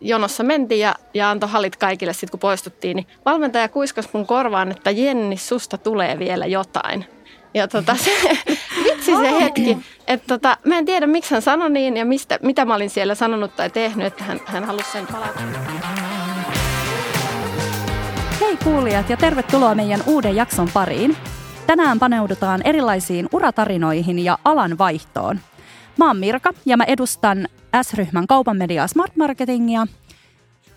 jonossa 0.00 0.42
mentiin 0.42 0.80
ja, 0.80 0.94
ja 1.14 1.30
antoi 1.30 1.48
hallit 1.48 1.76
kaikille 1.76 2.12
sitten 2.12 2.30
kun 2.30 2.40
poistuttiin, 2.40 2.96
niin 2.96 3.06
valmentaja 3.24 3.68
kuiskas 3.68 4.08
mun 4.12 4.26
korvaan, 4.26 4.70
että 4.70 4.90
Jenni, 4.90 5.36
susta 5.36 5.78
tulee 5.78 6.18
vielä 6.18 6.46
jotain. 6.46 7.04
Ja 7.54 7.68
tota, 7.68 7.96
se, 7.96 8.10
vitsi 8.84 9.16
se 9.16 9.40
hetki, 9.40 9.78
että 10.06 10.26
tota, 10.26 10.56
mä 10.64 10.78
en 10.78 10.86
tiedä 10.86 11.06
miksi 11.06 11.34
hän 11.34 11.42
sanoi 11.42 11.70
niin 11.70 11.96
ja 11.96 12.04
mistä, 12.04 12.38
mitä 12.42 12.64
mä 12.64 12.74
olin 12.74 12.90
siellä 12.90 13.14
sanonut 13.14 13.56
tai 13.56 13.70
tehnyt, 13.70 14.06
että 14.06 14.24
hän, 14.24 14.40
hän 14.44 14.64
halusi 14.64 14.92
sen 14.92 15.06
palata. 15.06 15.40
Hei 18.40 18.56
kuulijat 18.64 19.10
ja 19.10 19.16
tervetuloa 19.16 19.74
meidän 19.74 20.02
uuden 20.06 20.36
jakson 20.36 20.68
pariin. 20.74 21.16
Tänään 21.66 21.98
paneudutaan 21.98 22.60
erilaisiin 22.64 23.28
uratarinoihin 23.32 24.18
ja 24.18 24.38
alan 24.44 24.78
vaihtoon. 24.78 25.40
Mä 25.96 26.06
oon 26.06 26.16
Mirka 26.16 26.52
ja 26.66 26.76
mä 26.76 26.84
edustan 26.84 27.48
S-ryhmän 27.82 28.26
kaupan 28.26 28.56
mediaa 28.56 28.86
Smart 28.86 29.16
Marketingia. 29.16 29.86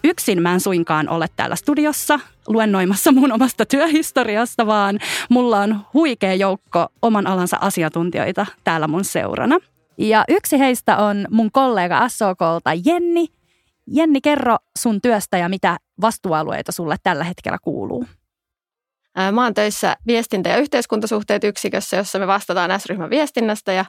Yksin 0.04 0.42
mä 0.42 0.54
en 0.54 0.60
suinkaan 0.60 1.10
ole 1.10 1.28
täällä 1.36 1.56
studiossa 1.56 2.20
luennoimassa 2.48 3.12
mun 3.12 3.32
omasta 3.32 3.66
työhistoriasta, 3.66 4.68
vaan 4.68 5.00
mulla 5.30 5.60
on 5.60 5.82
huikea 5.94 6.34
joukko 6.34 6.88
oman 7.02 7.28
alansa 7.28 7.58
asiantuntijoita 7.62 8.46
täällä 8.64 8.88
mun 8.88 9.04
seurana. 9.04 9.60
Ja 9.98 10.24
yksi 10.28 10.60
heistä 10.60 10.98
on 10.98 11.28
mun 11.30 11.52
kollega 11.52 12.10
SOKlta 12.10 12.72
Jenni. 12.86 13.28
Jenni, 13.88 14.22
kerro 14.22 14.58
sun 14.80 15.02
työstä 15.02 15.38
ja 15.38 15.50
mitä 15.50 15.78
vastuualueita 16.02 16.72
sulle 16.72 16.96
tällä 17.04 17.24
hetkellä 17.24 17.58
kuuluu. 17.62 18.06
Mä 19.32 19.44
oon 19.44 19.54
töissä 19.54 19.96
viestintä- 20.08 20.50
ja 20.50 20.58
yhteiskuntasuhteet 20.58 21.44
yksikössä, 21.44 21.98
jossa 21.98 22.20
me 22.20 22.28
vastataan 22.28 22.80
S-ryhmän 22.80 23.10
viestinnästä 23.10 23.74
ja 23.74 23.86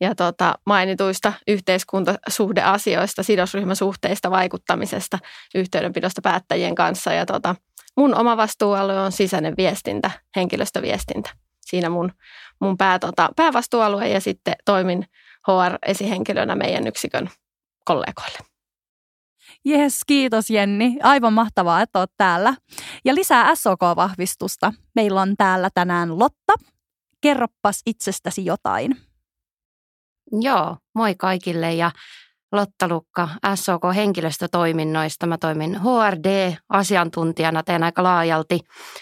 ja 0.00 0.14
tota, 0.14 0.54
mainituista 0.66 1.32
yhteiskuntasuhdeasioista, 1.48 3.22
sidosryhmäsuhteista, 3.22 4.30
vaikuttamisesta, 4.30 5.18
yhteydenpidosta 5.54 6.22
päättäjien 6.22 6.74
kanssa. 6.74 7.12
Ja 7.12 7.26
tota, 7.26 7.54
mun 7.96 8.14
oma 8.14 8.36
vastuualue 8.36 9.00
on 9.00 9.12
sisäinen 9.12 9.54
viestintä, 9.56 10.10
henkilöstöviestintä. 10.36 11.30
Siinä 11.60 11.90
mun, 11.90 12.12
mun 12.60 12.76
pää, 12.76 12.98
tota, 12.98 13.28
päävastuualue 13.36 14.08
ja 14.08 14.20
sitten 14.20 14.54
toimin 14.64 15.04
HR-esihenkilönä 15.48 16.54
meidän 16.54 16.86
yksikön 16.86 17.30
kollegoille. 17.84 18.38
Jes, 19.64 20.00
kiitos 20.06 20.50
Jenni. 20.50 20.96
Aivan 21.02 21.32
mahtavaa, 21.32 21.82
että 21.82 21.98
olet 21.98 22.10
täällä. 22.16 22.54
Ja 23.04 23.14
lisää 23.14 23.54
SOK-vahvistusta. 23.54 24.72
Meillä 24.94 25.20
on 25.20 25.34
täällä 25.36 25.70
tänään 25.74 26.18
Lotta. 26.18 26.52
Kerroppas 27.20 27.80
itsestäsi 27.86 28.44
jotain. 28.44 28.96
Joo, 30.32 30.76
moi 30.94 31.14
kaikille 31.14 31.74
ja 31.74 31.90
Lotta 32.52 32.88
Lukka 32.88 33.28
SOK 33.54 33.82
henkilöstötoiminnoista. 33.94 35.26
Mä 35.26 35.38
toimin 35.38 35.80
HRD-asiantuntijana, 35.80 37.62
teen 37.62 37.82
aika 37.82 38.02
laajalti 38.02 38.60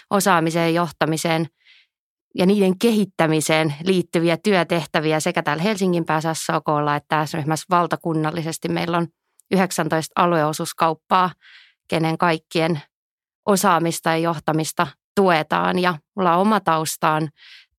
osaamiseen, 0.09 0.73
johtamiseen 0.73 1.47
ja 2.37 2.45
niiden 2.45 2.79
kehittämiseen 2.79 3.73
liittyviä 3.83 4.37
työtehtäviä 4.43 5.19
sekä 5.19 5.43
täällä 5.43 5.63
Helsingin 5.63 6.05
päässä 6.05 6.33
SOKlla 6.33 6.95
että 6.95 7.15
tässä 7.15 7.37
ryhmässä 7.37 7.65
valtakunnallisesti. 7.69 8.69
Meillä 8.69 8.97
on 8.97 9.07
19 9.51 10.21
alueosuuskauppaa, 10.21 11.31
kenen 11.87 12.17
kaikkien 12.17 12.81
osaamista 13.45 14.09
ja 14.09 14.17
johtamista 14.17 14.87
tuetaan 15.15 15.79
ja 15.79 15.97
mulla 16.15 16.37
oma 16.37 16.59
taustaan 16.59 17.29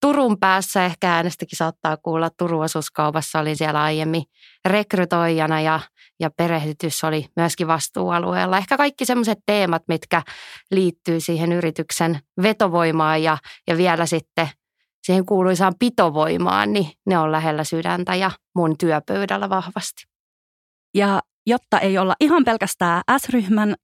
Turun 0.05 0.39
päässä 0.39 0.85
ehkä 0.85 1.15
äänestäkin 1.15 1.57
saattaa 1.57 1.97
kuulla. 1.97 2.29
Turun 2.29 2.63
osuuskaupassa 2.63 3.39
olin 3.39 3.57
siellä 3.57 3.83
aiemmin 3.83 4.23
rekrytoijana 4.65 5.61
ja, 5.61 5.79
ja 6.19 6.29
perehdytys 6.29 7.03
oli 7.03 7.25
myöskin 7.35 7.67
vastuualueella. 7.67 8.57
Ehkä 8.57 8.77
kaikki 8.77 9.05
sellaiset 9.05 9.37
teemat, 9.45 9.83
mitkä 9.87 10.21
liittyy 10.71 11.19
siihen 11.19 11.51
yrityksen 11.51 12.19
vetovoimaan 12.41 13.23
ja, 13.23 13.37
ja 13.67 13.77
vielä 13.77 14.05
sitten 14.05 14.49
siihen 15.03 15.25
kuuluisaan 15.25 15.73
pitovoimaan, 15.79 16.73
niin 16.73 16.91
ne 17.05 17.17
on 17.17 17.31
lähellä 17.31 17.63
sydäntä 17.63 18.15
ja 18.15 18.31
mun 18.55 18.77
työpöydällä 18.77 19.49
vahvasti. 19.49 20.05
Ja 20.93 21.21
jotta 21.45 21.79
ei 21.79 21.97
olla 21.97 22.15
ihan 22.19 22.43
pelkästään 22.43 23.01
S-ryhmän 23.17 23.75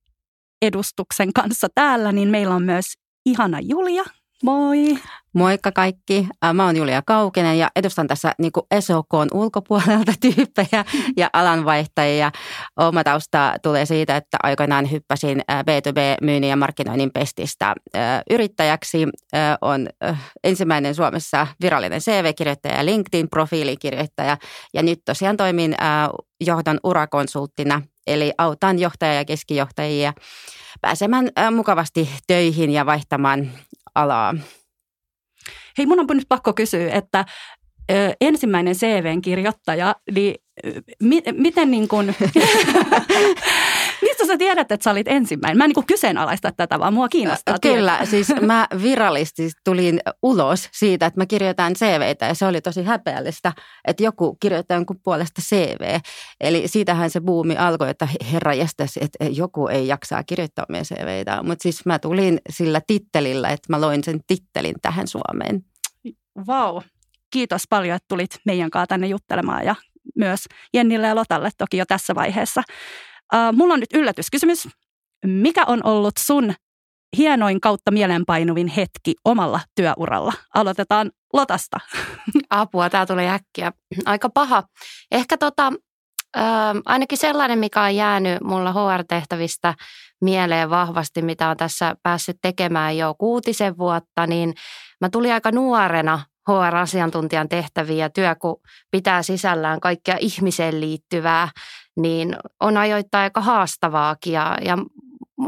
edustuksen 0.62 1.34
kanssa 1.34 1.68
täällä, 1.76 2.12
niin 2.12 2.30
meillä 2.30 2.56
on 2.56 2.64
myös 2.64 2.86
ihana 3.26 3.60
Julia. 3.60 4.04
Moi! 4.44 5.00
Moikka 5.34 5.72
kaikki. 5.72 6.28
Mä 6.53 6.66
oon 6.66 6.78
Julia 6.78 7.02
Kaukinen 7.06 7.59
ja 7.59 7.69
edustan 7.75 8.08
tässä 8.08 8.34
niin 8.38 8.52
SOKn 8.80 9.28
ulkopuolelta 9.34 10.14
tyyppejä 10.22 10.86
ja 11.18 11.30
alanvaihtajia. 11.34 12.31
Oma 12.78 13.03
tausta 13.03 13.53
tulee 13.64 13.86
siitä, 13.86 14.16
että 14.16 14.38
aikoinaan 14.44 14.92
hyppäsin 14.92 15.42
B2B-myynnin 15.52 16.50
ja 16.50 16.56
markkinoinnin 16.56 17.12
pestistä 17.12 17.75
yrittäjäksi. 18.30 19.08
On 19.62 19.88
ensimmäinen 20.44 20.96
Suomessa 20.96 21.48
virallinen 21.62 22.02
CV-kirjoittaja 22.02 22.75
ja 22.75 22.86
LinkedIn-profiilikirjoittaja 22.86 24.38
ja 24.74 24.84
nyt 24.84 25.00
tosiaan 25.06 25.38
toimin 25.38 25.75
johdon 26.42 26.80
urakonsulttina 26.84 27.81
Eli 28.08 28.34
autan 28.38 28.80
johtajia 28.80 29.16
ja 29.16 29.25
keskijohtajia 29.25 30.13
pääsemään 30.81 31.30
mukavasti 31.52 32.09
töihin 32.28 32.72
ja 32.72 32.86
vaihtamaan 32.86 33.52
alaa. 33.96 34.34
Hei, 35.78 35.86
mun 35.86 36.00
on 36.00 36.08
nyt 36.09 36.30
pakko 36.30 36.54
kysyä, 36.54 36.94
että 36.94 37.26
ö, 37.92 38.14
ensimmäinen 38.22 38.76
CVn 38.76 39.22
kirjoittaja, 39.22 39.96
niin 40.16 40.36
mi, 41.04 41.22
miten 41.32 41.72
niin 41.72 41.88
kuin, 41.88 42.16
sä 44.31 44.38
tiedät, 44.38 44.72
että 44.72 44.84
sä 44.84 44.92
olit 44.92 45.08
ensimmäinen? 45.08 45.58
Mä 45.58 45.64
en 45.66 45.72
niin 45.75 45.86
kyseenalaista 45.86 46.52
tätä, 46.52 46.80
vaan 46.80 46.94
mua 46.94 47.09
kiinnostaa 47.09 47.59
Kyllä, 47.62 47.92
tiedä. 47.92 48.06
siis 48.06 48.28
mä 48.42 48.68
virallisesti 48.84 49.52
tulin 49.64 50.00
ulos 50.24 50.69
siitä, 50.72 51.06
että 51.06 51.19
mä 51.19 51.25
kirjoitan 51.25 51.74
CVtä 51.74 52.25
ja 52.25 52.34
se 52.34 52.46
oli 52.46 52.62
tosi 52.62 52.84
häpeällistä, 52.84 53.53
että 53.88 54.03
joku 54.03 54.38
kirjoittaa 54.40 54.78
jonkun 54.78 55.00
puolesta 55.03 55.42
CV. 55.42 56.00
Eli 56.42 56.68
siitähän 56.68 57.09
se 57.09 57.19
buumi 57.19 57.58
alkoi, 57.58 57.90
että 57.90 58.08
herra 58.31 58.53
jästäs, 58.53 58.97
että 58.97 59.25
joku 59.25 59.68
ei 59.68 59.88
jaksaa 59.88 60.24
kirjoittaa 60.24 60.66
omia 60.69 60.84
CVitä. 60.84 61.44
Mutta 61.44 61.63
siis 61.63 61.86
mä 61.86 62.00
tulin 62.00 62.42
sillä 62.50 62.81
tittelillä, 62.88 63.50
että 63.50 63.74
mä 63.74 63.81
loin 63.81 64.03
sen 64.03 64.19
tittelin 64.28 64.75
tähän 64.81 65.08
Suomeen. 65.08 65.66
Vau, 66.48 66.74
wow. 66.74 66.84
kiitos 67.30 67.63
paljon, 67.69 67.96
että 67.96 68.06
tulit 68.08 68.40
meidän 68.46 68.69
kanssa 68.69 68.88
tänne 68.88 69.08
juttelemaan 69.08 69.66
ja 69.66 69.75
myös 70.16 70.46
Jennille 70.74 71.08
ja 71.08 71.16
Lotalle 71.16 71.50
toki 71.58 71.78
jo 71.78 71.86
tässä 71.86 72.16
vaiheessa. 72.16 72.63
Uh, 73.36 73.58
mulla 73.58 73.74
on 73.74 73.80
nyt 73.80 73.94
yllätyskysymys. 73.94 74.68
Mikä 75.25 75.64
on 75.68 75.80
ollut 75.84 76.14
sun 76.19 76.53
hienoin 77.18 77.62
kautta 77.62 77.92
mielenpainuvin 77.92 78.68
hetki 78.68 79.16
omalla 79.25 79.59
työuralla? 79.75 80.34
Aloitetaan 80.56 81.12
Lotasta. 81.34 81.78
Apua, 82.50 82.90
tämä 82.90 83.06
tulee 83.06 83.30
äkkiä. 83.30 83.72
Aika 84.06 84.30
paha. 84.30 84.64
Ehkä 85.12 85.38
tota, 85.38 85.74
äh, 86.38 86.44
ainakin 86.86 87.18
sellainen, 87.18 87.59
mikä 87.59 87.81
on 87.81 87.96
jäänyt 87.96 88.42
mulla 88.44 88.74
HR-tehtävistä 88.74 89.74
mieleen 90.22 90.69
vahvasti, 90.69 91.22
mitä 91.22 91.50
on 91.50 91.58
tässä 91.58 91.96
päässyt 92.03 92.38
tekemään 92.42 92.98
jo 92.98 93.16
kuutisen 93.18 93.78
vuotta, 93.78 94.28
niin 94.28 94.53
mä 95.02 95.09
tulin 95.09 95.34
aika 95.34 95.52
nuorena 95.52 96.19
HR-asiantuntijan 96.50 97.50
tehtäviä 97.50 98.06
ja 98.06 98.09
työ, 98.09 98.35
kun 98.35 98.62
pitää 98.91 99.24
sisällään 99.24 99.79
kaikkea 99.79 100.18
ihmiseen 100.19 100.81
liittyvää, 100.81 101.50
niin 101.97 102.35
on 102.59 102.78
ajoittain 102.78 103.24
aika 103.24 103.41
haastavaakin 103.41 104.34
ja, 104.34 104.57
ja 104.62 104.78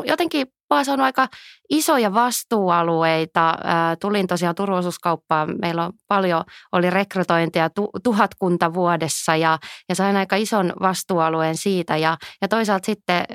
jotenkin 0.06 0.48
vaan 0.74 0.86
on 0.90 1.02
aika 1.02 1.28
isoja 1.70 2.14
vastuualueita. 2.14 3.58
tulin 4.02 4.28
tosiaan 4.28 4.56
turvallisuuskauppaan. 4.56 5.56
Meillä 5.62 5.86
on 5.86 5.94
paljon, 6.08 6.44
oli 6.72 6.90
rekrytointia 6.90 7.70
tu, 7.70 7.90
tuhatkunta 8.04 8.74
vuodessa 8.74 9.36
ja, 9.36 9.60
ja 9.90 9.96
sain 9.96 10.16
aika 10.16 10.36
ison 10.36 10.74
vastuualueen 10.82 11.58
siitä. 11.58 11.98
Ja, 11.98 12.18
ja 12.42 12.48
toisaalta 12.48 12.86
sitten 12.86 13.26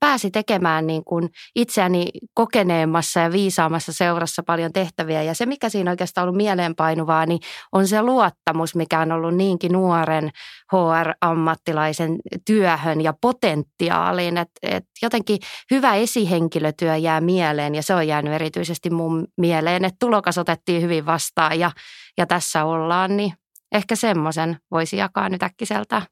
pääsi 0.00 0.30
tekemään 0.30 0.86
niin 0.86 1.04
kuin 1.04 1.28
itseäni 1.54 2.06
kokeneemmassa 2.34 3.20
ja 3.20 3.32
viisaamassa 3.32 3.92
seurassa 3.92 4.42
paljon 4.42 4.72
tehtäviä. 4.72 5.22
Ja 5.22 5.34
se, 5.34 5.46
mikä 5.46 5.68
siinä 5.68 5.90
oikeastaan 5.90 6.22
on 6.22 6.28
ollut 6.28 6.36
mieleenpainuvaa, 6.36 7.26
niin 7.26 7.40
on 7.72 7.88
se 7.88 8.02
luottamus, 8.02 8.74
mikä 8.74 9.00
on 9.00 9.12
ollut 9.12 9.34
niinkin 9.34 9.72
nuoren 9.72 10.30
HR-ammattilaisen 10.72 12.16
työhön 12.46 13.00
ja 13.00 13.14
potentiaaliin. 13.20 14.38
Että 14.38 14.60
et 14.62 14.84
jotenkin 15.02 15.38
hyvä 15.70 15.94
esihenkilötyö 15.94 16.96
jää 16.96 17.20
mieleen 17.20 17.74
ja 17.74 17.82
se 17.82 17.94
on 17.94 18.08
jäänyt 18.08 18.32
erityisesti 18.32 18.90
mun 18.90 19.26
mieleen, 19.36 19.84
että 19.84 19.96
tulokas 20.00 20.38
otettiin 20.38 20.82
hyvin 20.82 21.06
vastaan 21.06 21.58
ja, 21.60 21.70
ja 22.18 22.26
tässä 22.26 22.64
ollaan, 22.64 23.16
niin 23.16 23.32
ehkä 23.72 23.96
semmoisen 23.96 24.56
voisi 24.70 24.96
jakaa 24.96 25.28
nyt 25.28 25.42
äkkiseltä. 25.42 26.02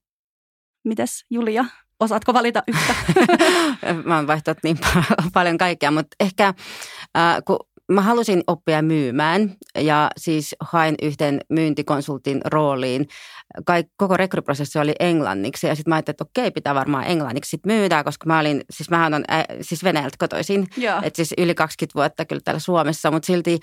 Mites 0.85 1.25
Julia? 1.31 1.65
Osaatko 2.01 2.35
valita 2.35 2.63
yhtä? 2.69 2.95
Mä 4.05 4.17
oon 4.17 4.27
vaihtanut 4.27 4.59
niin 4.63 4.79
paljon 5.33 5.59
kaikkea, 5.59 5.91
mutta 5.91 6.17
ehkä 6.21 6.47
äh, 7.17 7.37
kun 7.45 7.59
mä 7.93 8.01
halusin 8.01 8.43
oppia 8.47 8.83
myymään 8.83 9.55
ja 9.79 10.11
siis 10.17 10.55
hain 10.61 10.95
yhten 11.03 11.41
myyntikonsultin 11.49 12.41
rooliin. 12.45 13.09
Kaik, 13.67 13.87
koko 13.97 14.17
rekryprosessi 14.17 14.79
oli 14.79 14.93
englanniksi 15.01 15.67
ja 15.67 15.75
sitten 15.75 15.91
mä 15.91 15.95
ajattelin, 15.95 16.15
että 16.15 16.25
okei, 16.25 16.51
pitää 16.51 16.75
varmaan 16.75 17.07
englanniksi 17.07 17.51
sit 17.51 17.67
myydä, 17.67 18.05
koska 18.05 18.27
mä 18.27 18.39
olin, 18.39 18.63
siis 18.71 18.91
mähän 18.91 19.15
on 19.15 19.25
äh, 19.33 19.45
siis 19.61 19.85
Venäjältä 19.85 20.17
kotoisin, 20.19 20.67
että 21.03 21.17
siis 21.17 21.35
yli 21.39 21.55
20 21.55 21.99
vuotta 21.99 22.25
kyllä 22.25 22.41
täällä 22.45 22.61
Suomessa, 22.61 23.11
mutta 23.11 23.27
silti 23.27 23.59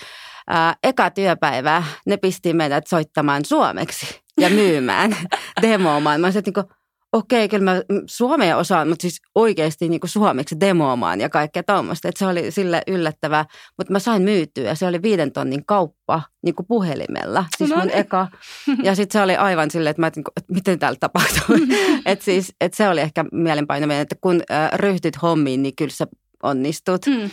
äh, 0.54 0.78
eka 0.84 1.10
työpäivä 1.10 1.84
ne 2.06 2.18
pisti 2.18 2.54
meidät 2.54 2.88
soittamaan 2.88 3.46
suomeksi 3.46 4.22
ja 4.40 4.50
myymään, 4.50 5.18
demoamaan. 5.62 6.22
Mä 6.22 6.28
olisin, 6.28 6.40
että 6.40 6.62
niin 6.62 6.81
okei, 7.14 7.50
kyllä 7.50 7.64
mä 7.64 7.82
suomea 8.06 8.58
osaan, 8.58 8.90
mutta 8.90 9.02
siis 9.02 9.22
oikeasti 9.36 9.90
niin 9.90 10.00
kuin 10.00 10.10
suomeksi 10.10 10.60
demoamaan 10.60 11.22
ja 11.22 11.30
kaikkea 11.30 11.64
tuommoista. 11.64 12.08
Että 12.08 12.20
se 12.20 12.26
oli 12.26 12.52
sille 12.52 12.82
yllättävää, 12.88 13.46
mutta 13.78 13.94
mä 13.94 14.00
sain 14.00 14.22
myytyä 14.22 14.64
ja 14.64 14.76
se 14.76 14.88
oli 14.88 15.02
viiden 15.02 15.32
tonnin 15.32 15.66
kauppa 15.66 16.22
niin 16.44 16.56
kuin 16.56 16.66
puhelimella. 16.66 17.46
Siis 17.58 17.70
no 17.70 17.76
mun 17.76 17.88
niin. 17.88 17.98
eka. 17.98 18.28
Ja 18.84 18.96
sitten 18.96 19.20
se 19.20 19.24
oli 19.24 19.36
aivan 19.36 19.72
silleen, 19.72 19.92
että, 19.92 20.02
mä, 20.02 20.08
että, 20.08 20.22
että 20.38 20.54
miten 20.54 20.80
täällä 20.80 20.98
tapahtuu. 21.00 21.56
että 22.06 22.26
siis, 22.26 22.54
että 22.62 22.78
se 22.78 22.90
oli 22.90 23.02
ehkä 23.02 23.26
mielenpainaminen, 23.32 24.02
että 24.02 24.16
kun 24.22 24.42
äh, 24.52 24.70
ryhtyt 24.74 25.22
hommiin, 25.22 25.64
niin 25.64 25.76
kyllä 25.76 25.92
sä 25.92 26.08
onnistut. 26.44 27.06
Mm 27.06 27.30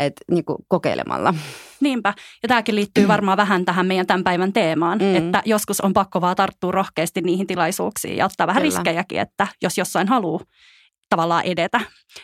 et, 0.00 0.12
niin 0.30 0.44
kuin 0.44 0.58
kokeilemalla. 0.68 1.34
Niinpä. 1.80 2.14
Ja 2.42 2.48
tämäkin 2.48 2.74
liittyy 2.74 3.08
varmaan 3.08 3.36
vähän 3.36 3.64
tähän 3.64 3.86
meidän 3.86 4.06
tämän 4.06 4.24
päivän 4.24 4.52
teemaan, 4.52 4.98
mm. 4.98 5.16
että 5.16 5.42
joskus 5.44 5.80
on 5.80 5.92
pakko 5.92 6.20
vaan 6.20 6.36
tarttua 6.36 6.72
rohkeasti 6.72 7.20
niihin 7.20 7.46
tilaisuuksiin 7.46 8.16
ja 8.16 8.24
ottaa 8.24 8.46
vähän 8.46 8.62
Kyllä. 8.62 8.76
riskejäkin, 8.76 9.20
että 9.20 9.46
jos 9.62 9.78
jossain 9.78 10.08
haluaa 10.08 10.44
tavallaan 11.10 11.44
edetä. 11.44 11.80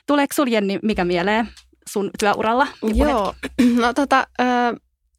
Tuleeko 0.06 0.34
sinulle 0.34 0.54
Jenni 0.54 0.78
mikä 0.82 1.04
mieleen 1.04 1.48
sun 1.88 2.10
työuralla? 2.18 2.66
Joo, 2.94 3.34
no 3.82 3.92
tota, 3.92 4.26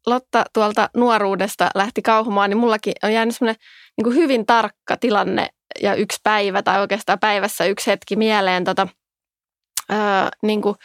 Lotta 0.08 0.44
tuolta 0.52 0.90
nuoruudesta 0.96 1.70
lähti 1.74 2.02
kauhumaan, 2.02 2.50
niin 2.50 2.58
mullakin 2.58 2.92
on 3.02 3.12
jäänyt 3.12 3.36
semmoinen 3.36 3.62
niin 3.96 4.14
hyvin 4.14 4.46
tarkka 4.46 4.96
tilanne 4.96 5.48
ja 5.82 5.94
yksi 5.94 6.18
päivä 6.22 6.62
tai 6.62 6.80
oikeastaan 6.80 7.18
päivässä 7.18 7.64
yksi 7.64 7.90
hetki 7.90 8.16
mieleen. 8.16 8.64
Tota, 8.64 8.88
ää, 9.88 10.28
niin 10.42 10.62
kuin, 10.62 10.76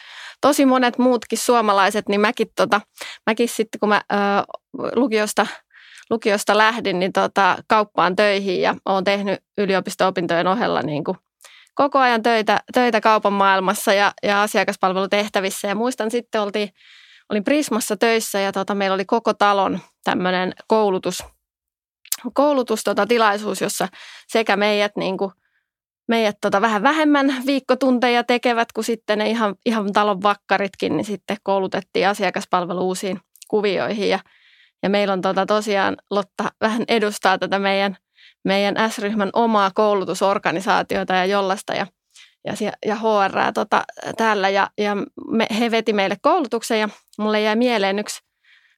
tosi 0.44 0.66
monet 0.66 0.98
muutkin 0.98 1.38
suomalaiset, 1.38 2.10
niin 2.10 2.22
mäkin, 2.22 2.48
tota, 2.56 2.82
mäkin 3.26 3.50
sitten 3.50 3.80
kun 3.80 3.90
mä 3.90 4.02
ö, 4.12 4.16
lukiosta, 4.96 5.48
lukiosta 6.10 6.58
lähdin, 6.58 7.00
niin 7.00 7.14
tota, 7.14 7.58
kauppaan 7.68 8.16
töihin 8.16 8.62
ja 8.62 8.76
olen 8.86 9.04
tehnyt 9.04 9.40
yliopisto-opintojen 9.58 10.48
ohella 10.48 10.82
niin 10.82 11.04
kuin 11.04 11.18
koko 11.76 12.00
ajan 12.00 12.24
töitä, 12.24 12.60
töitä 12.74 13.02
kaupan 13.02 13.34
maailmassa 13.34 13.94
ja, 13.94 14.12
ja 14.24 14.42
asiakaspalvelutehtävissä. 14.42 15.68
Ja 15.68 15.76
muistan 15.76 16.12
sitten 16.12 16.42
oltiin, 16.42 16.70
olin 17.30 17.44
Prismassa 17.44 17.98
töissä 17.98 18.40
ja 18.40 18.52
tota, 18.52 18.76
meillä 18.76 18.94
oli 18.94 19.06
koko 19.06 19.34
talon 19.34 19.80
tämmöinen 20.04 20.54
koulutus, 20.68 21.24
koulutus 22.34 22.84
tota, 22.84 23.06
tilaisuus, 23.06 23.62
jossa 23.62 23.88
sekä 24.28 24.56
meidät 24.56 24.92
niin 24.98 25.18
kuin 25.18 25.32
meidät 26.08 26.38
tota 26.42 26.62
vähän 26.62 26.84
vähemmän 26.84 27.36
viikkotunteja 27.46 28.24
tekevät 28.24 28.72
kuin 28.72 28.86
sitten 28.86 29.18
ne 29.18 29.30
ihan, 29.30 29.56
ihan 29.66 29.94
talon 29.94 30.24
vakkaritkin, 30.24 30.98
niin 30.98 31.06
sitten 31.06 31.38
koulutettiin 31.44 32.08
asiakaspalvelu 32.08 32.88
uusiin 32.88 33.20
kuvioihin. 33.48 34.10
Ja, 34.10 34.20
ja 34.84 34.90
meillä 34.90 35.14
on 35.14 35.22
tota 35.22 35.46
tosiaan, 35.46 35.98
Lotta 36.12 36.52
vähän 36.62 36.84
edustaa 36.88 37.38
tätä 37.38 37.60
meidän, 37.60 37.98
meidän 38.44 38.92
S-ryhmän 38.92 39.30
omaa 39.34 39.72
koulutusorganisaatiota 39.76 41.14
ja 41.14 41.26
jollasta 41.26 41.74
ja, 41.74 41.88
ja, 42.46 42.72
ja 42.86 42.96
HR 42.96 43.54
tota, 43.54 43.84
täällä. 44.18 44.50
Ja, 44.50 44.70
ja 44.78 44.96
me, 45.28 45.48
he 45.60 45.72
veti 45.72 45.94
meille 45.94 46.18
koulutuksen 46.22 46.80
ja 46.80 46.90
mulle 47.18 47.42
jäi 47.42 47.56
mieleen 47.56 48.00
yksi, 48.00 48.20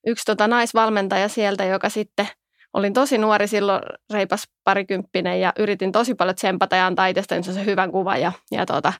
yksi 0.08 0.26
tota 0.26 0.48
naisvalmentaja 0.48 1.30
sieltä, 1.30 1.66
joka 1.66 1.90
sitten– 1.90 2.28
olin 2.76 2.94
tosi 2.94 3.18
nuori 3.18 3.48
silloin, 3.48 3.82
reipas 4.14 4.44
parikymppinen 4.64 5.40
ja 5.40 5.54
yritin 5.60 5.92
tosi 5.92 6.16
paljon 6.16 6.36
tsempata 6.36 6.76
ja 6.76 6.88
antaa 6.88 7.08
itsestäni 7.08 7.44
se 7.44 7.66
hyvän 7.66 7.92
kuvan 7.92 8.22
ja, 8.22 8.32
ja 8.52 8.66
tota, 8.66 8.94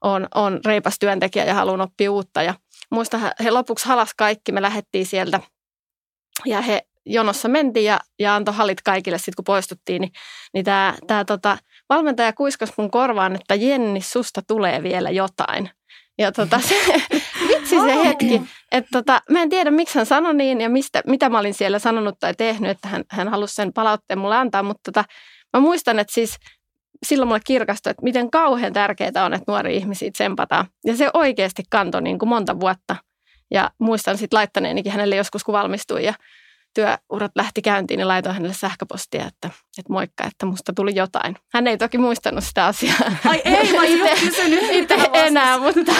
on, 0.00 0.28
on 0.34 0.60
reipas 0.64 0.98
työntekijä 0.98 1.44
ja 1.44 1.54
haluan 1.54 1.80
oppia 1.80 2.12
uutta. 2.12 2.42
Ja 2.42 2.54
muista 2.90 3.20
he 3.44 3.50
lopuksi 3.50 3.88
halas 3.88 4.14
kaikki, 4.16 4.52
me 4.52 4.62
lähdettiin 4.62 5.06
sieltä 5.06 5.40
ja 6.46 6.60
he 6.60 6.86
jonossa 7.06 7.48
mentiin 7.48 7.84
ja, 7.84 8.00
ja 8.18 8.34
antoi 8.34 8.54
halit 8.54 8.82
kaikille 8.82 9.18
sitten 9.18 9.34
kun 9.36 9.44
poistuttiin, 9.44 10.00
niin, 10.00 10.12
niin 10.54 10.64
tämä 10.64 10.94
tää 11.06 11.24
tota, 11.24 11.58
valmentaja 11.88 12.32
kuiskasi 12.32 12.72
mun 12.76 12.90
korvaan, 12.90 13.34
että 13.34 13.54
Jenni, 13.54 14.00
susta 14.00 14.42
tulee 14.46 14.82
vielä 14.82 15.10
jotain. 15.10 15.70
Ja 16.18 16.32
tota, 16.32 16.60
se, 16.68 16.74
vitsi 17.70 17.86
se 17.86 18.08
hetki, 18.08 18.42
että 18.72 18.88
tota, 18.92 19.22
mä 19.30 19.42
en 19.42 19.48
tiedä 19.48 19.70
miksi 19.70 19.98
hän 19.98 20.06
sanoi 20.06 20.34
niin 20.34 20.60
ja 20.60 20.68
mistä, 20.68 21.02
mitä 21.06 21.28
mä 21.28 21.38
olin 21.38 21.54
siellä 21.54 21.78
sanonut 21.78 22.14
tai 22.20 22.34
tehnyt, 22.34 22.70
että 22.70 22.88
hän, 22.88 23.04
hän 23.10 23.28
halusi 23.28 23.54
sen 23.54 23.72
palautteen 23.72 24.18
mulle 24.18 24.36
antaa, 24.36 24.62
mutta 24.62 24.92
tota, 24.92 25.04
mä 25.52 25.60
muistan, 25.60 25.98
että 25.98 26.14
siis 26.14 26.36
silloin 27.06 27.28
mulle 27.28 27.40
kirkastui, 27.46 27.90
että 27.90 28.02
miten 28.02 28.30
kauhean 28.30 28.72
tärkeää 28.72 29.24
on, 29.24 29.34
että 29.34 29.52
nuoria 29.52 29.76
ihmisiä 29.76 30.10
tsempataan. 30.10 30.66
Ja 30.86 30.96
se 30.96 31.10
oikeasti 31.14 31.62
kantoi 31.70 32.02
niin 32.02 32.18
kuin 32.18 32.28
monta 32.28 32.60
vuotta. 32.60 32.96
Ja 33.50 33.70
muistan 33.78 34.18
sitten 34.18 34.36
laittaneenikin 34.36 34.92
hänelle 34.92 35.16
joskus, 35.16 35.44
kun 35.44 35.52
valmistui 35.52 36.04
ja 36.04 36.14
työurat 36.74 37.32
lähti 37.34 37.62
käyntiin, 37.62 37.98
niin 37.98 38.08
laitoin 38.08 38.34
hänelle 38.34 38.54
sähköpostia, 38.54 39.26
että, 39.26 39.50
että 39.78 39.92
moikka, 39.92 40.24
että 40.24 40.46
musta 40.46 40.72
tuli 40.72 40.94
jotain. 40.94 41.36
Hän 41.52 41.66
ei 41.66 41.78
toki 41.78 41.98
muistanut 41.98 42.44
sitä 42.44 42.66
asiaa. 42.66 43.12
Ai 43.28 43.42
ei, 43.44 43.72
mä 43.72 43.84
itse, 43.84 44.26
kysynyt 44.26 44.64
itse 44.70 45.10
enää, 45.12 45.58
mutta, 45.58 45.92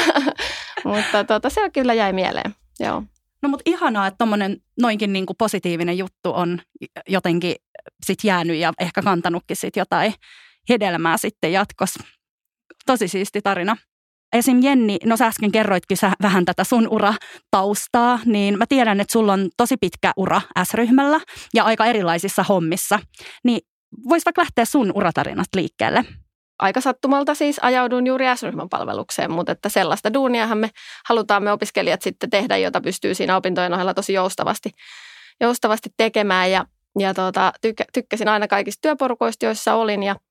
mutta 0.84 1.24
tuota, 1.24 1.50
se 1.50 1.70
kyllä 1.70 1.94
jäi 1.94 2.12
mieleen. 2.12 2.54
Joo. 2.80 3.02
No 3.42 3.48
mutta 3.48 3.62
ihanaa, 3.66 4.06
että 4.06 4.18
tuommoinen 4.18 4.56
noinkin 4.80 5.12
niin 5.12 5.26
kuin 5.26 5.36
positiivinen 5.36 5.98
juttu 5.98 6.32
on 6.34 6.60
jotenkin 7.08 7.54
sit 8.06 8.24
jäänyt 8.24 8.56
ja 8.56 8.72
ehkä 8.80 9.02
kantanutkin 9.02 9.56
sit 9.56 9.76
jotain 9.76 10.14
hedelmää 10.68 11.16
sitten 11.16 11.52
jatkossa. 11.52 12.04
Tosi 12.86 13.08
siisti 13.08 13.42
tarina. 13.42 13.76
Esim. 14.32 14.62
Jenni, 14.62 14.96
no 15.04 15.16
sä 15.16 15.26
äsken 15.26 15.52
kerroitkin 15.52 15.96
sä 15.96 16.12
vähän 16.22 16.44
tätä 16.44 16.64
sun 16.64 16.88
urataustaa, 16.90 18.18
niin 18.24 18.58
mä 18.58 18.64
tiedän, 18.68 19.00
että 19.00 19.12
sulla 19.12 19.32
on 19.32 19.48
tosi 19.56 19.76
pitkä 19.76 20.12
ura 20.16 20.40
S-ryhmällä 20.64 21.20
ja 21.54 21.64
aika 21.64 21.86
erilaisissa 21.86 22.42
hommissa. 22.42 22.98
Niin 23.44 23.60
vois 24.08 24.24
vaikka 24.24 24.42
lähteä 24.42 24.64
sun 24.64 24.92
uratarinasta 24.94 25.58
liikkeelle? 25.58 26.04
Aika 26.58 26.80
sattumalta 26.80 27.34
siis 27.34 27.58
ajaudun 27.62 28.06
juuri 28.06 28.24
S-ryhmän 28.36 28.68
palvelukseen, 28.68 29.30
mutta 29.30 29.52
että 29.52 29.68
sellaista 29.68 30.14
duuniahan 30.14 30.58
me 30.58 30.70
halutaan 31.08 31.42
me 31.42 31.52
opiskelijat 31.52 32.02
sitten 32.02 32.30
tehdä, 32.30 32.56
jota 32.56 32.80
pystyy 32.80 33.14
siinä 33.14 33.36
opintojen 33.36 33.74
ohella 33.74 33.94
tosi 33.94 34.12
joustavasti, 34.12 34.70
joustavasti 35.40 35.90
tekemään. 35.96 36.50
Ja, 36.50 36.64
ja 36.98 37.14
tuota, 37.14 37.52
tykkä, 37.60 37.84
tykkäsin 37.92 38.28
aina 38.28 38.48
kaikista 38.48 38.80
työporukoista, 38.82 39.44
joissa 39.46 39.74
olin 39.74 40.02
ja– 40.02 40.16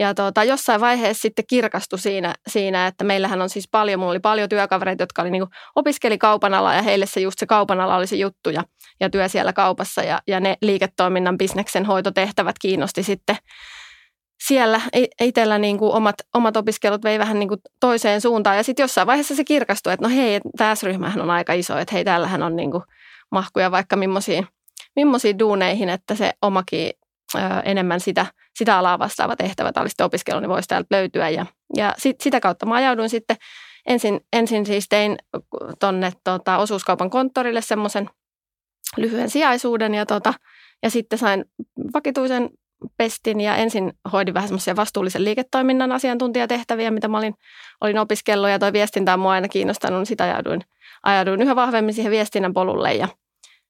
ja 0.00 0.14
tuota, 0.14 0.44
jossain 0.44 0.80
vaiheessa 0.80 1.22
sitten 1.22 1.44
kirkastui 1.48 1.98
siinä, 1.98 2.34
siinä, 2.48 2.86
että 2.86 3.04
meillähän 3.04 3.42
on 3.42 3.48
siis 3.48 3.68
paljon, 3.70 4.00
mulla 4.00 4.10
oli 4.10 4.20
paljon 4.20 4.48
työkavereita, 4.48 5.02
jotka 5.02 5.22
oli 5.22 5.30
niin 5.30 5.42
kuin, 5.42 5.50
opiskeli 5.76 6.18
kaupan 6.18 6.54
alaa 6.54 6.74
ja 6.74 6.82
heille 6.82 7.06
se 7.06 7.20
just 7.20 7.38
se 7.38 7.46
kaupan 7.46 7.80
ala 7.80 7.96
oli 7.96 8.06
se 8.06 8.16
juttu 8.16 8.50
ja, 8.50 8.64
ja 9.00 9.10
työ 9.10 9.28
siellä 9.28 9.52
kaupassa 9.52 10.02
ja, 10.02 10.20
ja 10.26 10.40
ne 10.40 10.56
liiketoiminnan 10.62 11.38
bisneksen 11.38 11.86
hoitotehtävät 11.86 12.56
kiinnosti 12.60 13.02
sitten 13.02 13.36
siellä 14.46 14.80
itsellä 15.20 15.58
niin 15.58 15.78
kuin 15.78 15.92
omat, 15.92 16.14
omat 16.34 16.56
opiskelut 16.56 17.04
vei 17.04 17.18
vähän 17.18 17.38
niin 17.38 17.48
kuin 17.48 17.60
toiseen 17.80 18.20
suuntaan. 18.20 18.56
Ja 18.56 18.62
sitten 18.62 18.82
jossain 18.82 19.06
vaiheessa 19.06 19.36
se 19.36 19.44
kirkastui, 19.44 19.92
että 19.92 20.08
no 20.08 20.14
hei, 20.14 20.40
tämä 20.56 20.74
ryhmähän 20.82 21.22
on 21.22 21.30
aika 21.30 21.52
iso, 21.52 21.78
että 21.78 21.94
hei, 21.94 22.04
täällähän 22.04 22.42
on 22.42 22.56
niin 22.56 22.70
kuin 22.70 22.82
mahkuja 23.30 23.70
vaikka 23.70 23.96
millaisiin, 23.96 24.46
duuneihin, 25.38 25.88
että 25.88 26.14
se 26.14 26.32
omakin 26.42 26.90
enemmän 27.64 28.00
sitä– 28.00 28.26
sitä 28.60 28.78
alaa 28.78 28.98
vastaava 28.98 29.36
tehtävä 29.36 29.72
tai 29.72 29.88
sitten 29.88 30.06
opiskelu, 30.06 30.40
niin 30.40 30.48
voisi 30.48 30.68
täältä 30.68 30.86
löytyä. 30.90 31.28
Ja, 31.28 31.46
ja 31.76 31.94
sit, 31.98 32.20
sitä 32.20 32.40
kautta 32.40 32.66
mä 32.66 32.74
ajauduin 32.74 33.10
sitten, 33.10 33.36
ensin, 33.86 34.20
ensin 34.32 34.66
siis 34.66 34.86
tein 34.88 35.16
tuonne 35.80 36.12
tota, 36.24 36.58
osuuskaupan 36.58 37.10
konttorille 37.10 37.60
semmoisen 37.62 38.10
lyhyen 38.96 39.30
sijaisuuden 39.30 39.94
ja, 39.94 40.06
tota, 40.06 40.34
ja 40.82 40.90
sitten 40.90 41.18
sain 41.18 41.44
vakituisen 41.94 42.50
pestin 42.96 43.40
ja 43.40 43.56
ensin 43.56 43.92
hoidin 44.12 44.34
vähän 44.34 44.48
semmoisia 44.48 44.76
vastuullisen 44.76 45.24
liiketoiminnan 45.24 45.92
asiantuntijatehtäviä, 45.92 46.90
mitä 46.90 47.08
mä 47.08 47.18
olin, 47.18 47.34
olin 47.80 47.98
opiskellut 47.98 48.50
ja 48.50 48.58
toi 48.58 48.72
viestintä 48.72 49.14
on 49.14 49.20
mua 49.20 49.32
aina 49.32 49.48
kiinnostanut, 49.48 49.98
niin 49.98 50.06
sitä 50.06 50.24
ajauduin, 50.24 50.60
ajauduin 51.02 51.42
yhä 51.42 51.56
vahvemmin 51.56 51.94
siihen 51.94 52.12
viestinnän 52.12 52.52
polulle 52.52 52.94
ja 52.94 53.08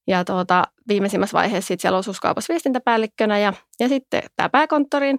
ja 0.07 0.25
tuota, 0.25 0.65
viimeisimmässä 0.89 1.39
vaiheessa 1.39 1.75
siellä 1.79 1.99
osuuskaupassa 1.99 2.53
viestintäpäällikkönä 2.53 3.39
ja, 3.39 3.53
ja 3.81 3.89
sitten 3.89 4.23
tämä 4.37 4.49
pääkonttorin 4.49 5.19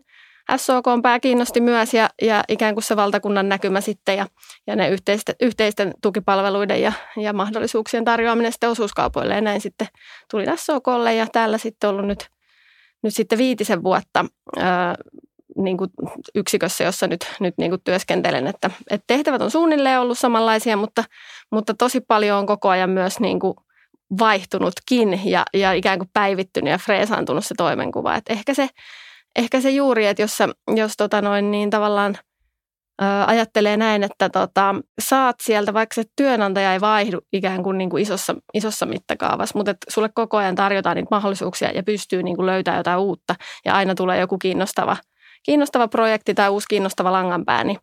SOK 0.57 0.87
on 0.87 1.01
pää 1.01 1.19
kiinnosti 1.19 1.61
myös 1.61 1.93
ja, 1.93 2.09
ja 2.21 2.43
ikään 2.47 2.75
kuin 2.75 2.83
se 2.83 2.95
valtakunnan 2.95 3.49
näkymä 3.49 3.81
sitten 3.81 4.17
ja, 4.17 4.27
ja 4.67 4.75
ne 4.75 4.89
yhteisten, 4.89 5.35
yhteisten 5.41 5.93
tukipalveluiden 6.01 6.81
ja, 6.81 6.93
ja 7.17 7.33
mahdollisuuksien 7.33 8.05
tarjoaminen 8.05 8.51
sitten 8.51 8.69
osuuskaupoille. 8.69 9.35
Ja 9.35 9.41
näin 9.41 9.61
sitten 9.61 9.87
tuli 10.31 10.45
SOKlle 10.55 11.15
ja 11.15 11.27
täällä 11.27 11.57
sitten 11.57 11.89
ollut 11.89 12.05
nyt, 12.05 12.29
nyt 13.03 13.15
sitten 13.15 13.37
viitisen 13.37 13.83
vuotta 13.83 14.25
ää, 14.57 14.95
niin 15.57 15.77
kuin 15.77 15.89
yksikössä, 16.35 16.83
jossa 16.83 17.07
nyt, 17.07 17.25
nyt 17.39 17.53
niin 17.57 17.71
kuin 17.71 17.81
työskentelen, 17.83 18.47
että, 18.47 18.69
että 18.89 19.03
tehtävät 19.07 19.41
on 19.41 19.51
suunnilleen 19.51 19.99
ollut 19.99 20.17
samanlaisia, 20.17 20.77
mutta, 20.77 21.03
mutta 21.51 21.73
tosi 21.73 22.01
paljon 22.01 22.39
on 22.39 22.45
koko 22.45 22.69
ajan 22.69 22.89
myös 22.89 23.19
niin 23.19 23.39
kuin 23.39 23.53
vaihtunutkin 24.19 25.21
ja, 25.25 25.45
ja 25.53 25.73
ikään 25.73 25.99
kuin 25.99 26.09
päivittynyt 26.13 26.71
ja 26.71 26.77
freesaantunut 26.77 27.45
se 27.45 27.55
toimenkuva. 27.57 28.15
Et 28.15 28.25
ehkä, 28.29 28.53
se, 28.53 28.69
ehkä 29.35 29.61
se 29.61 29.69
juuri, 29.69 30.05
että 30.05 30.21
jos, 30.21 30.37
jos 30.75 30.93
tota 30.97 31.21
noin, 31.21 31.51
niin 31.51 31.69
tavallaan– 31.69 32.17
ajattelee 33.27 33.77
näin, 33.77 34.03
että 34.03 34.29
tota, 34.29 34.75
saat 35.01 35.35
sieltä, 35.43 35.73
vaikka 35.73 35.93
se 35.93 36.03
työnantaja 36.15 36.73
ei 36.73 36.81
vaihdu 36.81 37.19
ikään 37.33 37.63
kuin, 37.63 37.77
niin 37.77 37.89
kuin 37.89 38.03
isossa, 38.03 38.35
isossa 38.53 38.85
mittakaavassa, 38.85 39.57
mutta 39.57 39.71
että 39.71 39.85
sulle 39.89 40.09
koko 40.13 40.37
ajan 40.37 40.55
tarjotaan 40.55 40.95
niitä 40.95 41.07
mahdollisuuksia 41.11 41.71
ja 41.71 41.83
pystyy 41.83 42.23
niin 42.23 42.35
kuin 42.35 42.45
löytämään 42.45 42.79
jotain 42.79 42.99
uutta 42.99 43.35
ja 43.65 43.73
aina 43.73 43.95
tulee 43.95 44.19
joku 44.19 44.37
kiinnostava, 44.37 44.97
kiinnostava 45.43 45.87
projekti 45.87 46.33
tai 46.33 46.49
uusi 46.49 46.67
kiinnostava 46.69 47.11
langanpää, 47.11 47.63
niin, 47.63 47.77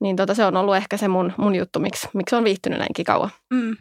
niin 0.00 0.16
tota, 0.16 0.34
se 0.34 0.44
on 0.44 0.56
ollut 0.56 0.76
ehkä 0.76 0.96
se 0.96 1.08
mun, 1.08 1.32
mun 1.38 1.54
juttu, 1.54 1.80
miksi, 1.80 2.08
miksi 2.14 2.36
on 2.36 2.44
viihtynyt 2.44 2.78
näinkin 2.78 3.04
kauan. 3.04 3.30
Mm. 3.50 3.76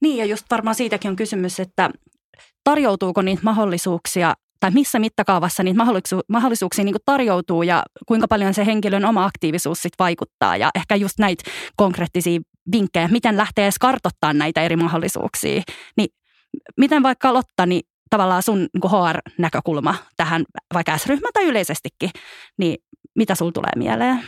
Niin 0.00 0.16
ja 0.16 0.24
just 0.24 0.46
varmaan 0.50 0.74
siitäkin 0.74 1.10
on 1.10 1.16
kysymys, 1.16 1.60
että 1.60 1.90
tarjoutuuko 2.64 3.22
niitä 3.22 3.42
mahdollisuuksia 3.44 4.34
tai 4.60 4.70
missä 4.70 4.98
mittakaavassa 4.98 5.62
niitä 5.62 5.84
mahdollisu- 5.84 6.24
mahdollisuuksia 6.28 6.84
niin 6.84 6.94
tarjoutuu 7.04 7.62
ja 7.62 7.82
kuinka 8.06 8.28
paljon 8.28 8.54
se 8.54 8.66
henkilön 8.66 9.04
oma 9.04 9.24
aktiivisuus 9.24 9.82
sit 9.82 9.92
vaikuttaa. 9.98 10.56
Ja 10.56 10.70
ehkä 10.74 10.96
just 10.96 11.18
näitä 11.18 11.50
konkreettisia 11.76 12.40
vinkkejä, 12.72 13.08
miten 13.08 13.36
lähtee 13.36 13.64
edes 13.64 13.78
kartoittamaan 13.78 14.38
näitä 14.38 14.62
eri 14.62 14.76
mahdollisuuksia. 14.76 15.62
Niin 15.96 16.08
miten 16.76 17.02
vaikka 17.02 17.34
Lotta, 17.34 17.66
niin 17.66 17.82
tavallaan 18.10 18.42
sun 18.42 18.58
niin 18.58 18.90
HR-näkökulma 18.90 19.94
tähän 20.16 20.44
vaikka 20.74 20.98
S-ryhmä 20.98 21.28
tai 21.32 21.44
yleisestikin, 21.44 22.10
niin 22.58 22.78
mitä 23.16 23.34
sulla 23.34 23.52
tulee 23.52 23.72
mieleen? 23.76 24.24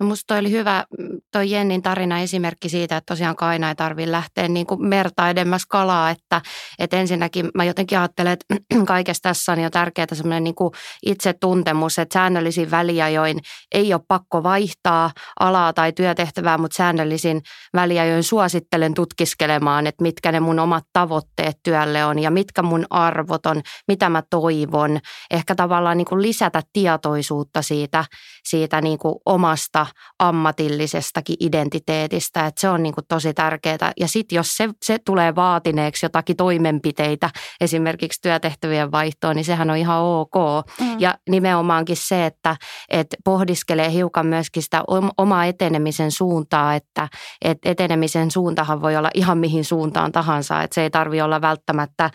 No 0.00 0.06
musta 0.06 0.24
toi 0.26 0.38
oli 0.38 0.50
hyvä 0.50 0.84
toi 1.32 1.50
Jennin 1.50 1.82
tarina 1.82 2.20
esimerkki 2.20 2.68
siitä, 2.68 2.96
että 2.96 3.12
tosiaan 3.14 3.34
aina 3.40 3.68
ei 3.68 3.74
tarvitse 3.74 4.12
lähteä 4.12 4.48
niin 4.48 4.66
kuin 4.66 4.86
merta 4.86 5.30
edemmäs 5.30 5.66
kalaa, 5.66 6.10
että, 6.10 6.40
että 6.78 6.96
ensinnäkin 6.96 7.50
mä 7.54 7.64
jotenkin 7.64 7.98
ajattelen, 7.98 8.32
että 8.32 8.46
kaikessa 8.86 9.22
tässä 9.22 9.52
on 9.52 9.60
jo 9.60 9.70
tärkeää 9.70 10.06
semmoinen 10.12 10.44
niin 10.44 10.54
kuin 10.54 10.70
itsetuntemus, 11.06 11.98
että 11.98 12.12
säännöllisin 12.12 12.70
väliajoin 12.70 13.38
ei 13.74 13.94
ole 13.94 14.00
pakko 14.08 14.42
vaihtaa 14.42 15.10
alaa 15.40 15.72
tai 15.72 15.92
työtehtävää, 15.92 16.58
mutta 16.58 16.76
säännöllisin 16.76 17.42
väliajoin 17.74 18.22
suosittelen 18.22 18.94
tutkiskelemaan, 18.94 19.86
että 19.86 20.02
mitkä 20.02 20.32
ne 20.32 20.40
mun 20.40 20.58
omat 20.58 20.84
tavoitteet 20.92 21.56
työlle 21.62 22.04
on 22.04 22.18
ja 22.18 22.30
mitkä 22.30 22.62
mun 22.62 22.86
arvot 22.90 23.46
on, 23.46 23.62
mitä 23.88 24.08
mä 24.08 24.22
toivon. 24.30 25.00
Ehkä 25.30 25.54
tavallaan 25.54 25.96
niin 25.96 26.08
kuin 26.08 26.22
lisätä 26.22 26.62
tietoisuutta 26.72 27.62
siitä, 27.62 28.04
siitä 28.48 28.80
niin 28.80 28.98
kuin 28.98 29.14
omasta 29.26 29.86
ammatillisestakin 30.18 31.36
identiteetistä, 31.40 32.46
että 32.46 32.60
se 32.60 32.68
on 32.68 32.82
niin 32.82 32.94
kuin 32.94 33.04
tosi 33.08 33.34
tärkeää. 33.34 33.92
Ja 34.00 34.08
sitten 34.08 34.36
jos 34.36 34.56
se, 34.56 34.68
se 34.82 34.98
tulee 35.04 35.34
vaatineeksi 35.34 36.06
jotakin 36.06 36.36
toimenpiteitä, 36.36 37.30
esimerkiksi 37.60 38.20
työtehtävien 38.22 38.92
vaihtoon, 38.92 39.36
niin 39.36 39.44
sehän 39.44 39.70
on 39.70 39.76
ihan 39.76 40.00
ok. 40.00 40.34
Mm. 40.80 40.96
Ja 40.98 41.14
nimenomaankin 41.30 41.96
se, 41.96 42.26
että, 42.26 42.56
että 42.88 43.16
pohdiskelee 43.24 43.92
hiukan 43.92 44.26
myöskin 44.26 44.62
sitä 44.62 44.82
omaa 45.18 45.44
etenemisen 45.44 46.10
suuntaa, 46.10 46.74
että, 46.74 47.08
että 47.44 47.70
etenemisen 47.70 48.30
suuntahan 48.30 48.82
voi 48.82 48.96
olla 48.96 49.10
ihan 49.14 49.38
mihin 49.38 49.64
suuntaan 49.64 50.12
tahansa, 50.12 50.62
että 50.62 50.74
se 50.74 50.82
ei 50.82 50.90
tarvi 50.90 51.20
olla 51.20 51.40
välttämättä 51.40 52.10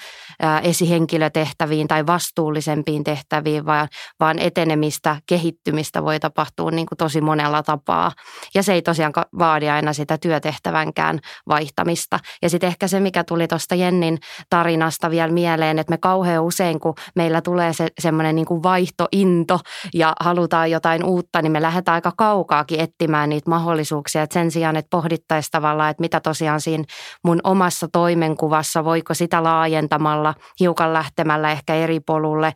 esihenkilötehtäviin 0.64 1.88
tai 1.88 2.08
vastuullisempiin 2.08 3.04
tehtäviin, 3.04 3.66
vaan, 3.66 3.88
vaan 4.20 4.40
etenemistä, 4.40 5.22
kehittymistä 5.28 6.04
voi 6.04 6.19
tapahtua 6.20 6.72
niin 6.72 6.86
kuin 6.86 6.98
tosi 6.98 7.22
monella 7.22 7.64
tapaa. 7.64 8.12
Ja 8.56 8.64
se 8.64 8.74
ei 8.74 8.82
tosiaan 8.82 9.14
vaadi 9.40 9.70
aina 9.70 9.94
sitä 9.94 10.18
työtehtävänkään 10.18 11.20
vaihtamista. 11.48 12.20
Ja 12.42 12.50
sitten 12.50 12.68
ehkä 12.68 12.88
se, 12.88 13.00
mikä 13.00 13.24
tuli 13.24 13.48
tuosta 13.48 13.76
Jennin 13.76 14.18
tarinasta 14.50 15.10
vielä 15.10 15.32
mieleen, 15.32 15.80
että 15.80 15.92
me 15.92 15.98
kauhean 15.98 16.44
usein, 16.44 16.80
kun 16.80 16.96
meillä 17.16 17.42
tulee 17.42 17.74
se 17.74 17.88
semmoinen 18.00 18.36
niin 18.36 18.46
kuin 18.46 18.64
vaihtointo 18.64 19.60
ja 19.94 20.14
halutaan 20.20 20.72
jotain 20.72 21.04
uutta, 21.04 21.42
niin 21.42 21.52
me 21.52 21.62
lähdetään 21.62 21.96
aika 21.96 22.12
kaukaakin 22.18 22.80
etsimään 22.80 23.30
niitä 23.30 23.50
mahdollisuuksia. 23.50 24.22
Et 24.22 24.32
sen 24.32 24.52
sijaan, 24.52 24.76
että 24.76 24.90
pohdittaisiin 24.90 25.52
tavallaan, 25.52 25.90
että 25.90 26.02
mitä 26.02 26.20
tosiaan 26.20 26.62
siinä 26.62 26.84
mun 27.24 27.40
omassa 27.44 27.88
toimenkuvassa, 27.92 28.84
voiko 28.84 29.14
sitä 29.14 29.44
laajentamalla, 29.44 30.34
hiukan 30.60 30.94
lähtemällä 30.94 31.52
ehkä 31.52 31.76
eri 31.76 32.00
polulle, 32.00 32.54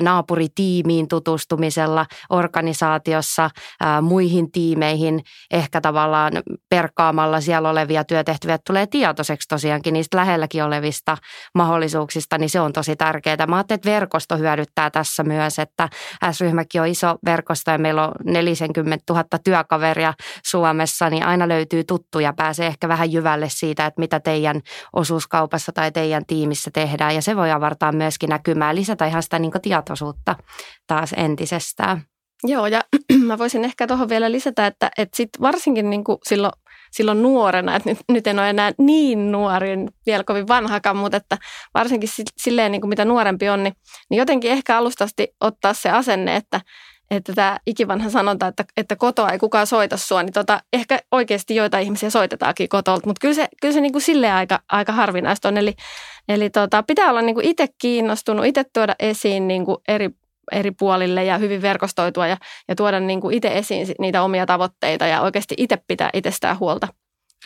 naapuritiimiin 0.00 1.08
tutustumisella, 1.08 2.06
organisaatiossa, 2.88 3.50
ää, 3.80 4.00
muihin 4.00 4.52
tiimeihin 4.52 5.20
ehkä 5.50 5.80
tavallaan 5.80 6.32
perkaamalla 6.68 7.40
siellä 7.40 7.70
olevia 7.70 8.04
työtehtäviä, 8.04 8.58
tulee 8.66 8.86
tietoiseksi 8.86 9.48
tosiaankin 9.48 9.92
niistä 9.92 10.16
lähelläkin 10.16 10.64
olevista 10.64 11.16
mahdollisuuksista, 11.54 12.38
niin 12.38 12.50
se 12.50 12.60
on 12.60 12.72
tosi 12.72 12.96
tärkeää. 12.96 13.46
Mä 13.46 13.56
ajattelin, 13.56 13.78
että 13.78 13.90
verkosto 13.90 14.36
hyödyttää 14.36 14.90
tässä 14.90 15.22
myös, 15.22 15.58
että 15.58 15.88
S-ryhmäkin 16.32 16.80
on 16.80 16.86
iso 16.86 17.16
verkosto 17.24 17.70
ja 17.70 17.78
meillä 17.78 18.04
on 18.04 18.12
40 18.24 19.12
000 19.12 19.24
työkaveria 19.44 20.14
Suomessa, 20.44 21.10
niin 21.10 21.26
aina 21.26 21.48
löytyy 21.48 21.84
tuttuja, 21.84 22.32
pääsee 22.32 22.66
ehkä 22.66 22.88
vähän 22.88 23.12
jyvälle 23.12 23.48
siitä, 23.48 23.86
että 23.86 24.00
mitä 24.00 24.20
teidän 24.20 24.60
osuuskaupassa 24.92 25.72
tai 25.72 25.92
teidän 25.92 26.22
tiimissä 26.26 26.70
tehdään 26.74 27.14
ja 27.14 27.22
se 27.22 27.36
voi 27.36 27.50
avartaa 27.50 27.92
myöskin 27.92 28.28
näkymään, 28.28 28.76
lisätä 28.76 29.06
ihan 29.06 29.22
sitä 29.22 29.38
niin 29.38 29.52
tietoisuutta 29.62 30.36
taas 30.86 31.14
entisestään. 31.16 32.02
Joo, 32.44 32.66
ja 32.66 32.80
mä 33.26 33.38
voisin 33.38 33.64
ehkä 33.64 33.86
tuohon 33.86 34.08
vielä 34.08 34.32
lisätä, 34.32 34.66
että, 34.66 34.90
että 34.98 35.16
sit 35.16 35.30
varsinkin 35.40 35.90
niin 35.90 36.04
kuin 36.04 36.18
silloin, 36.24 36.52
silloin 36.90 37.22
nuorena, 37.22 37.76
että 37.76 37.88
nyt, 37.88 37.98
nyt 38.08 38.26
en 38.26 38.38
ole 38.38 38.50
enää 38.50 38.72
niin 38.78 39.32
nuori, 39.32 39.70
vielä 40.06 40.24
kovin 40.24 40.48
vanhakaan, 40.48 40.96
mutta 40.96 41.16
että 41.16 41.38
varsinkin 41.74 42.08
silleen, 42.36 42.72
niin 42.72 42.80
kuin 42.80 42.88
mitä 42.88 43.04
nuorempi 43.04 43.48
on, 43.48 43.62
niin, 43.62 43.74
niin 44.10 44.18
jotenkin 44.18 44.50
ehkä 44.50 44.78
alustasti 44.78 45.28
ottaa 45.40 45.74
se 45.74 45.90
asenne, 45.90 46.36
että, 46.36 46.60
että 47.10 47.32
tämä 47.32 47.58
ikivanha 47.66 48.10
sanonta, 48.10 48.46
että, 48.46 48.64
että 48.76 48.96
kotoa 48.96 49.30
ei 49.30 49.38
kukaan 49.38 49.66
soita 49.66 49.96
sua, 49.96 50.22
niin 50.22 50.32
tota, 50.32 50.60
ehkä 50.72 50.98
oikeasti 51.12 51.54
joita 51.54 51.78
ihmisiä 51.78 52.10
soitetaankin 52.10 52.68
kotolta, 52.68 53.06
mutta 53.06 53.20
kyllä 53.20 53.34
se, 53.34 53.48
kyllä 53.60 53.74
se 53.74 53.80
niin 53.80 53.92
kuin 53.92 54.02
silleen 54.02 54.34
aika, 54.34 54.60
aika 54.68 54.92
harvinaista 54.92 55.48
on. 55.48 55.56
Eli, 55.56 55.74
eli 56.28 56.50
tota, 56.50 56.82
pitää 56.82 57.10
olla 57.10 57.22
niin 57.22 57.34
kuin 57.34 57.46
itse 57.46 57.66
kiinnostunut, 57.80 58.46
itse 58.46 58.64
tuoda 58.74 58.94
esiin 58.98 59.48
niin 59.48 59.64
kuin 59.64 59.78
eri 59.88 60.10
eri 60.52 60.70
puolille 60.70 61.24
ja 61.24 61.38
hyvin 61.38 61.62
verkostoitua 61.62 62.26
ja, 62.26 62.36
ja 62.68 62.74
tuoda 62.74 63.00
niin 63.00 63.20
kuin 63.20 63.34
itse 63.34 63.58
esiin 63.58 63.86
niitä 63.98 64.22
omia 64.22 64.46
tavoitteita 64.46 65.06
ja 65.06 65.20
oikeasti 65.20 65.54
itse 65.58 65.78
pitää 65.88 66.10
itsestään 66.12 66.58
huolta. 66.58 66.88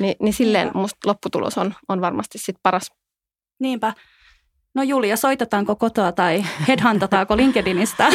Ni, 0.00 0.16
niin 0.20 0.34
silleen 0.34 0.70
musta 0.74 0.96
lopputulos 1.06 1.58
on, 1.58 1.74
on 1.88 2.00
varmasti 2.00 2.38
sit 2.38 2.56
paras. 2.62 2.90
Niinpä. 3.60 3.92
No 4.74 4.82
Julia, 4.82 5.16
soitetaanko 5.16 5.76
kotoa 5.76 6.12
tai 6.12 6.44
headhuntataanko 6.68 7.36
LinkedInistä? 7.36 8.08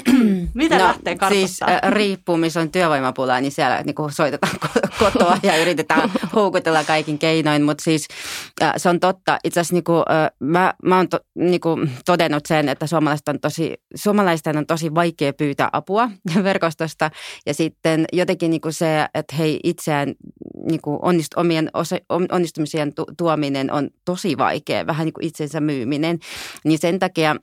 Mitä 0.54 0.78
no, 0.78 0.84
lähtee 0.84 1.16
Siis 1.28 1.62
äh, 1.62 1.80
riippuu, 1.90 2.36
missä 2.36 2.60
on 2.60 2.70
työvoimapula, 2.70 3.40
niin 3.40 3.52
siellä 3.52 3.82
niin 3.82 3.94
kuin 3.94 4.12
soitetaan 4.12 4.54
kotoa 4.98 5.38
ja 5.42 5.56
yritetään 5.56 6.10
houkutella 6.34 6.84
kaikin 6.84 7.18
keinoin. 7.18 7.62
Mutta 7.62 7.84
siis 7.84 8.08
äh, 8.62 8.72
se 8.76 8.88
on 8.88 9.00
totta. 9.00 9.38
Itse 9.44 9.60
asiassa 9.60 9.74
niin 9.74 9.84
kuin, 9.84 10.04
äh, 10.10 10.30
mä, 10.40 10.74
mä 10.84 10.96
oon 10.96 11.08
to, 11.08 11.18
niin 11.34 11.60
kuin 11.60 11.90
todennut 12.04 12.46
sen, 12.46 12.68
että 12.68 12.86
suomalaiset 12.86 13.28
on 13.28 13.40
tosi, 13.40 13.74
suomalaisten 13.94 14.56
on 14.56 14.66
tosi 14.66 14.94
vaikea 14.94 15.32
pyytää 15.32 15.68
apua 15.72 16.10
verkostosta. 16.42 17.10
Ja 17.46 17.54
sitten 17.54 18.04
jotenkin 18.12 18.50
niin 18.50 18.60
kuin 18.60 18.72
se, 18.72 19.06
että 19.14 19.36
hei 19.36 19.60
itseään 19.64 20.14
niin 20.68 20.80
kuin 20.80 20.98
onnist, 21.02 21.34
omien 21.36 21.70
osa, 21.74 21.96
onnistumisien 22.30 22.92
tuominen 23.18 23.72
on 23.72 23.90
tosi 24.04 24.38
vaikea, 24.38 24.86
vähän 24.86 25.04
niin 25.04 25.12
kuin 25.12 25.26
itsensä 25.26 25.60
myyminen. 25.60 26.18
Niin 26.64 26.78
sen 26.78 26.98
takia 26.98 27.36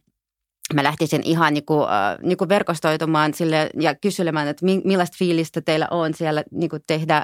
mä 0.73 0.83
lähtisin 0.83 1.21
ihan 1.23 1.53
niin 1.53 1.65
kuin, 1.65 1.81
äh, 1.81 2.17
niin 2.21 2.37
kuin 2.37 2.49
verkostoitumaan 2.49 3.33
sille 3.33 3.69
ja 3.79 3.95
kyselemään, 3.95 4.47
että 4.47 4.65
millaista 4.65 5.15
fiilistä 5.19 5.61
teillä 5.61 5.87
on 5.91 6.13
siellä 6.13 6.43
niin 6.51 6.69
kuin 6.69 6.83
tehdä 6.87 7.23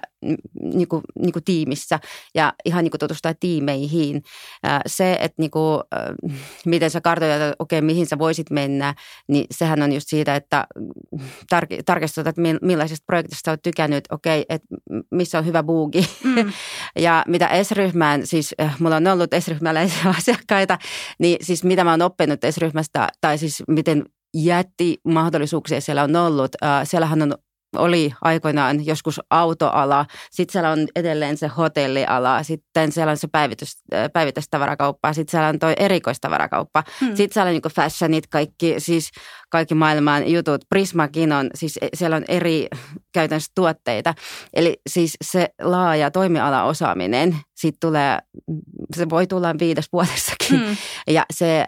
niin 0.62 0.88
kuin, 0.88 1.02
niin 1.20 1.32
kuin 1.34 1.44
tiimissä 1.44 2.00
ja 2.36 2.54
ihan 2.66 2.84
niin 2.84 2.92
kuin 2.92 3.00
tutustua 3.00 3.34
tiimeihin. 3.34 4.24
Äh, 4.68 4.82
se, 4.86 5.18
että 5.20 5.36
niin 5.42 5.52
kuin, 5.52 5.82
äh, 5.94 6.40
miten 6.66 6.90
sä 6.90 7.02
kartoitat, 7.02 7.42
että 7.42 7.56
okei, 7.60 7.80
okay, 7.80 7.86
mihin 7.86 8.06
sä 8.06 8.20
voisit 8.20 8.50
mennä, 8.50 8.96
niin 9.28 9.46
sehän 9.52 9.82
on 9.82 9.94
just 9.94 10.08
siitä, 10.10 10.36
että 10.36 10.68
tar- 11.56 11.84
tarkistut, 11.86 12.28
että 12.28 12.42
millaisesta 12.62 13.04
projektista 13.06 13.46
sä 13.46 13.52
oot 13.52 13.62
tykännyt, 13.62 14.04
okei, 14.12 14.42
okay, 14.42 14.56
että 14.56 14.68
missä 15.12 15.38
on 15.38 15.46
hyvä 15.46 15.64
buugi. 15.64 16.10
Mm. 16.24 16.54
ja 16.96 17.24
mitä 17.28 17.64
S-ryhmään, 17.64 18.28
siis 18.28 18.56
mulla 18.80 18.96
on 18.96 19.08
ollut 19.08 19.30
S-ryhmäläisiä 19.40 20.14
asiakkaita, 20.18 20.78
niin 21.20 21.38
siis 21.42 21.64
mitä 21.64 21.84
mä 21.84 21.92
oon 21.92 22.02
oppinut 22.02 22.40
S-ryhmästä 22.50 23.08
tai 23.22 23.31
tai 23.32 23.38
siis 23.38 23.64
miten 23.68 24.06
jätti 24.34 24.98
mahdollisuuksia 25.08 25.82
siellä 25.82 26.04
on 26.04 26.16
ollut. 26.16 26.52
Siellähän 26.84 27.22
on 27.22 27.36
oli 27.78 28.14
aikoinaan 28.22 28.86
joskus 28.86 29.22
autoala, 29.30 30.06
sitten 30.32 30.52
siellä 30.52 30.72
on 30.72 30.88
edelleen 30.96 31.38
se 31.38 31.48
hotelliala, 31.48 32.44
sitten 32.44 32.92
siellä 32.92 33.12
on 33.12 33.18
se 33.18 33.28
päivitys, 33.28 33.78
päivitystavarakauppa, 34.14 35.14
sitten 35.14 35.32
siellä 35.32 35.48
on 35.48 35.60
toi 35.60 35.74
erikoistavarakauppa, 35.78 36.84
hmm. 37.00 37.08
sitten 37.08 37.34
siellä 37.34 37.50
on 37.50 37.54
niin 37.54 37.74
fashionit, 37.76 38.28
kaikki, 38.28 38.76
siis 38.78 39.12
kaikki 39.52 39.76
maailman 39.76 40.32
jutut. 40.32 40.62
Prismakin 40.70 41.32
on, 41.32 41.50
siis 41.56 41.80
siellä 41.94 42.16
on 42.16 42.24
eri 42.28 42.68
käytännössä 43.14 43.52
tuotteita. 43.56 44.14
Eli 44.54 44.82
siis 44.90 45.18
se 45.22 45.50
laaja 45.62 46.12
toimiala 46.12 46.64
osaaminen, 46.64 47.36
siitä 47.56 47.78
tulee, 47.82 48.18
se 48.96 49.10
voi 49.10 49.28
tulla 49.28 49.56
viides 49.60 49.86
vuodessakin. 49.94 50.60
Hmm. 50.60 50.78
Ja 51.08 51.26
se, 51.34 51.66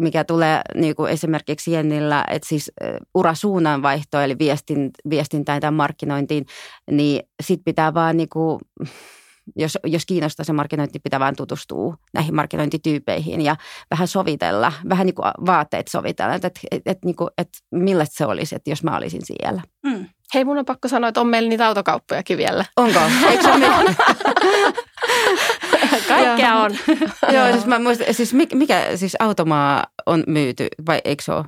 mikä 0.00 0.24
tulee 0.24 0.60
niin 0.74 0.96
kuin 0.96 1.12
esimerkiksi 1.12 1.72
Jennillä, 1.72 2.24
että 2.30 2.48
siis 2.48 2.72
urasuunnanvaihto, 3.14 4.20
eli 4.20 4.38
viestin, 4.38 4.90
viestintään 5.10 5.60
tai 5.60 5.70
markkinointiin, 5.70 6.46
niin 6.90 7.22
sit 7.42 7.60
pitää 7.64 7.94
vaan 7.94 8.16
niin 8.16 8.28
kuin, 8.28 8.60
jos, 9.56 9.78
jos 9.84 10.06
kiinnostaa 10.06 10.44
se 10.44 10.52
markkinointi, 10.52 10.98
pitää 10.98 11.20
vaan 11.20 11.36
tutustua 11.36 11.96
näihin 12.14 12.34
markkinointityypeihin 12.34 13.40
ja 13.40 13.56
vähän 13.90 14.08
sovitella, 14.08 14.72
vähän 14.88 15.06
niin 15.06 15.14
kuin 15.14 15.32
vaatteet 15.46 15.88
sovitella, 15.88 16.34
että, 16.34 16.46
että, 16.46 16.60
että, 16.90 17.06
niin 17.06 17.16
kuin, 17.16 17.30
että 17.38 17.58
millaista 17.70 18.16
se 18.16 18.26
olisi, 18.26 18.54
että 18.54 18.70
jos 18.70 18.82
mä 18.82 18.96
olisin 18.96 19.26
siellä. 19.26 19.62
Mm. 19.82 20.06
Hei, 20.34 20.44
mun 20.44 20.58
on 20.58 20.64
pakko 20.64 20.88
sanoa, 20.88 21.08
että 21.08 21.20
on 21.20 21.26
meillä 21.26 21.48
niitä 21.48 21.66
autokauppojakin 21.66 22.38
vielä. 22.38 22.64
Onko? 22.76 23.00
Eikö 23.30 23.42
se 23.42 23.50
ole 23.52 23.94
Kaikkea 26.08 26.54
on. 26.54 26.70
Joo, 27.32 27.52
siis, 27.52 27.66
mä 27.66 27.78
muistan, 27.78 28.14
siis 28.14 28.34
mikä 28.54 28.96
siis 28.96 29.16
automaa 29.18 29.86
on 30.06 30.24
myyty 30.26 30.66
vai 30.86 31.00
eikö 31.04 31.22
se 31.22 31.32
ole? 31.32 31.44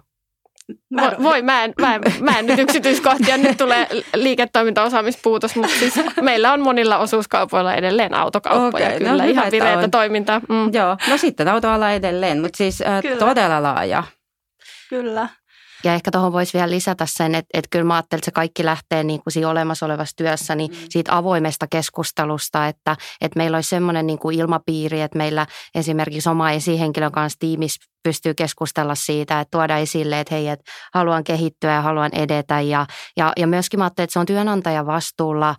Mä 0.91 1.13
voi, 1.23 1.43
mä 1.43 1.65
en, 1.65 1.75
mä, 1.81 1.95
en, 1.95 2.03
mä 2.21 2.39
en 2.39 2.47
nyt 2.47 2.59
yksityiskohtia, 2.59 3.37
nyt 3.37 3.57
tulee 3.65 3.89
liiketoimintaosaamispuutos, 4.15 5.57
mutta 5.57 5.79
siis 5.79 5.95
meillä 6.21 6.53
on 6.53 6.61
monilla 6.61 6.99
osuuskaupoilla 6.99 7.75
edelleen 7.75 8.15
autokauppoja 8.15 8.87
okay, 8.87 9.01
no 9.01 9.11
kyllä, 9.11 9.25
no, 9.25 9.31
ihan 9.31 9.51
vireitä 9.51 9.89
toimintaa. 9.89 10.41
Mm. 10.49 10.73
Joo, 10.73 10.97
no 11.09 11.19
sitten 11.19 11.49
autoala 11.49 11.91
edelleen, 11.91 12.41
mutta 12.41 12.57
siis 12.57 12.83
äh, 12.83 13.03
todella 13.19 13.63
laaja. 13.63 14.03
Kyllä. 14.89 15.29
Ja 15.85 15.95
ehkä 15.95 16.11
tuohon 16.11 16.33
voisi 16.33 16.53
vielä 16.53 16.71
lisätä 16.71 17.07
sen, 17.09 17.35
että, 17.35 17.49
että 17.55 17.69
kyllä 17.71 17.85
mä 17.85 17.95
ajattelen, 17.95 18.19
että 18.19 18.25
se 18.25 18.31
kaikki 18.31 18.65
lähtee 18.65 19.05
niin 19.05 19.23
kuin 19.23 19.33
siinä 19.33 19.49
olemassa 19.49 19.87
olevassa 19.87 20.17
työssä, 20.17 20.55
niin 20.55 20.71
mm. 20.71 20.77
siitä 20.89 21.17
avoimesta 21.17 21.67
keskustelusta, 21.71 22.67
että, 22.67 22.97
että 23.21 23.39
meillä 23.39 23.57
olisi 23.57 23.69
semmoinen 23.69 24.07
niin 24.07 24.19
kuin 24.19 24.39
ilmapiiri, 24.39 25.01
että 25.01 25.19
meillä 25.19 25.47
esimerkiksi 25.75 26.29
oma 26.29 26.51
esihenkilön 26.51 27.13
kanssa 27.13 27.39
tiimissä 27.39 27.94
pystyy 28.05 28.35
keskustella 28.35 28.95
siitä, 28.95 29.41
että 29.41 29.51
tuoda 29.51 29.79
esille, 29.79 30.21
että 30.21 30.35
hei, 30.35 30.49
että 30.49 30.73
haluan 30.95 31.25
kehittyä 31.25 31.73
ja 31.73 31.83
haluan 31.83 32.11
edetä. 32.15 32.61
Ja, 32.61 32.87
ja, 33.17 33.33
ja 33.37 33.47
myöskin 33.47 33.81
mä 33.81 33.87
että 33.87 34.07
se 34.09 34.19
on 34.19 34.27
työnantajan 34.27 34.87
vastuulla 34.87 35.55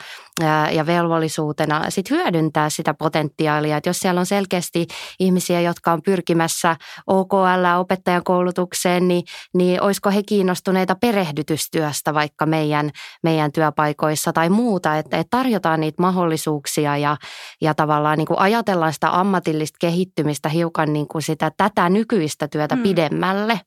ja, 0.72 0.86
velvollisuutena 0.86 1.90
sit 1.90 2.10
hyödyntää 2.10 2.70
sitä 2.70 2.94
potentiaalia. 2.94 3.78
Että 3.78 3.90
jos 3.90 4.00
siellä 4.00 4.20
on 4.20 4.26
selkeästi 4.26 4.88
ihmisiä, 5.20 5.62
jotka 5.62 5.92
on 5.92 6.02
pyrkimässä 6.02 6.76
OKL-opettajan 7.08 8.24
koulutukseen, 8.24 9.08
niin, 9.08 9.24
niin 9.54 9.82
olisiko 9.82 10.12
he 10.12 10.24
kiinnostuneita 10.24 10.96
perehdytystyöstä 10.96 12.14
vaikka 12.14 12.46
meidän, 12.46 12.90
meidän 13.24 13.52
työpaikoissa 13.52 14.34
tai 14.34 14.50
muuta, 14.50 14.98
että, 14.98 15.18
että 15.18 15.38
tarjotaan 15.38 15.80
niitä 15.80 16.02
mahdollisuuksia 16.02 16.98
ja, 16.98 17.18
ja 17.62 17.74
tavallaan 17.74 18.18
niin 18.18 18.28
kuin 18.28 18.40
ajatellaan 18.40 18.94
sitä 18.94 19.20
ammatillista 19.20 19.78
kehittymistä 19.80 20.50
hiukan 20.50 20.94
niin 20.94 21.08
kuin 21.08 21.22
sitä 21.22 21.52
tätä 21.58 21.90
nykyistä 21.90 22.35
sitä 22.36 22.48
työtä 22.48 22.76
mm. 22.76 22.84
pidemmälle. 22.84 23.62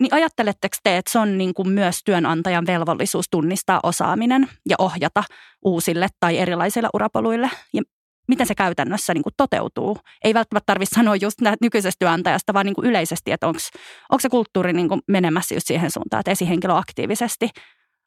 Niin 0.00 0.14
ajatteletteko 0.14 0.76
te, 0.82 0.96
että 0.96 1.12
se 1.12 1.18
on 1.18 1.38
niin 1.38 1.54
kuin 1.54 1.68
myös 1.68 2.00
työnantajan 2.04 2.66
velvollisuus 2.66 3.26
tunnistaa 3.30 3.80
osaaminen 3.82 4.48
ja 4.68 4.76
ohjata 4.78 5.24
uusille 5.64 6.08
tai 6.20 6.38
erilaisille 6.38 6.88
urapoluille? 6.94 7.50
Ja 7.72 7.82
miten 8.28 8.46
se 8.46 8.54
käytännössä 8.54 9.14
niin 9.14 9.22
kuin 9.22 9.34
toteutuu? 9.36 9.98
Ei 10.24 10.34
välttämättä 10.34 10.66
tarvitse 10.66 10.94
sanoa 10.94 11.16
just 11.16 11.38
nykyisestä 11.60 11.98
työnantajasta, 11.98 12.54
vaan 12.54 12.66
niin 12.66 12.74
kuin 12.74 12.86
yleisesti, 12.86 13.32
että 13.32 13.46
onko 13.46 14.20
se 14.20 14.28
kulttuuri 14.28 14.72
niin 14.72 14.88
kuin 14.88 15.00
menemässä 15.08 15.54
just 15.54 15.66
siihen 15.66 15.90
suuntaan, 15.90 16.20
että 16.20 16.30
esihenkilö 16.30 16.76
aktiivisesti 16.76 17.50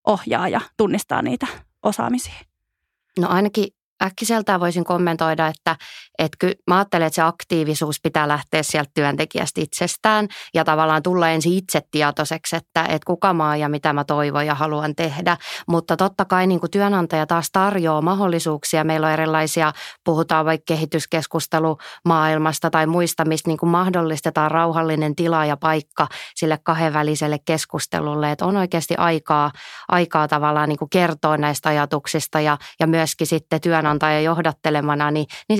ohjaa 0.07 0.49
ja 0.49 0.61
tunnistaa 0.77 1.21
niitä 1.21 1.47
osaamisia? 1.83 2.33
No 3.19 3.27
ainakin 3.27 3.67
äkkiseltään 4.03 4.59
voisin 4.59 4.83
kommentoida, 4.83 5.47
että, 5.47 5.75
että 6.19 6.37
kyllä 6.39 6.55
mä 6.67 6.77
ajattelen, 6.77 7.07
että 7.07 7.15
se 7.15 7.21
aktiivisuus 7.21 7.99
pitää 8.03 8.27
lähteä 8.27 8.63
sieltä 8.63 8.91
työntekijästä 8.93 9.61
itsestään 9.61 10.27
ja 10.53 10.63
tavallaan 10.63 11.03
tulla 11.03 11.29
ensin 11.29 11.53
itse 11.53 11.81
tietoiseksi, 11.91 12.55
että, 12.55 12.83
että 12.83 13.05
kuka 13.05 13.33
mä 13.33 13.47
oon 13.47 13.59
ja 13.59 13.69
mitä 13.69 13.93
mä 13.93 14.03
toivon 14.03 14.45
ja 14.45 14.55
haluan 14.55 14.95
tehdä. 14.95 15.37
Mutta 15.67 15.97
totta 15.97 16.25
kai 16.25 16.47
niin 16.47 16.59
kuin 16.59 16.71
työnantaja 16.71 17.27
taas 17.27 17.49
tarjoaa 17.51 18.01
mahdollisuuksia. 18.01 18.83
Meillä 18.83 19.07
on 19.07 19.13
erilaisia, 19.13 19.73
puhutaan 20.03 20.45
vaikka 20.45 20.63
kehityskeskustelumaailmasta 20.67 22.69
tai 22.69 22.87
muista, 22.87 23.25
mistä 23.25 23.49
niin 23.49 23.57
kuin 23.57 23.69
mahdollistetaan 23.69 24.51
rauhallinen 24.51 25.15
tila 25.15 25.45
ja 25.45 25.57
paikka 25.57 26.07
sille 26.35 26.59
kahdenväliselle 26.63 27.37
keskustelulle, 27.45 28.31
että 28.31 28.45
on 28.45 28.57
oikeasti 28.57 28.95
aikaa, 28.95 29.51
aikaa 29.87 30.27
tavallaan 30.27 30.69
niin 30.69 30.79
kuin 30.79 30.89
kertoa 30.89 31.37
näistä 31.37 31.69
ajatuksista 31.69 32.41
ja, 32.41 32.57
ja 32.79 32.87
myöskin 32.87 33.27
sitten 33.27 33.61
työn 33.87 33.99
työnantaja 33.99 34.21
johdattelemana, 34.21 35.11
niin, 35.11 35.25
niin, 35.49 35.59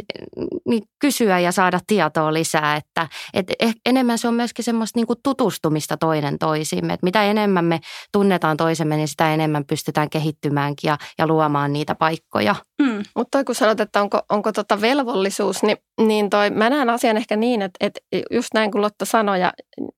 niin 0.66 0.84
kysyä 1.00 1.40
ja 1.40 1.52
saada 1.52 1.80
tietoa 1.88 2.34
lisää. 2.34 2.76
Että, 2.76 3.08
et 3.34 3.52
eh, 3.60 3.76
enemmän 3.86 4.18
se 4.18 4.28
on 4.28 4.34
myöskin 4.34 4.66
semmoista 4.66 5.00
niin 5.00 5.08
kuin 5.08 5.20
tutustumista 5.24 5.98
toinen 5.98 6.38
toisiimme. 6.40 6.94
Että 6.94 7.06
mitä 7.06 7.24
enemmän 7.24 7.66
me 7.66 7.80
tunnetaan 8.12 8.58
toisemme, 8.58 8.96
niin 8.98 9.08
sitä 9.08 9.34
enemmän 9.34 9.66
pystytään 9.66 10.10
kehittymäänkin 10.10 10.88
ja, 10.88 10.98
ja 11.18 11.28
luomaan 11.28 11.74
niitä 11.74 11.96
paikkoja. 11.96 12.56
Mm. 12.82 13.04
Mutta 13.16 13.44
kun 13.44 13.56
sanot, 13.56 13.80
että 13.80 14.02
onko, 14.02 14.22
onko 14.30 14.52
tota 14.52 14.82
velvollisuus, 14.82 15.64
niin, 15.64 15.78
niin 16.02 16.30
toi, 16.30 16.50
mä 16.50 16.70
näen 16.70 16.90
asian 16.90 17.18
ehkä 17.18 17.36
niin, 17.36 17.62
että, 17.62 17.78
että 17.80 18.00
just 18.32 18.50
näin 18.54 18.72
kuin 18.72 18.82
Lotta 18.82 19.06
sanoi, 19.06 19.40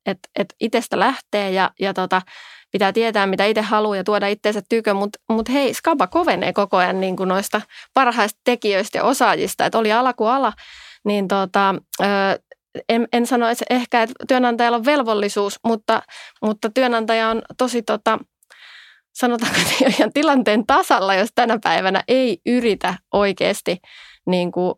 että, 0.06 0.30
että 0.36 0.56
itsestä 0.60 1.00
lähtee 1.00 1.52
ja, 1.52 1.72
ja 1.80 1.94
tota, 1.94 2.22
pitää 2.72 2.94
tietää, 2.94 3.28
mitä 3.28 3.46
itse 3.46 3.62
haluaa 3.62 3.96
ja 3.96 4.04
tuoda 4.04 4.28
itseensä 4.28 4.62
tykö, 4.70 4.94
mutta 4.94 5.20
mut 5.30 5.50
hei, 5.50 5.74
skaba 5.74 6.08
kovenee 6.08 6.54
koko 6.54 6.78
ajan 6.78 7.02
niin 7.02 7.16
kuin 7.16 7.30
noista 7.30 7.62
parhaista 7.94 8.40
tekijöistä 8.44 8.98
ja 8.98 9.04
osaajista, 9.04 9.66
että 9.66 9.78
oli 9.78 9.92
ala 9.92 10.14
kuin 10.14 10.30
ala, 10.30 10.54
niin 11.06 11.28
tota, 11.28 11.76
ö, 12.02 12.06
en, 12.90 13.08
en 13.14 13.28
sano 13.28 13.48
että 13.48 13.66
ehkä, 13.70 14.02
että 14.04 14.14
työnantajalla 14.28 14.78
on 14.78 14.86
velvollisuus, 14.86 15.60
mutta, 15.64 16.02
mutta 16.42 16.70
työnantaja 16.70 17.30
on 17.30 17.42
tosi 17.58 17.82
tota, 17.82 18.20
sanotaanko 19.14 19.60
ihan 19.98 20.14
tilanteen 20.14 20.66
tasalla, 20.66 21.16
jos 21.16 21.30
tänä 21.36 21.60
päivänä 21.64 22.04
ei 22.08 22.38
yritä 22.46 22.96
oikeasti 23.14 23.78
niin 24.30 24.52
kuin, 24.52 24.74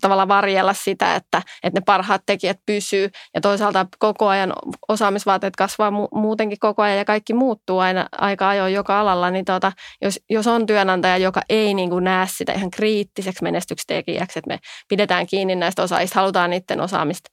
tavallaan 0.00 0.28
varjella 0.28 0.72
sitä, 0.72 1.14
että, 1.14 1.42
että 1.62 1.80
ne 1.80 1.82
parhaat 1.86 2.22
tekijät 2.26 2.58
pysyy. 2.66 3.10
Ja 3.34 3.40
toisaalta 3.40 3.86
koko 3.98 4.28
ajan 4.28 4.52
osaamisvaateet 4.88 5.56
kasvaa 5.56 5.90
mu- 5.90 6.18
muutenkin 6.18 6.58
koko 6.58 6.82
ajan 6.82 6.98
ja 6.98 7.04
kaikki 7.04 7.34
muuttuu 7.34 7.78
aina 7.78 8.06
aika 8.12 8.48
ajoin 8.48 8.74
joka 8.74 9.00
alalla. 9.00 9.30
Niin 9.30 9.44
tuota, 9.44 9.72
jos, 10.02 10.20
jos 10.30 10.46
on 10.46 10.66
työnantaja, 10.66 11.16
joka 11.16 11.42
ei 11.48 11.74
niin 11.74 11.90
kuin 11.90 12.04
näe 12.04 12.26
sitä 12.30 12.52
ihan 12.52 12.70
kriittiseksi 12.70 13.42
menestyksetekijäksi, 13.42 14.38
että 14.38 14.48
me 14.48 14.58
pidetään 14.88 15.26
kiinni 15.26 15.56
näistä 15.56 15.82
osaajista, 15.82 16.20
halutaan 16.20 16.50
niiden 16.50 16.80
osaamista 16.80 17.30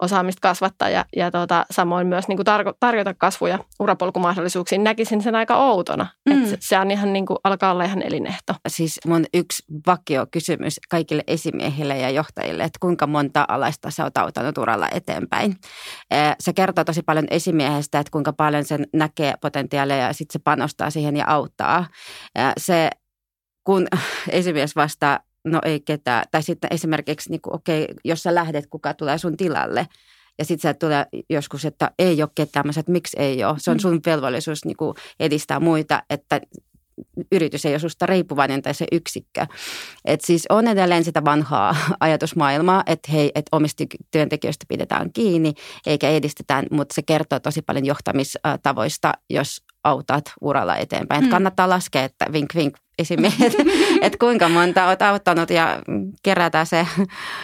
osaamista 0.00 0.40
kasvattaa 0.40 0.88
ja, 0.88 1.04
ja 1.16 1.30
tota, 1.30 1.66
samoin 1.70 2.06
myös 2.06 2.28
niin 2.28 2.36
kuin 2.36 2.44
tarko, 2.44 2.72
tarjota 2.80 3.14
kasvuja 3.14 3.58
urapolkumahdollisuuksiin. 3.80 4.84
Näkisin 4.84 5.22
sen 5.22 5.34
aika 5.34 5.56
outona, 5.56 6.06
mm. 6.28 6.44
että 6.44 6.56
se 6.60 6.78
on 6.78 6.90
ihan 6.90 7.12
niin 7.12 7.26
kuin, 7.26 7.36
alkaa 7.44 7.72
olla 7.72 7.84
ihan 7.84 8.02
elinehto. 8.02 8.54
Siis 8.68 9.00
mun 9.06 9.24
yksi 9.34 9.62
vakio 9.86 10.26
kysymys 10.30 10.80
kaikille 10.90 11.24
esimiehille 11.26 11.98
ja 11.98 12.10
johtajille, 12.10 12.64
että 12.64 12.78
kuinka 12.80 13.06
monta 13.06 13.44
alaista 13.48 13.90
sä 13.90 14.04
oot 14.04 14.18
auttanut 14.18 14.58
uralla 14.58 14.88
eteenpäin. 14.92 15.56
Se 16.40 16.52
kertoo 16.52 16.84
tosi 16.84 17.02
paljon 17.02 17.26
esimiehestä, 17.30 17.98
että 17.98 18.10
kuinka 18.10 18.32
paljon 18.32 18.64
sen 18.64 18.86
näkee 18.92 19.34
potentiaalia 19.40 19.96
ja 19.96 20.12
sitten 20.12 20.32
se 20.32 20.38
panostaa 20.44 20.90
siihen 20.90 21.16
ja 21.16 21.24
auttaa. 21.26 21.86
Se 22.58 22.90
kun 23.68 23.86
esimies 24.30 24.76
vastaa 24.76 25.20
no 25.44 25.60
ei 25.64 25.80
ketään. 25.80 26.24
Tai 26.30 26.42
sitten 26.42 26.72
esimerkiksi, 26.72 27.30
niin 27.30 27.40
kuin, 27.40 27.54
okei, 27.54 27.82
okay, 27.82 27.94
jos 28.04 28.22
sä 28.22 28.34
lähdet, 28.34 28.66
kuka 28.66 28.94
tulee 28.94 29.18
sun 29.18 29.36
tilalle. 29.36 29.86
Ja 30.38 30.44
sitten 30.44 30.70
sä 30.70 30.74
tulee 30.74 31.06
joskus, 31.30 31.64
että 31.64 31.90
ei 31.98 32.22
ole 32.22 32.30
ketään. 32.34 32.66
Mä 32.66 32.72
sanon, 32.72 32.82
että 32.82 32.92
miksi 32.92 33.16
ei 33.20 33.44
ole. 33.44 33.54
Se 33.58 33.70
on 33.70 33.76
mm. 33.76 33.80
sun 33.80 34.00
velvollisuus 34.06 34.64
niin 34.64 34.76
kuin 34.76 34.94
edistää 35.20 35.60
muita, 35.60 36.02
että 36.10 36.40
yritys 37.32 37.66
ei 37.66 37.72
ole 37.72 37.78
susta 37.78 38.06
riippuvainen 38.06 38.62
tai 38.62 38.74
se 38.74 38.86
yksikkö. 38.92 39.46
Et 40.04 40.20
siis 40.20 40.46
on 40.48 40.68
edelleen 40.68 41.04
sitä 41.04 41.24
vanhaa 41.24 41.76
ajatusmaailmaa, 42.00 42.82
että 42.86 43.12
hei, 43.12 43.32
että 43.34 43.56
omista 43.56 43.84
työntekijöistä 44.10 44.64
pidetään 44.68 45.12
kiinni 45.12 45.54
eikä 45.86 46.10
edistetään, 46.10 46.66
mutta 46.70 46.94
se 46.94 47.02
kertoo 47.02 47.40
tosi 47.40 47.62
paljon 47.62 47.86
johtamistavoista, 47.86 49.12
jos 49.30 49.62
autat 49.88 50.32
uralla 50.40 50.76
eteenpäin. 50.76 51.24
Mm. 51.24 51.30
kannattaa 51.30 51.68
laskea, 51.68 52.04
että 52.04 52.26
vink 52.32 52.54
vink 52.54 52.78
esimiehet, 52.98 53.54
että 54.02 54.18
kuinka 54.18 54.48
monta 54.48 54.86
olet 54.86 55.02
auttanut 55.02 55.50
ja 55.50 55.82
kerätä 56.22 56.64
se 56.64 56.86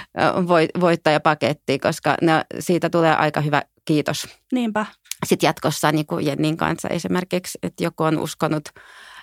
voittajapaketti, 0.80 1.78
koska 1.78 2.14
ne, 2.22 2.44
siitä 2.61 2.90
tulee 2.90 3.14
aika 3.14 3.40
hyvä 3.40 3.62
kiitos. 3.85 4.28
Niinpä. 4.52 4.87
Sitten 5.26 5.46
jatkossa 5.46 5.92
niin 5.92 6.07
kuin 6.07 6.26
Jennin 6.26 6.57
kanssa 6.57 6.88
esimerkiksi, 6.88 7.59
että 7.62 7.85
joku 7.85 8.02
on 8.02 8.18
uskonut, 8.18 8.64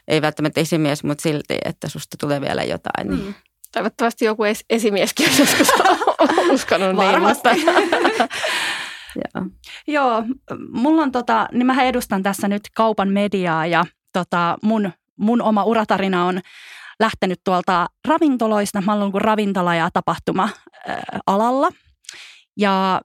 ei 0.07 0.21
välttämättä 0.21 0.61
esimies, 0.61 1.03
mutta 1.03 1.21
silti, 1.21 1.57
että 1.65 1.89
susta 1.89 2.17
tulee 2.19 2.41
vielä 2.41 2.63
jotain. 2.63 3.07
Niin. 3.07 3.25
Mm. 3.25 3.33
Toivottavasti 3.71 4.25
joku 4.25 4.43
es- 4.43 4.65
esimieskin 4.69 5.29
on 5.29 5.37
joskus 5.37 5.69
uskonut 6.53 6.95
niin, 6.95 7.21
mutta 7.21 7.49
Joo. 9.15 9.45
Joo, 9.87 10.23
mulla 10.73 11.01
on 11.01 11.11
tota, 11.11 11.47
niin 11.51 11.65
mä 11.65 11.83
edustan 11.83 12.23
tässä 12.23 12.47
nyt 12.47 12.61
kaupan 12.75 13.09
mediaa 13.09 13.65
ja 13.65 13.85
tota, 14.13 14.57
mun, 14.63 14.91
mun 15.19 15.41
oma 15.41 15.63
uratarina 15.63 16.25
on 16.25 16.41
lähtenyt 16.99 17.39
tuolta 17.43 17.87
ravintoloista. 18.07 18.81
Mä 18.81 18.93
olen 18.93 19.11
ravintola- 19.13 19.75
ja 19.75 19.89
tapahtuma-alalla. 19.93 21.69
Ja 22.57 23.01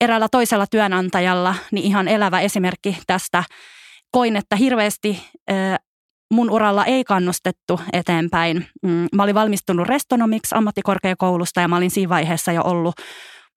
eräällä 0.00 0.28
toisella 0.30 0.66
työnantajalla, 0.66 1.54
niin 1.72 1.84
ihan 1.84 2.08
elävä 2.08 2.40
esimerkki 2.40 2.98
tästä, 3.06 3.44
koin, 4.10 4.36
että 4.36 4.56
hirveästi 4.56 5.30
mun 6.32 6.50
uralla 6.50 6.84
ei 6.84 7.04
kannustettu 7.04 7.80
eteenpäin. 7.92 8.66
Mm, 8.82 9.06
mä 9.14 9.22
olin 9.22 9.34
valmistunut 9.34 9.88
restonomiksi 9.88 10.54
ammattikorkeakoulusta 10.54 11.60
ja 11.60 11.68
mä 11.68 11.76
olin 11.76 11.90
siinä 11.90 12.08
vaiheessa 12.08 12.52
jo 12.52 12.62
ollut 12.64 12.94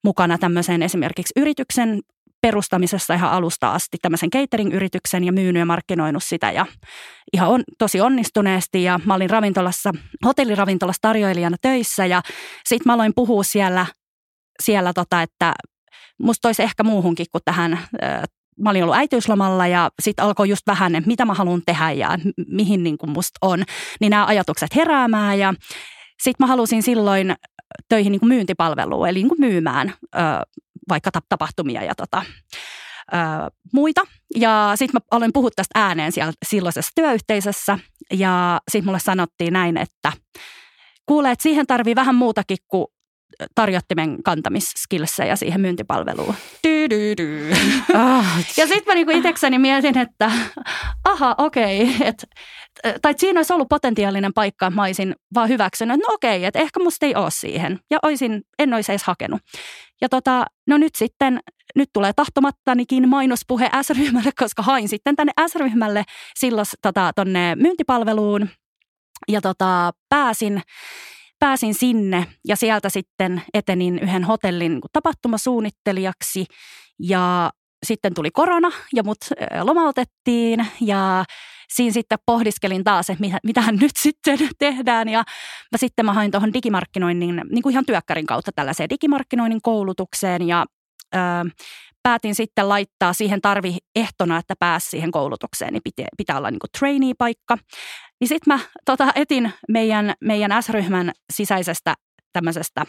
mukana 0.06 0.38
tämmöisen 0.38 0.82
esimerkiksi 0.82 1.32
yrityksen 1.36 2.00
perustamisessa 2.40 3.14
ihan 3.14 3.30
alusta 3.30 3.72
asti 3.72 3.98
tämmöisen 4.02 4.30
catering-yrityksen 4.30 5.24
ja 5.24 5.32
myynyt 5.32 5.60
ja 5.60 5.66
markkinoinut 5.66 6.24
sitä 6.24 6.52
ja 6.52 6.66
ihan 7.32 7.48
on, 7.48 7.64
tosi 7.78 8.00
onnistuneesti 8.00 8.82
ja 8.82 9.00
mä 9.04 9.14
olin 9.14 9.30
ravintolassa, 9.30 9.92
hotelliravintolassa 10.24 11.02
tarjoilijana 11.02 11.56
töissä 11.62 12.06
ja 12.06 12.22
sitten 12.68 12.90
mä 12.90 12.94
aloin 12.94 13.12
puhua 13.14 13.42
siellä, 13.42 13.86
siellä 14.62 14.92
tota, 14.92 15.22
että 15.22 15.54
musta 16.22 16.48
olisi 16.48 16.62
ehkä 16.62 16.82
muuhunkin 16.82 17.26
kuin 17.32 17.42
tähän 17.44 17.78
mä 18.60 18.70
olin 18.70 18.82
ollut 18.82 18.96
äitiyslomalla 18.96 19.66
ja 19.66 19.90
sitten 20.02 20.24
alkoi 20.24 20.48
just 20.48 20.66
vähän, 20.66 20.94
että 20.94 21.08
mitä 21.08 21.24
mä 21.24 21.34
haluan 21.34 21.62
tehdä 21.66 21.90
ja 21.90 22.18
mihin 22.48 22.82
niin 22.82 22.98
kuin 22.98 23.10
musta 23.10 23.38
on. 23.42 23.64
Niin 24.00 24.10
nämä 24.10 24.26
ajatukset 24.26 24.76
heräämään 24.76 25.38
ja 25.38 25.54
sitten 26.22 26.44
mä 26.44 26.46
halusin 26.46 26.82
silloin 26.82 27.34
töihin 27.88 28.12
niin 28.12 28.20
kuin 28.20 28.28
myyntipalveluun, 28.28 29.08
eli 29.08 29.18
niin 29.18 29.28
kuin 29.28 29.40
myymään 29.40 29.94
ö, 30.04 30.18
vaikka 30.88 31.10
tapahtumia 31.28 31.82
ja 31.82 31.94
tota, 31.94 32.22
ö, 33.12 33.16
muita. 33.72 34.00
Ja 34.36 34.72
sitten 34.74 35.00
mä 35.02 35.16
aloin 35.16 35.32
puhua 35.32 35.50
tästä 35.56 35.80
ääneen 35.80 36.12
siellä 36.12 36.32
silloisessa 36.46 36.92
työyhteisössä 36.94 37.78
ja 38.12 38.60
sitten 38.70 38.86
mulle 38.86 38.98
sanottiin 38.98 39.52
näin, 39.52 39.76
että 39.76 40.12
kuulee, 41.06 41.32
että 41.32 41.42
siihen 41.42 41.66
tarvii 41.66 41.94
vähän 41.94 42.14
muutakin 42.14 42.58
kuin 42.68 42.86
tarjottimen 43.54 44.22
kantamisskillsejä 44.22 45.36
siihen 45.36 45.60
myyntipalveluun. 45.60 46.34
Dy-dy-dy. 46.66 47.56
Ah, 47.94 48.38
ja 48.56 48.66
sitten 48.66 48.84
mä 48.86 48.94
niinku 48.94 49.12
itsekseni 49.12 49.58
mietin, 49.58 49.98
että 49.98 50.30
aha, 51.04 51.34
okei, 51.38 51.82
okay, 51.82 52.06
et, 52.08 52.24
tai 53.02 53.14
siinä 53.16 53.38
olisi 53.38 53.52
ollut 53.52 53.68
potentiaalinen 53.68 54.32
paikka, 54.32 54.70
mä 54.70 54.82
olisin 54.82 55.14
vaan 55.34 55.48
hyväksynyt, 55.48 55.94
että 55.94 56.08
no 56.08 56.14
okei, 56.14 56.44
että 56.44 56.58
ehkä 56.58 56.80
musta 56.80 57.06
ei 57.06 57.14
ole 57.14 57.30
siihen. 57.30 57.80
Ja 57.90 57.98
olisin, 58.02 58.42
en 58.58 58.74
olisi 58.74 58.92
edes 58.92 59.04
hakenut. 59.04 59.40
Ja 60.00 60.08
tota, 60.08 60.46
no 60.66 60.78
nyt 60.78 60.94
sitten, 60.94 61.40
nyt 61.74 61.90
tulee 61.92 62.12
tahtomattanikin 62.12 63.08
mainospuhe 63.08 63.70
S-ryhmälle, 63.82 64.30
koska 64.40 64.62
hain 64.62 64.88
sitten 64.88 65.16
tänne 65.16 65.32
S-ryhmälle 65.46 66.04
silloin 66.34 66.66
tota, 66.82 67.12
tonne 67.16 67.54
myyntipalveluun. 67.54 68.48
Ja 69.28 69.40
tota, 69.40 69.92
pääsin 70.08 70.62
pääsin 71.38 71.74
sinne 71.74 72.26
ja 72.48 72.56
sieltä 72.56 72.88
sitten 72.88 73.42
etenin 73.54 73.98
yhden 73.98 74.24
hotellin 74.24 74.80
tapahtumasuunnittelijaksi. 74.92 76.46
Ja 76.98 77.50
sitten 77.86 78.14
tuli 78.14 78.30
korona 78.30 78.70
ja 78.94 79.02
mut 79.02 79.18
lomautettiin 79.62 80.66
ja 80.80 81.24
siinä 81.68 81.92
sitten 81.92 82.18
pohdiskelin 82.26 82.84
taas, 82.84 83.10
että 83.10 83.24
mitä, 83.44 83.72
nyt 83.72 83.96
sitten 84.06 84.38
tehdään. 84.58 85.08
Ja 85.08 85.24
mä 85.72 85.78
sitten 85.78 86.04
mä 86.04 86.12
hain 86.12 86.30
tuohon 86.30 86.52
digimarkkinoinnin, 86.52 87.42
niin 87.50 87.62
kuin 87.62 87.72
ihan 87.72 87.86
työkkärin 87.86 88.26
kautta 88.26 88.52
tällaiseen 88.54 88.90
digimarkkinoinnin 88.90 89.62
koulutukseen. 89.62 90.48
Ja 90.48 90.66
päätin 92.06 92.34
sitten 92.34 92.68
laittaa 92.68 93.12
siihen 93.12 93.40
tarvi 93.40 93.76
ehtona, 93.96 94.38
että 94.38 94.54
pääsi 94.58 94.90
siihen 94.90 95.10
koulutukseen, 95.10 95.72
niin 95.72 95.82
pitää, 95.84 96.06
pitää 96.16 96.38
olla 96.38 96.50
niin 96.50 96.58
kuin 96.58 96.70
trainee-paikka. 96.78 97.58
Niin 98.20 98.28
sitten 98.28 98.54
mä 98.54 98.60
tota, 98.84 99.12
etin 99.14 99.52
meidän, 99.68 100.14
meidän 100.20 100.62
S-ryhmän 100.62 101.12
sisäisestä 101.32 101.94
tämmöisestä 102.32 102.86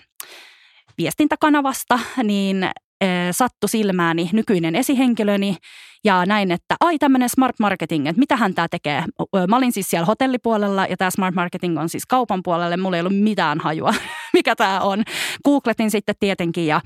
viestintäkanavasta, 0.98 2.00
niin 2.24 2.64
e, 2.64 3.08
sattu 3.32 3.68
silmääni 3.68 4.30
nykyinen 4.34 4.76
esihenkilöni 4.76 5.58
ja 6.04 6.26
näin, 6.26 6.52
että 6.52 6.76
ai 6.80 6.98
tämmöinen 6.98 7.30
smart 7.30 7.60
marketing, 7.60 8.08
että 8.08 8.20
mitähän 8.20 8.54
tämä 8.54 8.68
tekee. 8.68 9.04
Mä 9.48 9.58
olin 9.58 9.72
siis 9.72 9.90
siellä 9.90 10.06
hotellipuolella 10.06 10.86
ja 10.86 10.98
tämä 10.98 11.12
smart 11.12 11.36
marketing 11.36 11.80
on 11.80 11.90
siis 11.90 12.06
kaupan 12.06 12.44
puolelle. 12.44 12.78
Mulla 12.78 12.98
ei 12.98 13.02
ollut 13.02 13.20
mitään 13.24 13.60
hajua, 13.60 13.94
mikä 14.34 14.56
tämä 14.56 14.80
on. 14.80 15.04
Googletin 15.46 15.92
sitten 15.92 16.16
tietenkin 16.20 16.68
ja 16.68 16.82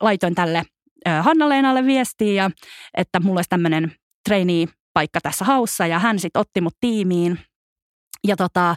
laitoin 0.00 0.34
tälle 0.34 0.62
Hanna-Leenalle 1.20 1.86
viestiä, 1.86 2.50
että 2.96 3.20
mulla 3.20 3.38
olisi 3.38 3.48
tämmöinen 3.48 3.92
trainee-paikka 4.28 5.20
tässä 5.22 5.44
haussa 5.44 5.86
ja 5.86 5.98
hän 5.98 6.18
sitten 6.18 6.40
otti 6.40 6.60
mut 6.60 6.76
tiimiin. 6.80 7.38
Ja 8.26 8.36
tota, 8.36 8.74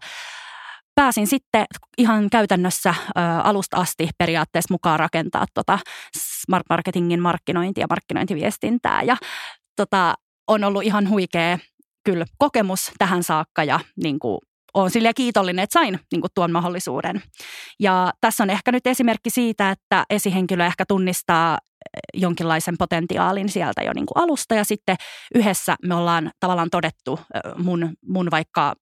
pääsin 0.95 1.27
sitten 1.27 1.65
ihan 1.97 2.29
käytännössä 2.29 2.89
ö, 2.89 3.21
alusta 3.43 3.77
asti 3.77 4.09
periaatteessa 4.17 4.73
mukaan 4.73 4.99
rakentaa 4.99 5.45
tota 5.53 5.79
smart 6.17 6.65
marketingin 6.69 7.21
markkinointia 7.21 7.81
ja 7.81 7.87
markkinointiviestintää. 7.89 9.03
Ja 9.03 9.17
tota, 9.75 10.13
on 10.47 10.63
ollut 10.63 10.83
ihan 10.83 11.09
huikea 11.09 11.59
kyllä 12.03 12.25
kokemus 12.37 12.91
tähän 12.97 13.23
saakka 13.23 13.63
ja 13.63 13.79
niin 14.03 14.19
kuin, 14.19 14.39
olen 14.73 14.91
sille 14.91 15.13
kiitollinen, 15.13 15.63
että 15.63 15.73
sain 15.73 15.99
niin 16.11 16.21
kuin, 16.21 16.31
tuon 16.35 16.51
mahdollisuuden. 16.51 17.21
Ja 17.79 18.13
tässä 18.21 18.43
on 18.43 18.49
ehkä 18.49 18.71
nyt 18.71 18.87
esimerkki 18.87 19.29
siitä, 19.29 19.71
että 19.71 20.05
esihenkilö 20.09 20.65
ehkä 20.65 20.83
tunnistaa 20.87 21.57
jonkinlaisen 22.13 22.77
potentiaalin 22.77 23.49
sieltä 23.49 23.81
jo 23.81 23.91
niin 23.93 24.05
kuin 24.05 24.23
alusta 24.23 24.55
ja 24.55 24.63
sitten 24.63 24.95
yhdessä 25.35 25.75
me 25.83 25.95
ollaan 25.95 26.31
tavallaan 26.39 26.69
todettu 26.69 27.19
mun, 27.57 27.93
mun 28.05 28.31
vaikka 28.31 28.75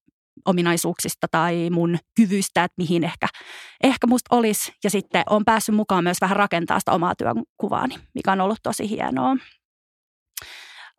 ominaisuuksista 0.46 1.28
tai 1.32 1.70
mun 1.70 1.98
kyvyistä, 2.15 2.63
että 2.63 2.76
mihin 2.78 3.04
ehkä, 3.04 3.28
ehkä 3.84 4.08
musta 4.08 4.36
olisi. 4.36 4.74
Ja 4.84 4.89
sitten 4.89 5.24
on 5.30 5.46
päässyt 5.46 5.76
mukaan 5.76 6.04
myös 6.04 6.18
vähän 6.22 6.38
rakentaa 6.38 6.80
sitä 6.80 6.91
omaa 6.91 7.15
työnkuvaani, 7.15 7.96
mikä 8.13 8.32
on 8.32 8.41
ollut 8.41 8.60
tosi 8.63 8.89
hienoa. 8.89 9.36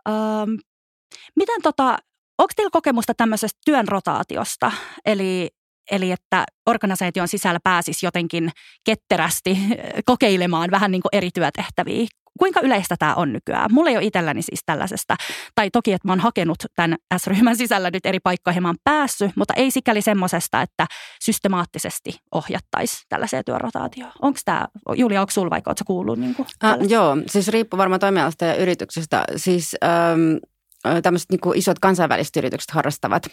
Öm, 0.09 0.59
miten 1.37 1.62
tota, 1.62 1.99
onko 2.38 2.53
teillä 2.57 2.71
kokemusta 2.71 3.14
tämmöisestä 3.14 3.59
työn 3.64 3.88
rotaatiosta? 3.88 4.73
Eli 5.07 5.51
Eli 5.90 6.12
että 6.12 6.44
organisaation 6.66 7.29
sisällä 7.29 7.61
pääsisi 7.64 8.07
jotenkin 8.07 8.51
ketterästi 8.85 9.59
kokeilemaan 10.05 10.70
vähän 10.70 10.90
niin 10.90 11.03
kuin 11.03 11.11
eri 11.12 11.31
työtehtäviä. 11.35 12.07
Kuinka 12.38 12.61
yleistä 12.61 12.96
tämä 12.99 13.14
on 13.14 13.33
nykyään? 13.33 13.72
Mulla 13.72 13.90
ei 13.90 13.96
ole 13.96 14.05
itselläni 14.05 14.42
siis 14.42 14.61
tällaisesta. 14.66 15.16
Tai 15.55 15.70
toki, 15.70 15.92
että 15.92 16.09
mä 16.09 16.12
oon 16.12 16.20
hakenut 16.20 16.59
tämän 16.77 16.96
S-ryhmän 17.16 17.57
sisällä 17.57 17.90
nyt 17.90 18.07
eri 18.07 18.20
paikkoihin, 18.20 18.62
mä 18.62 18.68
oon 18.68 18.77
päässyt, 18.85 19.31
mutta 19.37 19.55
ei 19.55 19.70
sikäli 19.70 20.03
semmoisesta, 20.03 20.62
että 20.62 20.87
systemaattisesti 21.25 22.18
ohjattaisi 22.35 22.96
tällaiseen 23.09 23.44
työrotaatioon. 23.44 24.12
Onko 24.22 24.38
tämä, 24.44 24.66
Julia, 24.94 25.20
onko 25.20 25.31
sulla 25.31 25.51
vaikka, 25.51 25.70
ootko 25.70 25.85
kuullut? 25.87 26.18
Niin 26.18 26.35
kuin 26.35 26.46
äh, 26.64 26.77
joo, 26.88 27.16
siis 27.27 27.49
riippuu 27.49 27.79
varmaan 27.79 28.01
toimialasta 28.01 28.44
ja 28.44 28.55
yrityksestä. 28.55 29.25
Siis 29.37 29.77
ähm, 29.85 31.01
tämmöiset 31.03 31.31
niin 31.31 31.40
isot 31.55 31.79
kansainväliset 31.79 32.37
yritykset 32.37 32.70
harrastavat 32.70 33.27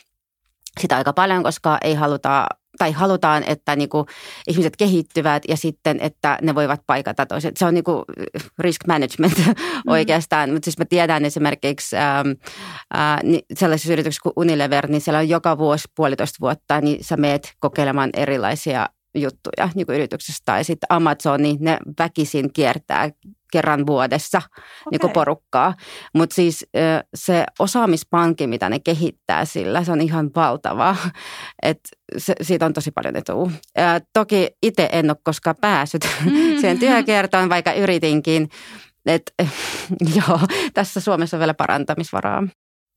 sitä 0.79 0.97
aika 0.97 1.13
paljon, 1.13 1.43
koska 1.43 1.77
ei 1.81 1.93
haluta 1.93 2.47
tai 2.77 2.91
halutaan, 2.91 3.43
että 3.47 3.75
niinku 3.75 4.05
ihmiset 4.47 4.75
kehittyvät 4.75 5.43
ja 5.47 5.57
sitten, 5.57 5.97
että 6.01 6.37
ne 6.41 6.55
voivat 6.55 6.81
paikata 6.87 7.25
toiset. 7.25 7.57
Se 7.57 7.65
on 7.65 7.73
niinku 7.73 8.03
risk 8.59 8.87
management 8.87 9.37
mm. 9.37 9.53
oikeastaan, 9.87 10.49
mutta 10.49 10.65
siis 10.65 10.77
mä 10.77 10.85
tiedän 10.85 11.25
esimerkiksi 11.25 11.95
ähm, 11.97 12.27
äh, 12.95 13.23
niin 13.23 13.41
sellaisissa 13.53 13.93
yrityksissä 13.93 14.23
kuin 14.23 14.33
Unilever, 14.35 14.89
niin 14.89 15.01
siellä 15.01 15.19
on 15.19 15.29
joka 15.29 15.57
vuosi 15.57 15.87
puolitoista 15.95 16.37
vuotta, 16.41 16.81
niin 16.81 17.03
sä 17.03 17.17
meet 17.17 17.53
kokeilemaan 17.59 18.09
erilaisia 18.13 18.89
juttuja 19.15 19.69
niin 19.75 19.85
kuin 19.85 19.95
yrityksestä. 19.95 20.41
Tai 20.45 20.63
sitten 20.63 20.87
Amazon, 20.89 21.41
niin 21.41 21.57
ne 21.59 21.77
väkisin 21.99 22.53
kiertää 22.53 23.09
kerran 23.53 23.87
vuodessa 23.87 24.37
okay. 24.37 24.63
niin 24.91 24.99
kuin 24.99 25.13
porukkaa. 25.13 25.73
Mutta 26.13 26.33
siis 26.33 26.65
se 27.15 27.45
osaamispankki, 27.59 28.47
mitä 28.47 28.69
ne 28.69 28.79
kehittää 28.79 29.45
sillä, 29.45 29.83
se 29.83 29.91
on 29.91 30.01
ihan 30.01 30.31
valtava. 30.35 30.95
Et 31.63 31.79
se, 32.17 32.35
siitä 32.41 32.65
on 32.65 32.73
tosi 32.73 32.91
paljon 32.91 33.15
etua. 33.15 33.51
Ja 33.77 33.99
toki 34.13 34.47
itse 34.63 34.89
en 34.91 35.09
ole 35.09 35.17
koskaan 35.23 35.55
päässyt 35.61 36.07
mm-hmm. 36.25 36.57
siihen 36.61 36.79
työkertaan, 36.79 37.49
vaikka 37.49 37.73
yritinkin. 37.73 38.49
Et, 39.05 39.33
joo, 40.15 40.39
tässä 40.73 40.99
Suomessa 40.99 41.37
on 41.37 41.39
vielä 41.39 41.53
parantamisvaraa. 41.53 42.43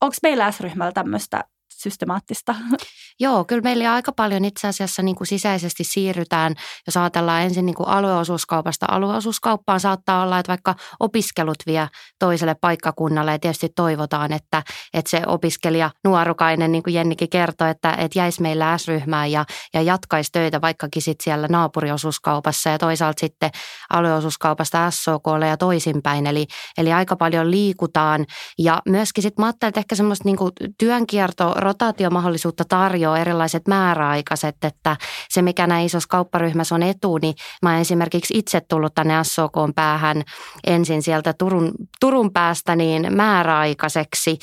Onko 0.01 0.17
meillä 0.23 0.53
S-ryhmällä 0.53 0.93
tämmöistä 0.93 1.45
systemaattista? 1.77 2.55
Joo, 3.21 3.45
kyllä 3.45 3.63
meillä 3.63 3.95
aika 3.95 4.13
paljon 4.13 4.45
itse 4.45 4.69
asiassa 4.69 5.03
niin 5.03 5.17
kuin 5.17 5.27
sisäisesti 5.27 5.85
siirrytään, 5.85 6.55
jos 6.87 6.97
ajatellaan 6.97 7.43
ensin 7.43 7.67
niin 7.67 7.75
kuin 7.75 7.89
alueosuuskaupasta. 7.89 8.87
Alueosuuskauppaan 8.91 9.81
saattaa 9.81 10.23
olla, 10.23 10.39
että 10.39 10.51
vaikka 10.51 10.75
opiskelut 11.01 11.57
vie 11.67 11.89
toiselle 12.19 12.55
paikkakunnalle 12.61 13.33
ja 13.33 13.39
tietysti 13.39 13.69
toivotaan, 13.77 14.33
että, 14.33 14.63
että 14.95 15.11
se 15.11 15.23
opiskelija 15.27 15.91
nuorukainen, 16.05 16.73
niin 16.73 16.83
kuin 16.83 16.95
Jennikin 16.95 17.29
kertoi, 17.29 17.71
että, 17.71 17.93
että 17.99 18.19
jäisi 18.19 18.43
meillä 18.43 18.79
S-ryhmään 18.79 19.33
ja, 19.33 19.45
ja 19.75 19.83
jatkaisi 19.83 20.33
töitä 20.33 20.61
vaikkakin 20.61 21.03
sitten 21.03 21.25
siellä 21.25 21.49
naapuriosuuskaupassa 21.51 22.71
ja 22.71 22.79
toisaalta 22.79 23.21
sitten 23.21 23.51
alueosuuskaupasta 23.91 24.91
SOKlle 24.91 25.47
ja 25.47 25.57
toisinpäin. 25.57 26.27
Eli, 26.27 26.47
eli 26.79 26.93
aika 26.93 27.17
paljon 27.17 27.51
liikutaan 27.51 28.27
ja 28.59 28.83
myöskin 28.89 29.23
sitten 29.23 29.43
mä 29.43 29.47
ajattelin, 29.47 29.69
että 29.69 29.81
ehkä 29.81 29.95
semmoista 29.95 30.25
niin 30.25 30.37
kuin 30.37 30.53
työnkierto, 30.79 31.55
rotaatiomahdollisuutta 31.77 32.65
tarjoaa 32.69 33.19
erilaiset 33.19 33.69
määräaikaiset, 33.69 34.57
että 34.65 34.97
se 35.29 35.43
mikä 35.43 35.67
näin 35.67 35.87
isossa 35.87 36.09
kaupparyhmässä 36.09 36.75
on 36.75 36.83
etu, 36.83 37.19
niin 37.19 37.35
mä 37.63 37.81
esimerkiksi 37.81 38.39
itse 38.39 38.61
tullut 38.61 38.95
tänne 38.95 39.15
SOK 39.23 39.53
päähän 39.75 40.23
ensin 40.67 41.03
sieltä 41.03 41.33
Turun, 41.33 41.73
Turun 42.01 42.33
päästä 42.33 42.77
niin 42.77 43.07
määräaikaiseksi, 43.17 44.39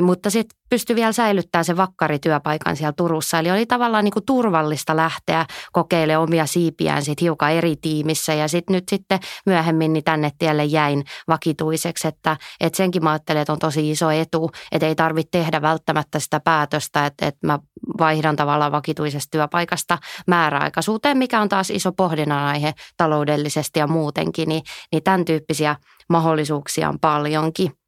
mutta 0.00 0.30
sitten 0.30 0.61
pystyi 0.72 0.96
vielä 0.96 1.12
säilyttämään 1.12 1.64
se 1.64 1.76
vakkarityöpaikan 1.76 2.76
siellä 2.76 2.92
Turussa. 2.92 3.38
Eli 3.38 3.50
oli 3.50 3.66
tavallaan 3.66 4.04
niin 4.04 4.12
kuin 4.12 4.24
turvallista 4.24 4.96
lähteä 4.96 5.46
kokeilemaan 5.72 6.22
omia 6.22 6.46
siipiään 6.46 7.02
sit 7.02 7.20
hiukan 7.20 7.52
eri 7.52 7.76
tiimissä. 7.76 8.34
Ja 8.34 8.48
sitten 8.48 8.74
nyt 8.74 8.88
sitten 8.88 9.20
myöhemmin 9.46 9.92
niin 9.92 10.04
tänne 10.04 10.30
tielle 10.38 10.64
jäin 10.64 11.04
vakituiseksi, 11.28 12.08
että, 12.08 12.36
että 12.60 12.76
senkin 12.76 13.04
mä 13.04 13.10
ajattelen, 13.10 13.42
että 13.42 13.52
on 13.52 13.58
tosi 13.58 13.90
iso 13.90 14.10
etu, 14.10 14.50
että 14.72 14.86
ei 14.86 14.94
tarvitse 14.94 15.30
tehdä 15.30 15.62
välttämättä 15.62 16.18
sitä 16.18 16.40
päätöstä, 16.40 17.06
että, 17.06 17.26
että 17.26 17.46
mä 17.46 17.58
vaihdan 17.98 18.36
tavallaan 18.36 18.72
vakituisesta 18.72 19.30
työpaikasta 19.30 19.98
määräaikaisuuteen, 20.26 21.18
mikä 21.18 21.40
on 21.40 21.48
taas 21.48 21.70
iso 21.70 21.92
pohdinnan 21.92 22.44
aihe 22.44 22.74
taloudellisesti 22.96 23.78
ja 23.78 23.86
muutenkin, 23.86 24.48
niin, 24.48 24.62
niin 24.92 25.02
tämän 25.02 25.24
tyyppisiä 25.24 25.76
mahdollisuuksia 26.08 26.88
on 26.88 26.98
paljonkin. 27.00 27.81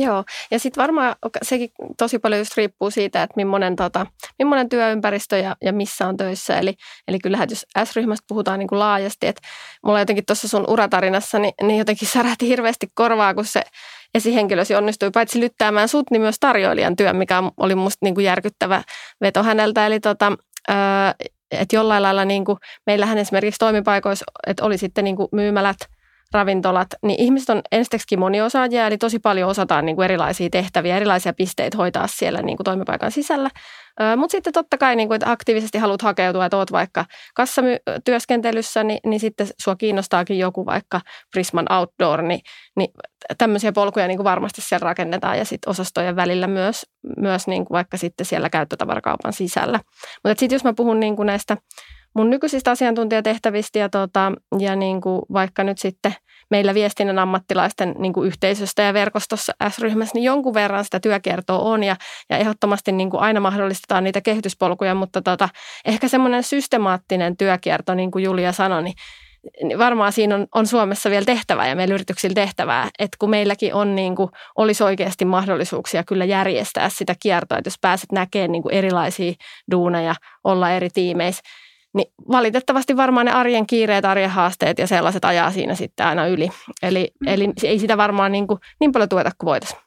Joo, 0.00 0.24
ja 0.50 0.58
sitten 0.58 0.82
varmaan 0.82 1.16
sekin 1.42 1.70
tosi 1.96 2.18
paljon 2.18 2.40
just 2.40 2.56
riippuu 2.56 2.90
siitä, 2.90 3.22
että 3.22 3.32
millainen, 3.36 3.76
tota, 3.76 4.06
millainen 4.38 4.68
työympäristö 4.68 5.38
ja, 5.38 5.56
ja 5.62 5.72
missä 5.72 6.06
on 6.08 6.16
töissä. 6.16 6.58
Eli, 6.58 6.74
eli 7.08 7.18
kyllähän 7.18 7.48
jos 7.50 7.66
S-ryhmästä 7.84 8.24
puhutaan 8.28 8.58
niin 8.58 8.68
kuin 8.68 8.78
laajasti, 8.78 9.26
että 9.26 9.42
mulla 9.82 9.98
jotenkin 9.98 10.24
tuossa 10.26 10.48
sun 10.48 10.64
uratarinassa, 10.68 11.38
niin, 11.38 11.54
niin 11.62 11.78
jotenkin 11.78 12.08
särähti 12.08 12.48
hirveästi 12.48 12.86
korvaa, 12.94 13.34
kun 13.34 13.44
se 13.44 13.62
esihenkilösi 14.14 14.74
onnistui 14.74 15.10
paitsi 15.10 15.40
lyttäämään 15.40 15.88
sut, 15.88 16.10
niin 16.10 16.22
myös 16.22 16.36
tarjoilijan 16.40 16.96
työn, 16.96 17.16
mikä 17.16 17.42
oli 17.56 17.74
musta 17.74 17.98
niin 18.02 18.14
kuin 18.14 18.24
järkyttävä 18.24 18.82
veto 19.20 19.42
häneltä. 19.42 19.86
Eli 19.86 20.00
tota, 20.00 20.32
että 21.50 21.76
jollain 21.76 22.02
lailla 22.02 22.24
niin 22.24 22.44
kuin, 22.44 22.58
meillähän 22.86 23.18
esimerkiksi 23.18 23.58
toimipaikoissa, 23.58 24.24
että 24.46 24.64
oli 24.64 24.78
sitten 24.78 25.04
niin 25.04 25.16
kuin 25.16 25.28
myymälät– 25.32 25.76
ravintolat, 26.32 26.88
niin 27.02 27.20
ihmiset 27.20 27.50
on 27.50 27.62
ensiksi 27.72 28.16
moniosaajia, 28.16 28.86
eli 28.86 28.98
tosi 28.98 29.18
paljon 29.18 29.50
osataan 29.50 29.86
niin 29.86 29.96
kuin 29.96 30.04
erilaisia 30.04 30.48
tehtäviä, 30.50 30.96
erilaisia 30.96 31.32
pisteitä 31.32 31.76
hoitaa 31.76 32.06
siellä 32.06 32.42
niin 32.42 32.56
kuin 32.56 32.64
toimipaikan 32.64 33.10
sisällä. 33.10 33.50
Mutta 34.16 34.32
sitten 34.32 34.52
totta 34.52 34.78
kai, 34.78 34.96
niin 34.96 35.08
kuin, 35.08 35.16
että 35.16 35.30
aktiivisesti 35.30 35.78
haluat 35.78 36.02
hakeutua, 36.02 36.44
että 36.44 36.56
oot 36.56 36.72
vaikka 36.72 37.04
kassatyöskentelyssä, 37.34 38.84
niin, 38.84 39.00
niin 39.06 39.20
sitten 39.20 39.46
sua 39.62 39.76
kiinnostaakin 39.76 40.38
joku 40.38 40.66
vaikka 40.66 41.00
Prisman 41.30 41.72
Outdoor, 41.72 42.22
niin, 42.22 42.40
niin 42.76 42.90
tämmöisiä 43.38 43.72
polkuja 43.72 44.08
niin 44.08 44.18
kuin 44.18 44.24
varmasti 44.24 44.60
siellä 44.60 44.84
rakennetaan 44.84 45.38
ja 45.38 45.44
sitten 45.44 45.70
osastojen 45.70 46.16
välillä 46.16 46.46
myös, 46.46 46.86
myös 47.16 47.46
niin 47.46 47.64
kuin 47.64 47.74
vaikka 47.74 47.96
sitten 47.96 48.26
siellä 48.26 48.50
käyttötavarakaupan 48.50 49.32
sisällä. 49.32 49.80
Mutta 50.24 50.40
sitten 50.40 50.56
jos 50.56 50.64
mä 50.64 50.72
puhun 50.72 51.00
niin 51.00 51.16
kuin 51.16 51.26
näistä 51.26 51.56
mun 52.18 52.30
nykyisistä 52.30 52.70
asiantuntijatehtävistä 52.70 53.78
ja, 53.78 53.88
tota, 53.88 54.32
ja 54.58 54.76
niin 54.76 55.00
kuin 55.00 55.22
vaikka 55.32 55.64
nyt 55.64 55.78
sitten 55.78 56.14
meillä 56.50 56.74
viestinnän 56.74 57.18
ammattilaisten 57.18 57.94
niin 57.98 58.12
kuin 58.12 58.26
yhteisöstä 58.26 58.82
ja 58.82 58.94
verkostossa 58.94 59.52
S-ryhmässä, 59.68 60.14
niin 60.14 60.24
jonkun 60.24 60.54
verran 60.54 60.84
sitä 60.84 61.00
työkiertoa 61.00 61.58
on 61.58 61.84
ja, 61.84 61.96
ja 62.30 62.36
ehdottomasti 62.36 62.92
niin 62.92 63.10
kuin 63.10 63.20
aina 63.20 63.40
mahdollistetaan 63.40 64.04
niitä 64.04 64.20
kehityspolkuja, 64.20 64.94
mutta 64.94 65.22
tota, 65.22 65.48
ehkä 65.84 66.08
semmoinen 66.08 66.42
systemaattinen 66.42 67.36
työkierto, 67.36 67.94
niin 67.94 68.10
kuin 68.10 68.24
Julia 68.24 68.52
sanoi, 68.52 68.82
niin 68.82 68.94
niin 69.62 69.78
varmaan 69.78 70.12
siinä 70.12 70.34
on, 70.34 70.46
on 70.54 70.66
Suomessa 70.66 71.10
vielä 71.10 71.24
tehtävää 71.24 71.68
ja 71.68 71.76
meillä 71.76 71.94
yrityksillä 71.94 72.34
tehtävää, 72.34 72.88
että 72.98 73.16
kun 73.20 73.30
meilläkin 73.30 73.74
on 73.74 73.94
niin 73.94 74.16
kuin, 74.16 74.30
olisi 74.56 74.84
oikeasti 74.84 75.24
mahdollisuuksia 75.24 76.04
kyllä 76.04 76.24
järjestää 76.24 76.88
sitä 76.88 77.14
kiertoa, 77.22 77.58
että 77.58 77.68
jos 77.68 77.78
pääset 77.80 78.12
näkemään 78.12 78.52
niin 78.52 78.62
erilaisia 78.70 79.32
duuneja, 79.70 80.14
olla 80.44 80.70
eri 80.70 80.88
tiimeissä, 80.90 81.42
niin 81.98 82.12
valitettavasti 82.30 82.96
varmaan 82.96 83.26
ne 83.26 83.32
arjen 83.32 83.66
kiireet, 83.66 84.04
arjen 84.04 84.30
haasteet 84.30 84.78
ja 84.78 84.86
sellaiset 84.86 85.24
ajaa 85.24 85.50
siinä 85.50 85.74
sitten 85.74 86.06
aina 86.06 86.26
yli. 86.26 86.50
Eli, 86.82 87.10
mm. 87.20 87.28
eli 87.28 87.52
ei 87.62 87.78
sitä 87.78 87.96
varmaan 87.96 88.32
niin, 88.32 88.46
kuin, 88.46 88.60
niin 88.80 88.92
paljon 88.92 89.08
tueta 89.08 89.30
kuin 89.38 89.48
voitaisiin. 89.48 89.80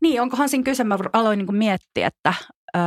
Niin, 0.00 0.22
onkohan 0.22 0.48
siinä 0.48 0.64
kyse, 0.64 0.84
mä 0.84 0.98
aloin 1.12 1.38
niin 1.38 1.56
miettiä, 1.56 2.06
että 2.06 2.34
ö, 2.76 2.80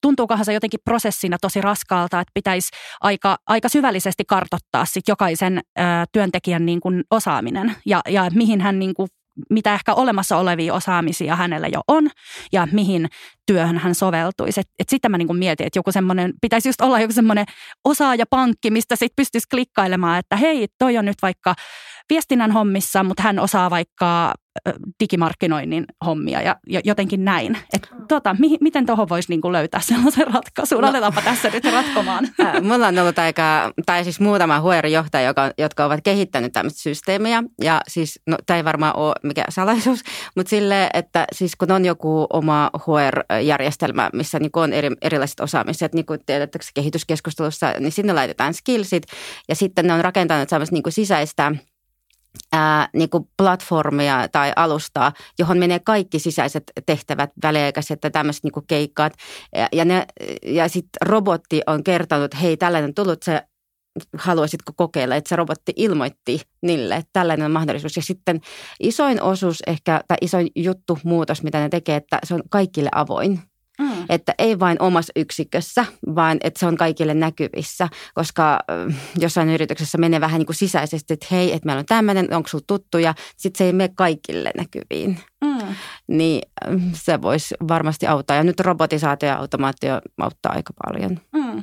tuntuukohan 0.00 0.44
se 0.44 0.52
jotenkin 0.52 0.80
prosessina 0.84 1.38
tosi 1.40 1.60
raskaalta, 1.60 2.20
että 2.20 2.30
pitäisi 2.34 2.68
aika, 3.00 3.38
aika 3.46 3.68
syvällisesti 3.68 4.24
kartottaa 4.24 4.84
sit 4.84 5.08
jokaisen 5.08 5.58
ö, 5.58 5.82
työntekijän 6.12 6.66
niin 6.66 6.80
kuin 6.80 7.04
osaaminen 7.10 7.76
ja, 7.86 8.00
ja 8.08 8.30
mihin 8.34 8.60
hän 8.60 8.78
niin 8.78 8.94
kuin 8.94 9.08
mitä 9.50 9.74
ehkä 9.74 9.94
olemassa 9.94 10.36
olevia 10.36 10.74
osaamisia 10.74 11.36
hänellä 11.36 11.68
jo 11.68 11.80
on 11.88 12.08
ja 12.52 12.68
mihin 12.72 13.08
työhön 13.46 13.78
hän 13.78 13.94
soveltuisi. 13.94 14.60
Et, 14.60 14.68
et 14.78 14.88
sitä 14.88 15.08
mä 15.08 15.18
niin 15.18 15.36
mietin, 15.36 15.66
että 15.66 15.78
joku 15.78 15.92
semmoinen, 15.92 16.32
pitäisi 16.40 16.68
just 16.68 16.80
olla 16.80 17.00
joku 17.00 17.12
semmoinen 17.12 17.46
osaajapankki, 17.84 18.70
mistä 18.70 18.96
sitten 18.96 19.16
pystyisi 19.16 19.48
klikkailemaan, 19.48 20.18
että 20.18 20.36
hei, 20.36 20.66
toi 20.78 20.98
on 20.98 21.04
nyt 21.04 21.22
vaikka 21.22 21.54
viestinnän 22.10 22.52
hommissa, 22.52 23.02
mutta 23.02 23.22
hän 23.22 23.38
osaa 23.38 23.70
vaikka 23.70 24.34
digimarkkinoinnin 25.00 25.84
hommia 26.06 26.42
ja 26.42 26.56
jotenkin 26.84 27.24
näin. 27.24 27.58
Et, 27.74 27.90
tota, 28.08 28.36
mi, 28.38 28.56
miten 28.60 28.86
tuohon 28.86 29.08
voisi 29.08 29.28
niinku 29.28 29.52
löytää 29.52 29.80
sellaisen 29.80 30.26
ratkaisun? 30.34 30.80
No. 30.80 30.88
Aletaanpa 30.88 31.22
tässä 31.22 31.50
nyt 31.50 31.64
ratkomaan. 31.64 32.28
Mulla 32.68 32.86
on 32.86 32.98
ollut 32.98 33.18
aika, 33.18 33.72
tai 33.86 34.04
siis 34.04 34.20
muutama 34.20 34.60
HR-johtaja, 34.60 35.26
joka, 35.26 35.50
jotka 35.58 35.84
ovat 35.84 36.00
kehittänyt 36.04 36.52
tämmöistä 36.52 36.80
systeemiä. 36.80 37.42
Ja 37.62 37.80
siis, 37.88 38.20
no 38.26 38.36
tämä 38.46 38.56
ei 38.56 38.64
varmaan 38.64 38.96
ole 38.96 39.14
mikään 39.22 39.52
salaisuus, 39.52 40.00
mutta 40.36 40.50
sille, 40.50 40.90
että 40.94 41.24
siis 41.32 41.56
kun 41.56 41.72
on 41.72 41.84
joku 41.84 42.26
oma 42.32 42.70
HR-järjestelmä, 42.74 44.10
missä 44.12 44.38
niinku 44.38 44.60
on 44.60 44.72
eri, 44.72 44.90
erilaiset 45.02 45.40
osaamiset, 45.40 45.94
niin 45.94 46.06
kuin 46.06 46.20
kehityskeskustelussa, 46.74 47.74
niin 47.80 47.92
sinne 47.92 48.12
laitetaan 48.12 48.54
skillsit. 48.54 49.02
Ja 49.48 49.54
sitten 49.54 49.86
ne 49.86 49.92
on 49.92 50.04
rakentanut 50.04 50.48
semmoista 50.48 50.74
niinku 50.74 50.90
sisäistä– 50.90 51.52
ää, 52.52 52.88
niin 52.92 53.10
kuin 53.10 53.28
platformia 53.36 54.28
tai 54.32 54.52
alustaa, 54.56 55.12
johon 55.38 55.58
menee 55.58 55.78
kaikki 55.78 56.18
sisäiset 56.18 56.72
tehtävät, 56.86 57.30
väliaikaiset 57.42 57.98
ja 58.04 58.10
tämmöiset 58.10 58.44
niin 58.44 58.66
keikkaat. 58.66 59.12
Ja, 59.56 59.68
ja, 59.72 59.84
ne, 59.84 60.06
ja 60.42 60.68
sitten 60.68 61.08
robotti 61.08 61.62
on 61.66 61.84
kertonut, 61.84 62.24
että 62.24 62.36
hei, 62.36 62.56
tällainen 62.56 62.94
tullut, 62.94 63.22
se 63.22 63.42
haluaisitko 64.18 64.72
kokeilla, 64.76 65.16
että 65.16 65.28
se 65.28 65.36
robotti 65.36 65.72
ilmoitti 65.76 66.40
niille, 66.62 66.96
että 66.96 67.10
tällainen 67.12 67.46
on 67.46 67.52
mahdollisuus. 67.52 67.96
Ja 67.96 68.02
sitten 68.02 68.40
isoin 68.80 69.22
osuus 69.22 69.62
ehkä, 69.66 70.00
tai 70.08 70.16
isoin 70.20 70.48
juttu, 70.56 70.98
muutos, 71.04 71.42
mitä 71.42 71.60
ne 71.60 71.68
tekee, 71.68 71.96
että 71.96 72.18
se 72.24 72.34
on 72.34 72.42
kaikille 72.50 72.90
avoin. 72.94 73.40
Mm. 74.08 74.14
Että 74.14 74.34
ei 74.38 74.58
vain 74.58 74.82
omassa 74.82 75.12
yksikössä, 75.16 75.84
vaan 76.14 76.38
että 76.40 76.60
se 76.60 76.66
on 76.66 76.76
kaikille 76.76 77.14
näkyvissä, 77.14 77.88
koska 78.14 78.58
jossain 79.18 79.48
yrityksessä 79.48 79.98
menee 79.98 80.20
vähän 80.20 80.38
niin 80.38 80.46
kuin 80.46 80.56
sisäisesti, 80.56 81.14
että 81.14 81.26
hei, 81.30 81.52
että 81.52 81.66
meillä 81.66 81.80
on 81.80 81.86
tämmöinen, 81.86 82.34
onko 82.34 82.48
sinulla 82.48 82.64
tuttuja, 82.66 83.14
sitten 83.36 83.58
se 83.58 83.64
ei 83.64 83.72
mene 83.72 83.92
kaikille 83.96 84.50
näkyviin. 84.56 85.20
Mm. 85.44 85.74
Niin 86.08 86.42
se 86.92 87.22
voisi 87.22 87.54
varmasti 87.68 88.06
auttaa. 88.06 88.36
Ja 88.36 88.44
nyt 88.44 88.60
robotisaatio 88.60 89.28
ja 89.28 89.36
automaatio 89.36 90.00
auttaa 90.18 90.52
aika 90.52 90.72
paljon. 90.84 91.20
Mm. 91.32 91.62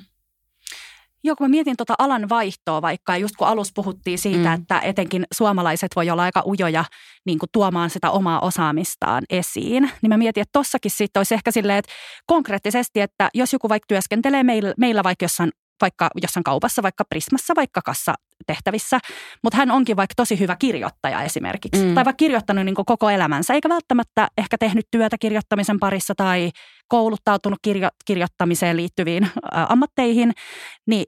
Joo, 1.25 1.35
kun 1.35 1.47
mä 1.47 1.49
mietin 1.49 1.77
tuota 1.77 1.95
alan 1.97 2.29
vaihtoa 2.29 2.81
vaikka, 2.81 3.13
ja 3.13 3.17
just 3.17 3.35
kun 3.35 3.47
alussa 3.47 3.71
puhuttiin 3.75 4.19
siitä, 4.19 4.49
mm. 4.49 4.61
että 4.61 4.79
etenkin 4.79 5.25
suomalaiset 5.33 5.91
voi 5.95 6.09
olla 6.09 6.23
aika 6.23 6.43
ujoja 6.45 6.85
niin 7.25 7.39
kuin 7.39 7.49
tuomaan 7.53 7.89
sitä 7.89 8.11
omaa 8.11 8.39
osaamistaan 8.39 9.23
esiin, 9.29 9.91
niin 10.01 10.09
mä 10.09 10.17
mietin, 10.17 10.41
että 10.41 10.59
tossakin 10.59 10.91
sitten 10.91 11.19
olisi 11.19 11.33
ehkä 11.33 11.51
silleen, 11.51 11.79
että 11.79 11.91
konkreettisesti, 12.25 13.01
että 13.01 13.29
jos 13.33 13.53
joku 13.53 13.69
vaikka 13.69 13.85
työskentelee 13.87 14.43
meillä, 14.43 14.73
meillä 14.77 15.03
vaikka 15.03 15.25
jossain 15.25 15.51
vaikka 15.81 16.09
jossain 16.21 16.43
kaupassa, 16.43 16.83
vaikka 16.83 17.05
Prismassa, 17.09 17.53
vaikka 17.55 17.81
kassatehtävissä, 17.81 18.99
mutta 19.43 19.57
hän 19.57 19.71
onkin 19.71 19.97
vaikka 19.97 20.13
tosi 20.15 20.39
hyvä 20.39 20.55
kirjoittaja 20.55 21.21
esimerkiksi. 21.21 21.85
Mm. 21.85 21.95
Tai 21.95 22.05
vaikka 22.05 22.17
kirjoittanut 22.17 22.65
niin 22.65 22.75
koko 22.75 23.09
elämänsä, 23.09 23.53
eikä 23.53 23.69
välttämättä 23.69 24.27
ehkä 24.37 24.57
tehnyt 24.57 24.85
työtä 24.91 25.17
kirjoittamisen 25.17 25.79
parissa 25.79 26.15
tai 26.15 26.51
kouluttautunut 26.87 27.59
kirjo- 27.67 27.95
kirjoittamiseen 28.05 28.77
liittyviin 28.77 29.23
ä, 29.23 29.29
ammatteihin, 29.69 30.31
niin 30.87 31.05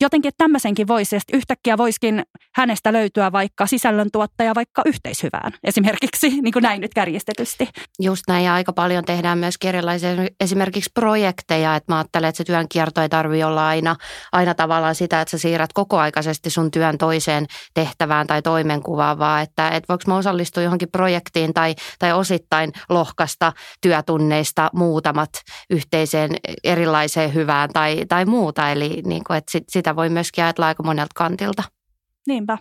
jotenkin, 0.00 0.28
että 0.28 0.44
tämmöisenkin 0.44 0.88
voisi, 0.88 1.16
että 1.16 1.36
yhtäkkiä 1.36 1.78
voisikin 1.78 2.22
hänestä 2.54 2.92
löytyä 2.92 3.32
vaikka 3.32 3.66
sisällöntuottaja 3.66 4.54
vaikka 4.54 4.82
yhteishyvään 4.86 5.52
esimerkiksi, 5.64 6.28
niin 6.42 6.52
kuin 6.52 6.62
näin 6.62 6.80
nyt 6.80 6.94
kärjistetysti. 6.94 7.68
Just 8.00 8.22
näin 8.28 8.44
ja 8.44 8.54
aika 8.54 8.72
paljon 8.72 9.04
tehdään 9.04 9.38
myös 9.38 9.54
erilaisia 9.64 10.10
esimerkiksi 10.40 10.90
projekteja, 10.94 11.76
että 11.76 11.92
mä 11.92 11.98
ajattelen, 11.98 12.28
että 12.28 12.36
se 12.36 12.44
työn 12.44 12.68
kierto 12.68 13.02
ei 13.02 13.08
tarvitse 13.08 13.44
olla 13.44 13.68
aina, 13.68 13.96
aina 14.32 14.54
tavallaan 14.54 14.94
sitä, 14.94 15.20
että 15.20 15.30
sä 15.30 15.38
siirrät 15.38 15.72
kokoaikaisesti 15.72 16.50
sun 16.50 16.70
työn 16.70 16.98
toiseen 16.98 17.46
tehtävään 17.74 18.26
tai 18.26 18.42
toimenkuvaan, 18.42 19.18
vaan 19.18 19.42
että, 19.42 19.68
että 19.68 19.88
voiko 19.88 20.04
mä 20.06 20.16
osallistua 20.16 20.62
johonkin 20.62 20.90
projektiin 20.92 21.54
tai, 21.54 21.74
tai 21.98 22.12
osittain 22.12 22.72
lohkasta 22.88 23.52
työtunneista 23.80 24.70
muutamat 24.74 25.30
yhteiseen 25.70 26.30
erilaiseen 26.64 27.34
hyvään 27.34 27.70
tai, 27.72 28.06
tai 28.08 28.24
muuta. 28.24 28.70
Eli 28.70 29.02
niin 29.06 29.24
kuin, 29.24 29.36
että 29.36 29.58
sitä 29.68 29.89
voi 29.96 30.08
myöskin 30.08 30.44
ajatella 30.44 30.66
aika 30.66 30.82
monelta 30.82 31.12
kantilta. 31.14 31.62
Niinpä. 32.26 32.58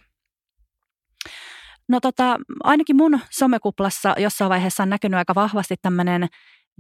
No 1.88 2.00
tota, 2.00 2.38
ainakin 2.64 2.96
mun 2.96 3.20
somekuplassa 3.30 4.16
jossain 4.18 4.50
vaiheessa 4.50 4.84
on 4.84 4.90
näkynyt 4.90 5.18
aika 5.18 5.36
vahvasti 5.36 5.76
tämmöinen 5.82 6.28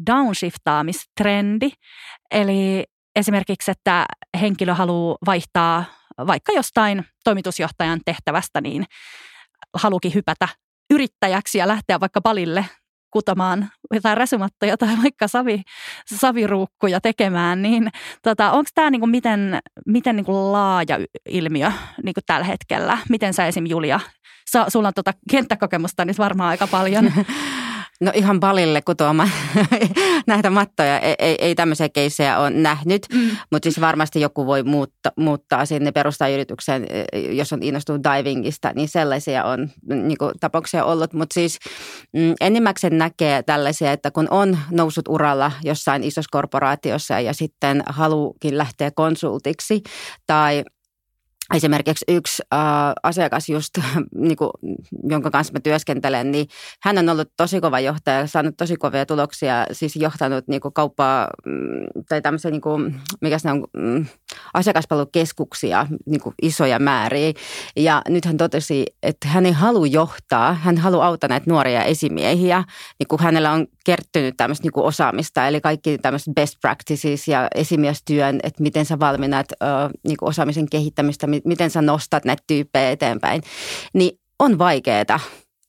downshiftaamistrendi. 0.05 1.69
Eli 2.31 2.83
esimerkiksi, 3.15 3.71
että 3.71 4.05
henkilö 4.41 4.73
haluaa 4.73 5.17
vaihtaa 5.25 5.85
vaikka 6.27 6.51
jostain 6.51 7.05
toimitusjohtajan 7.23 7.99
tehtävästä, 8.05 8.61
niin 8.61 8.85
halukin 9.73 10.13
hypätä 10.13 10.47
yrittäjäksi 10.89 11.57
ja 11.57 11.67
lähteä 11.67 11.99
vaikka 11.99 12.21
palille 12.21 12.65
kutomaan 13.11 13.69
jotain 13.93 14.17
räsymattoja 14.17 14.77
tai 14.77 14.97
vaikka 15.03 15.27
savi, 15.27 15.61
saviruukkuja 16.15 17.01
tekemään, 17.01 17.61
niin 17.61 17.89
tota, 18.23 18.51
onko 18.51 18.69
tämä 18.75 18.89
niinku 18.89 19.07
miten, 19.07 19.59
miten 19.85 20.15
niinku 20.15 20.51
laaja 20.51 20.99
ilmiö 21.29 21.71
niinku 22.03 22.21
tällä 22.25 22.45
hetkellä? 22.45 22.97
Miten 23.09 23.33
sä 23.33 23.47
esim. 23.47 23.65
Julia, 23.67 23.99
sä, 24.51 24.65
sulla 24.67 24.87
on 24.87 24.93
tota 24.93 25.13
kenttäkokemusta 25.31 26.05
niin 26.05 26.15
varmaan 26.17 26.49
aika 26.49 26.67
paljon. 26.67 27.13
No 28.01 28.11
ihan 28.15 28.39
balille 28.39 28.81
kutoamaan 28.81 29.31
näitä 30.27 30.49
mattoja. 30.49 30.99
Ei, 30.99 31.15
ei, 31.19 31.35
ei 31.39 31.55
tämmöisiä 31.55 31.89
keissejä 31.89 32.39
ole 32.39 32.49
nähnyt, 32.49 33.05
mm. 33.13 33.29
mutta 33.51 33.65
siis 33.65 33.81
varmasti 33.81 34.21
joku 34.21 34.45
voi 34.45 34.63
muutta, 34.63 35.11
muuttaa 35.15 35.65
sinne 35.65 35.91
perustaa 35.91 36.27
yritykseen, 36.27 36.87
jos 37.29 37.53
on 37.53 37.63
innostunut 37.63 38.01
divingista, 38.03 38.71
niin 38.75 38.89
sellaisia 38.89 39.43
on 39.43 39.69
niin 39.87 40.17
kuin, 40.17 40.31
tapauksia 40.39 40.85
ollut. 40.85 41.13
Mutta 41.13 41.33
siis 41.33 41.59
mm, 42.13 42.33
enimmäkseen 42.41 42.97
näkee 42.97 43.43
tällaisia, 43.43 43.91
että 43.91 44.11
kun 44.11 44.27
on 44.31 44.57
noussut 44.71 45.07
uralla 45.07 45.51
jossain 45.63 46.03
isossa 46.03 46.29
korporaatiossa 46.31 47.19
ja 47.19 47.33
sitten 47.33 47.83
haluukin 47.85 48.57
lähteä 48.57 48.91
konsultiksi 48.91 49.83
tai– 50.27 50.63
esimerkiksi 51.53 52.05
yksi 52.07 52.43
äh, 52.53 52.59
asiakas 53.03 53.49
just, 53.49 53.77
niin 54.15 54.37
jonka 55.09 55.31
kanssa 55.31 55.53
mä 55.53 55.59
työskentelen, 55.59 56.31
niin 56.31 56.47
hän 56.81 56.97
on 56.97 57.09
ollut 57.09 57.31
tosi 57.37 57.61
kova 57.61 57.79
johtaja, 57.79 58.27
saanut 58.27 58.57
tosi 58.57 58.75
kovia 58.75 59.05
tuloksia, 59.05 59.65
siis 59.71 59.95
johtanut 59.95 60.47
niin 60.47 60.61
kuin 60.61 60.73
kauppaa 60.73 61.27
mm, 61.45 62.03
tai 62.09 62.21
tämmöisiä, 62.21 62.51
niin 62.51 62.61
kuin, 62.61 63.01
mikä 63.21 63.39
se 63.39 63.51
on, 63.51 63.63
mm, 63.73 64.05
asiakaspalvelukeskuksia, 64.53 65.87
niin 66.05 66.21
kuin 66.21 66.35
isoja 66.41 66.79
määriä. 66.79 67.33
Ja 67.75 68.01
nyt 68.07 68.25
hän 68.25 68.37
totesi, 68.37 68.85
että 69.03 69.27
hän 69.27 69.45
ei 69.45 69.51
halua 69.51 69.87
johtaa, 69.87 70.53
hän 70.53 70.77
haluaa 70.77 71.07
auttaa 71.07 71.27
näitä 71.27 71.49
nuoria 71.49 71.83
esimiehiä, 71.83 72.63
niin 72.99 73.07
kuin 73.07 73.21
hänellä 73.21 73.51
on 73.51 73.67
kertynyt 73.85 74.37
tämmöistä 74.37 74.63
niin 74.63 74.73
kuin 74.73 74.85
osaamista, 74.85 75.47
eli 75.47 75.61
kaikki 75.61 75.97
tämmöiset 75.97 76.35
best 76.35 76.55
practices 76.61 77.27
ja 77.27 77.47
esimiestyön, 77.55 78.39
että 78.43 78.63
miten 78.63 78.85
sä 78.85 78.99
valmennat 78.99 79.47
äh, 79.63 79.89
niin 80.03 80.17
kuin 80.17 80.29
osaamisen 80.29 80.69
kehittämistä, 80.69 81.27
miten 81.45 81.69
sä 81.69 81.81
nostat 81.81 82.25
näitä 82.25 82.43
tyyppejä 82.47 82.91
eteenpäin, 82.91 83.41
niin 83.93 84.19
on 84.39 84.57
vaikeaa 84.57 85.19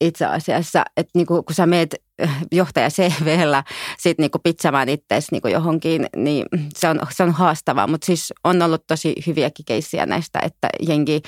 itse 0.01 0.27
asiassa, 0.27 0.85
että 0.97 1.11
niinku, 1.15 1.43
kun 1.43 1.55
sä 1.55 1.67
meet 1.67 1.95
äh, 2.23 2.39
johtaja 2.53 2.91
CVllä 2.91 3.65
sit 3.99 4.19
niinku 4.19 4.39
pitsämään 4.39 4.89
itseäsi 4.89 5.29
niinku 5.33 5.49
johonkin, 5.49 6.07
niin 6.17 6.47
se 6.79 6.89
on, 6.89 7.01
se 7.11 7.23
on 7.23 7.33
haastavaa. 7.33 7.87
Mutta 7.87 8.07
siis 8.07 8.33
on 8.45 8.63
ollut 8.63 8.87
tosi 8.87 9.15
hyviäkin 9.27 9.65
keissiä 9.65 10.07
näistä, 10.07 10.39
että 10.43 10.69
jengi 10.89 11.23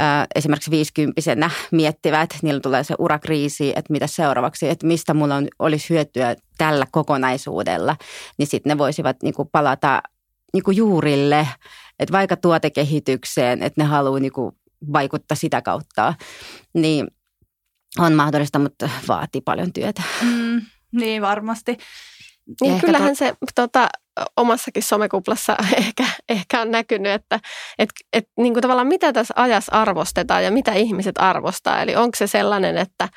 äh, 0.00 0.26
esimerkiksi 0.34 0.70
viisikymppisenä 0.70 1.50
miettivät, 1.70 2.22
että 2.22 2.38
niillä 2.42 2.60
tulee 2.60 2.84
se 2.84 2.94
urakriisi, 2.98 3.72
että 3.76 3.92
mitä 3.92 4.06
seuraavaksi, 4.06 4.68
että 4.68 4.86
mistä 4.86 5.14
mulla 5.14 5.34
on, 5.34 5.48
olisi 5.58 5.90
hyötyä 5.90 6.36
tällä 6.58 6.86
kokonaisuudella, 6.92 7.96
niin 8.38 8.46
sitten 8.46 8.70
ne 8.70 8.78
voisivat 8.78 9.16
niinku 9.22 9.44
palata 9.44 10.02
niinku 10.52 10.70
juurille, 10.70 11.48
että 12.02 12.12
vaikka 12.12 12.36
tuotekehitykseen, 12.36 13.62
että 13.62 13.82
ne 13.82 13.88
haluaa 13.88 14.20
niinku 14.20 14.56
vaikuttaa 14.92 15.36
sitä 15.36 15.62
kautta, 15.62 16.14
niin 16.74 17.06
on 17.98 18.12
mahdollista, 18.12 18.58
mutta 18.58 18.90
vaatii 19.08 19.40
paljon 19.40 19.72
työtä. 19.72 20.02
Mm, 20.22 20.60
niin 20.92 21.22
varmasti. 21.22 21.76
Niin 22.60 22.80
kyllähän 22.80 23.08
to... 23.08 23.14
se 23.14 23.34
tota, 23.54 23.88
omassakin 24.36 24.82
somekuplassa 24.82 25.56
ehkä, 25.76 26.04
ehkä 26.28 26.60
on 26.60 26.70
näkynyt, 26.70 27.12
että 27.12 27.40
et, 27.78 27.88
et, 28.12 28.28
niin 28.38 28.52
kuin 28.52 28.62
tavallaan 28.62 28.86
mitä 28.86 29.12
tässä 29.12 29.34
ajassa 29.36 29.72
arvostetaan 29.72 30.44
ja 30.44 30.50
mitä 30.50 30.72
ihmiset 30.72 31.14
arvostaa. 31.18 31.82
Eli 31.82 31.96
onko 31.96 32.16
se 32.16 32.26
sellainen, 32.26 32.78
että 32.78 33.08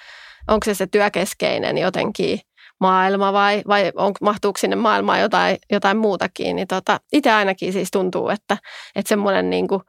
onko 0.47 0.65
se 0.65 0.73
se 0.73 0.87
työkeskeinen 0.87 1.77
jotenkin– 1.77 2.39
maailma 2.79 3.33
vai, 3.33 3.61
vai 3.67 3.91
on, 3.95 4.13
mahtuuko 4.21 4.57
sinne 4.57 4.75
maailmaan 4.75 5.21
jotain, 5.21 5.57
jotain 5.71 5.97
muutakin. 5.97 6.55
Niin 6.55 6.67
tota, 6.67 6.99
itse 7.13 7.31
ainakin 7.31 7.73
siis 7.73 7.91
tuntuu, 7.91 8.29
että, 8.29 8.57
että 8.95 9.09
semmoinen 9.09 9.49
niin 9.49 9.67
kuin, 9.67 9.81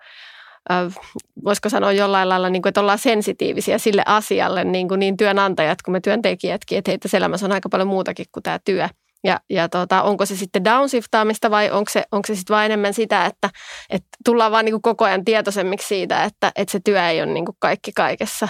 voisiko 1.45 1.69
sanoa 1.69 1.93
jollain 1.93 2.29
lailla, 2.29 2.51
niin 2.51 2.63
kuin, 2.63 2.71
että 2.71 2.81
ollaan 2.81 2.99
sensitiivisiä 2.99 3.79
sille 3.79 4.03
asialle, 4.07 4.65
niin, 4.65 4.89
kuin 4.89 4.99
niin 4.99 5.17
työnantajat 5.17 5.83
kuin 5.83 5.93
me 5.93 6.01
työntekijätkin, 6.01 6.79
että 6.79 6.91
heitä 6.91 7.09
elämässä 7.17 7.47
on 7.47 7.53
aika 7.53 7.69
paljon 7.69 7.89
muutakin 7.89 8.27
kuin 8.33 8.43
tämä 8.43 8.59
työ. 8.65 8.89
Ja, 9.25 9.41
ja 9.51 9.69
tota, 9.69 10.03
onko 10.03 10.27
se 10.27 10.37
sitten 10.37 10.65
downshiftaamista 10.65 11.51
vai 11.51 11.71
onko 11.71 11.91
se, 11.91 12.05
onko 12.13 12.27
se 12.27 12.35
sitten 12.35 12.55
vain 12.55 12.65
enemmän 12.67 12.95
sitä, 12.95 13.27
että, 13.27 13.51
että 13.91 14.09
tullaan 14.25 14.53
vaan 14.53 14.65
niin 14.65 14.73
kuin 14.73 14.83
koko 14.83 15.05
ajan 15.05 15.25
tietoisemmiksi 15.25 15.89
siitä, 15.89 16.25
että, 16.25 16.53
että 16.57 16.73
se 16.73 16.81
työ 16.85 17.09
ei 17.09 17.23
ole 17.23 17.33
niin 17.33 17.45
kuin 17.45 17.57
kaikki 17.59 17.93
kaikessa, 17.93 18.49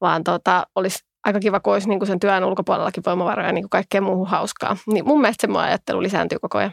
vaan 0.00 0.24
tota, 0.24 0.66
olisi 0.74 0.98
aika 1.24 1.40
kiva, 1.40 1.60
kun 1.60 1.72
olisi 1.72 1.88
niin 1.88 1.98
kuin 1.98 2.06
sen 2.06 2.20
työn 2.20 2.44
ulkopuolellakin 2.44 3.02
voimavaroja 3.06 3.52
niin 3.52 3.62
kuin 3.62 3.70
kaikkeen 3.70 4.04
muuhun 4.04 4.26
hauskaa. 4.26 4.76
Niin 4.86 5.06
mun 5.06 5.20
mielestä 5.20 5.46
se 5.46 5.58
ajattelu 5.58 6.02
lisääntyy 6.02 6.38
koko 6.38 6.58
ajan. 6.58 6.72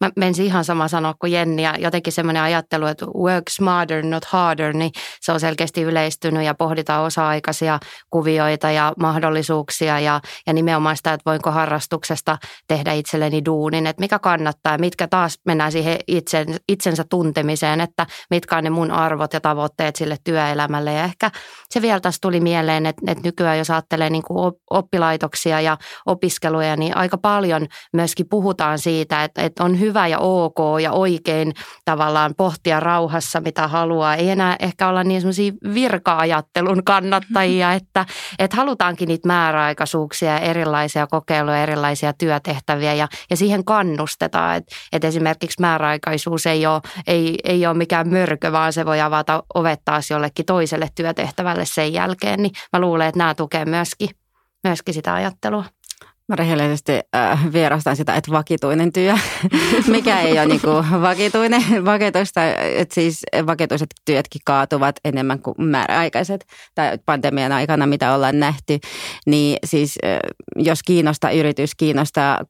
Mä 0.00 0.10
menisin 0.16 0.46
ihan 0.46 0.64
sama 0.64 0.88
sanoa 0.88 1.14
kuin 1.18 1.32
Jenni 1.32 1.62
ja 1.62 1.74
jotenkin 1.78 2.12
semmoinen 2.12 2.42
ajattelu, 2.42 2.86
että 2.86 3.06
work 3.06 3.44
smarter, 3.50 4.04
not 4.04 4.24
harder, 4.24 4.72
niin 4.72 4.90
se 5.20 5.32
on 5.32 5.40
selkeästi 5.40 5.82
yleistynyt 5.82 6.44
ja 6.44 6.54
pohditaan 6.54 7.04
osa-aikaisia 7.04 7.78
kuvioita 8.10 8.70
ja 8.70 8.92
mahdollisuuksia 8.98 10.00
ja, 10.00 10.20
ja 10.46 10.52
nimenomaan 10.52 10.96
sitä, 10.96 11.12
että 11.12 11.30
voinko 11.30 11.50
harrastuksesta 11.50 12.38
tehdä 12.68 12.92
itselleni 12.92 13.44
duunin, 13.44 13.86
että 13.86 14.00
mikä 14.00 14.18
kannattaa 14.18 14.72
ja 14.72 14.78
mitkä 14.78 15.08
taas 15.08 15.38
mennään 15.46 15.72
siihen 15.72 15.98
itsen, 16.08 16.46
itsensä 16.68 17.04
tuntemiseen, 17.10 17.80
että 17.80 18.06
mitkä 18.30 18.56
on 18.56 18.64
ne 18.64 18.70
mun 18.70 18.90
arvot 18.90 19.32
ja 19.32 19.40
tavoitteet 19.40 19.96
sille 19.96 20.16
työelämälle. 20.24 20.92
Ja 20.92 21.04
ehkä 21.04 21.30
se 21.70 21.82
vielä 21.82 22.00
taas 22.00 22.18
tuli 22.20 22.40
mieleen, 22.40 22.86
että, 22.86 23.02
että 23.06 23.24
nykyään 23.24 23.58
jos 23.58 23.70
ajattelee 23.70 24.10
niin 24.10 24.22
kuin 24.22 24.52
oppilaitoksia 24.70 25.60
ja 25.60 25.76
opiskeluja, 26.06 26.76
niin 26.76 26.96
aika 26.96 27.18
paljon 27.18 27.66
myöskin 27.92 28.26
puhutaan 28.30 28.78
siitä, 28.78 29.24
että, 29.24 29.42
että 29.42 29.59
on 29.60 29.80
hyvä 29.80 30.06
ja 30.06 30.18
ok 30.18 30.58
ja 30.82 30.92
oikein 30.92 31.54
tavallaan 31.84 32.34
pohtia 32.36 32.80
rauhassa, 32.80 33.40
mitä 33.40 33.68
haluaa. 33.68 34.14
Ei 34.14 34.30
enää 34.30 34.56
ehkä 34.60 34.88
olla 34.88 35.04
niin 35.04 35.20
semmoisia 35.20 35.52
virka-ajattelun 35.74 36.84
kannattajia, 36.84 37.72
että, 37.80 38.06
että 38.38 38.56
halutaankin 38.56 39.08
niitä 39.08 39.28
määräaikaisuuksia, 39.28 40.38
erilaisia 40.38 41.06
kokeiluja, 41.06 41.62
erilaisia 41.62 42.12
työtehtäviä 42.12 42.94
ja, 42.94 43.08
ja 43.30 43.36
siihen 43.36 43.64
kannustetaan. 43.64 44.56
Että, 44.56 44.76
että 44.92 45.08
esimerkiksi 45.08 45.60
määräaikaisuus 45.60 46.46
ei 46.46 46.66
ole, 46.66 46.80
ei, 47.06 47.38
ei 47.44 47.66
ole 47.66 47.74
mikään 47.74 48.08
mörkö, 48.08 48.52
vaan 48.52 48.72
se 48.72 48.86
voi 48.86 49.00
avata 49.00 49.42
ovet 49.54 49.80
taas 49.84 50.10
jollekin 50.10 50.46
toiselle 50.46 50.88
työtehtävälle 50.94 51.64
sen 51.64 51.92
jälkeen. 51.92 52.42
Niin 52.42 52.52
mä 52.72 52.80
luulen, 52.80 53.08
että 53.08 53.18
nämä 53.18 53.34
tukee 53.34 53.64
myöskin, 53.64 54.08
myöskin 54.64 54.94
sitä 54.94 55.14
ajattelua. 55.14 55.64
Mä 56.30 56.36
rehellisesti 56.36 56.92
äh, 57.16 57.52
vierastan 57.52 57.96
sitä, 57.96 58.14
että 58.14 58.30
vakituinen 58.30 58.92
työ, 58.92 59.14
mikä 59.86 60.20
ei 60.20 60.32
ole 60.32 60.46
niin 60.46 60.60
kuin 60.60 61.02
vakituinen, 61.02 61.84
vakituista, 61.84 62.40
että 62.54 62.94
siis 62.94 63.22
vakituiset 63.46 63.88
työtkin 64.04 64.40
kaatuvat 64.44 64.96
enemmän 65.04 65.42
kuin 65.42 65.54
määräaikaiset 65.58 66.46
tai 66.74 66.98
pandemian 67.06 67.52
aikana, 67.52 67.86
mitä 67.86 68.14
ollaan 68.14 68.40
nähty, 68.40 68.78
niin 69.26 69.58
siis 69.64 69.98
äh, 70.04 70.18
jos 70.56 70.82
kiinnostaa 70.82 71.30
yritys, 71.30 71.74
kiinnostaa 71.74 72.40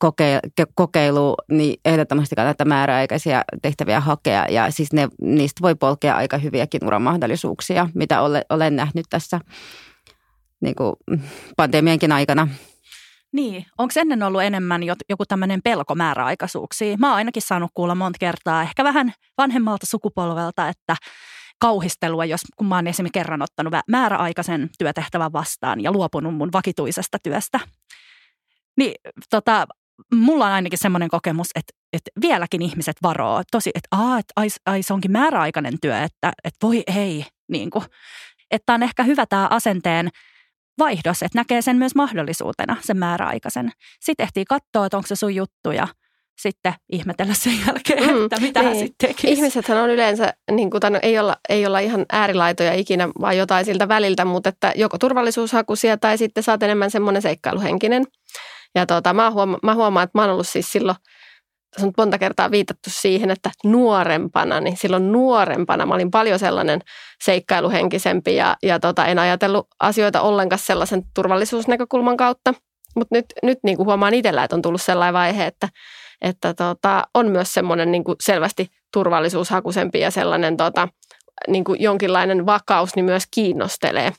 kokeilu, 0.75 1.35
niin 1.51 1.81
ehdottomasti 1.85 2.37
kannattaa 2.37 2.67
määräaikaisia 2.67 3.45
tehtäviä 3.63 4.01
hakea. 4.01 4.47
Ja 4.49 4.71
siis 4.71 4.93
ne, 4.93 5.09
niistä 5.23 5.63
voi 5.63 5.75
polkea 5.75 6.17
aika 6.17 6.39
hyviäkin 6.39 6.85
uramahdollisuuksia, 6.85 7.89
mitä 7.95 8.23
olen, 8.23 8.43
olen 8.51 8.77
nähnyt 8.77 9.07
tässä 9.11 9.41
niin 10.61 10.75
kuin 10.75 10.97
pandemiankin 11.57 12.13
aikana. 12.13 12.49
Niin, 13.33 13.67
onko 13.79 13.93
ennen 13.97 14.23
ollut 14.23 14.43
enemmän 14.43 14.83
joku 15.09 15.27
tämmöinen 15.27 15.61
pelko 15.65 15.95
määräaikaisuuksiin? 15.95 17.01
Mä 17.01 17.09
oon 17.09 17.17
ainakin 17.17 17.43
saanut 17.43 17.71
kuulla 17.75 17.95
monta 17.95 18.17
kertaa, 18.19 18.63
ehkä 18.63 18.85
vähän 18.85 19.13
vanhemmalta 19.39 19.87
sukupolvelta, 19.87 20.69
että 20.69 20.97
kauhistelua, 21.61 22.25
jos 22.25 22.41
kun 22.57 22.67
mä 22.67 22.75
oon 22.75 22.87
esimerkiksi 22.87 23.13
kerran 23.13 23.43
ottanut 23.43 23.75
määräaikaisen 23.89 24.71
työtehtävän 24.79 25.33
vastaan 25.33 25.81
ja 25.81 25.93
luopunut 25.93 26.35
mun 26.35 26.53
vakituisesta 26.53 27.19
työstä. 27.23 27.61
Niin 28.77 28.95
tota, 29.31 29.67
mulla 30.15 30.47
on 30.47 30.53
ainakin 30.53 30.79
semmoinen 30.79 31.09
kokemus, 31.09 31.49
että, 31.55 31.73
että 31.93 32.11
vieläkin 32.21 32.63
ihmiset 32.63 32.97
varoo 33.03 33.43
tosi, 33.51 33.71
että, 33.75 33.89
aa, 33.91 34.19
että 34.19 34.33
ai, 34.37 34.49
ai, 34.67 34.83
se 34.83 34.95
onkin 34.95 35.13
määräaikainen 35.13 35.75
työ, 35.81 36.03
että, 36.03 36.33
että 36.45 36.67
voi 36.67 36.83
ei. 36.87 37.27
Niin 37.49 37.71
kuin. 37.71 37.85
Että 38.51 38.75
on 38.75 38.83
ehkä 38.83 39.03
hyvä 39.03 39.27
tämä 39.27 39.49
asenteen 39.51 40.09
vaihdos, 40.81 41.23
että 41.23 41.39
näkee 41.39 41.63
sen 41.63 41.77
myös 41.77 41.95
mahdollisuutena, 41.95 42.77
sen 42.81 42.97
määräaikaisen. 42.97 43.73
Sitten 44.01 44.25
ehtii 44.25 44.45
katsoa, 44.45 44.87
että 44.87 44.97
onko 44.97 45.07
se 45.07 45.17
sun 45.17 45.35
juttu 45.35 45.71
ja 45.71 45.89
sitten 46.41 46.75
ihmetellä 46.93 47.35
sen 47.35 47.53
jälkeen, 47.67 48.17
mm, 48.17 48.25
että 48.25 48.41
mitä 48.41 48.61
niin. 48.61 48.69
hän 48.69 48.79
sitten 48.79 49.09
tekisi. 49.09 49.33
Ihmisethän 49.33 49.79
on 49.79 49.91
yleensä, 49.91 50.35
niin 50.51 50.71
kuin, 50.71 50.81
ei, 51.03 51.19
olla, 51.19 51.37
ei 51.49 51.67
olla 51.67 51.79
ihan 51.79 52.07
äärilaitoja 52.13 52.75
ikinä, 52.75 53.09
vaan 53.21 53.37
jotain 53.37 53.65
siltä 53.65 53.89
väliltä, 53.89 54.25
mutta 54.25 54.49
että 54.49 54.73
joko 54.77 54.99
turvallisuushakuisia 54.99 55.97
tai 55.97 56.19
sitten 56.19 56.43
saat 56.43 56.63
enemmän 56.63 56.91
semmoinen 56.91 57.23
seikkailuhenkinen. 57.23 58.07
Ja 58.75 58.87
tota, 58.87 59.13
mä, 59.13 59.31
huoma- 59.31 59.59
mä 59.63 59.75
huomaan, 59.75 60.05
että 60.05 60.19
mä 60.19 60.23
oon 60.23 60.31
ollut 60.31 60.49
siis 60.49 60.73
silloin, 60.73 60.97
tässä 61.71 61.87
on 61.87 61.93
monta 61.97 62.19
kertaa 62.19 62.51
viitattu 62.51 62.91
siihen, 62.93 63.31
että 63.31 63.51
nuorempana, 63.65 64.61
niin 64.61 64.77
silloin 64.77 65.13
nuorempana 65.13 65.87
mä 65.87 65.95
olin 65.95 66.11
paljon 66.11 66.39
sellainen 66.39 66.81
seikkailuhenkisempi 67.25 68.37
ja, 68.37 68.57
ja 68.63 68.81
tota, 68.81 69.07
en 69.07 69.19
ajatellut 69.19 69.67
asioita 69.81 70.21
ollenkaan 70.21 70.59
sellaisen 70.59 71.03
turvallisuusnäkökulman 71.15 72.17
kautta. 72.17 72.55
Mutta 72.97 73.15
nyt, 73.15 73.27
nyt 73.43 73.59
niin 73.63 73.77
kuin 73.77 73.87
huomaan 73.87 74.15
itsellä, 74.15 74.45
että 74.45 74.57
on 74.57 74.63
tullut 74.63 74.83
sellainen 74.83 75.15
vaihe, 75.15 75.47
että, 75.47 75.69
että 76.21 76.55
tota, 76.55 77.03
on 77.15 77.29
myös 77.29 77.53
semmoinen 77.53 77.93
niin 77.93 78.05
kuin 78.05 78.17
selvästi 78.21 78.67
turvallisuushakuisempi 78.93 80.01
ja 80.01 80.11
sellainen 80.11 80.57
tota, 80.57 80.89
niin 81.49 81.65
kuin 81.65 81.83
jonkinlainen 81.83 82.47
vakaus 82.47 82.97
niin 82.97 83.05
myös 83.05 83.25
kiinnostelee. 83.31 84.13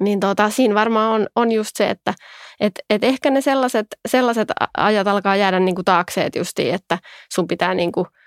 Niin 0.00 0.20
tota, 0.20 0.50
siinä 0.50 0.74
varmaan 0.74 1.12
on, 1.12 1.26
on 1.36 1.52
just 1.52 1.70
se, 1.76 1.90
että 1.90 2.14
et, 2.60 2.72
et 2.90 3.04
ehkä 3.04 3.30
ne 3.30 3.40
sellaiset, 3.40 3.86
sellaiset 4.08 4.48
ajat 4.76 5.06
alkaa 5.06 5.36
jäädä 5.36 5.60
niin 5.60 5.74
kuin 5.74 5.84
taakse, 5.84 6.24
että 6.24 6.38
justiin, 6.38 6.74
että 6.74 6.98
sun 7.34 7.46
pitää 7.46 7.74
niin 7.74 7.92
kuin– 7.92 8.06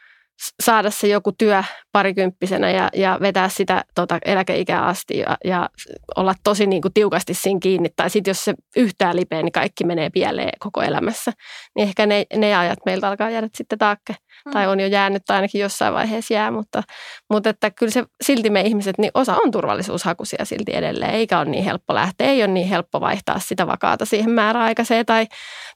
saada 0.63 0.91
se 0.91 1.07
joku 1.07 1.31
työ 1.31 1.63
parikymppisenä 1.91 2.71
ja, 2.71 2.89
ja 2.93 3.17
vetää 3.21 3.49
sitä 3.49 3.85
tota, 3.95 4.19
eläkeikää 4.25 4.85
asti 4.85 5.17
ja, 5.17 5.37
ja 5.45 5.69
olla 6.17 6.33
tosi 6.43 6.67
niin 6.67 6.81
kuin, 6.81 6.93
tiukasti 6.93 7.33
siinä 7.33 7.59
kiinni. 7.59 7.89
Tai 7.95 8.09
sitten 8.09 8.29
jos 8.29 8.45
se 8.45 8.53
yhtään 8.75 9.15
lipee, 9.15 9.43
niin 9.43 9.51
kaikki 9.51 9.83
menee 9.83 10.09
pieleen 10.09 10.51
koko 10.59 10.81
elämässä. 10.81 11.31
Niin 11.75 11.87
ehkä 11.87 12.05
ne, 12.05 12.25
ne 12.35 12.57
ajat 12.57 12.79
meiltä 12.85 13.07
alkaa 13.07 13.29
jäädä 13.29 13.49
sitten 13.55 13.79
taakke. 13.79 14.15
Mm. 14.45 14.51
Tai 14.51 14.67
on 14.67 14.79
jo 14.79 14.87
jäänyt 14.87 15.23
tai 15.25 15.35
ainakin 15.35 15.61
jossain 15.61 15.93
vaiheessa 15.93 16.33
jää. 16.33 16.51
Mutta, 16.51 16.83
mutta 17.29 17.49
että 17.49 17.71
kyllä 17.71 17.91
se, 17.91 18.03
silti 18.23 18.49
me 18.49 18.61
ihmiset, 18.61 18.97
niin 18.97 19.11
osa 19.13 19.35
on 19.35 19.51
turvallisuushakuisia 19.51 20.45
silti 20.45 20.75
edelleen. 20.75 21.11
Eikä 21.11 21.39
ole 21.39 21.49
niin 21.49 21.63
helppo 21.63 21.93
lähteä. 21.93 22.27
Ei 22.27 22.43
ole 22.43 22.47
niin 22.47 22.67
helppo 22.67 23.01
vaihtaa 23.01 23.39
sitä 23.39 23.67
vakaata 23.67 24.05
siihen 24.05 24.31
määräaikaiseen 24.31 25.05
tai, 25.05 25.27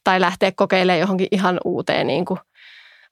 tai 0.03 0.22
lähteä 0.22 0.51
kokeilemaan 0.55 0.99
johonkin 0.99 1.28
ihan 1.32 1.59
uuteen 1.65 2.07
niin 2.07 2.26
kuin 2.26 2.39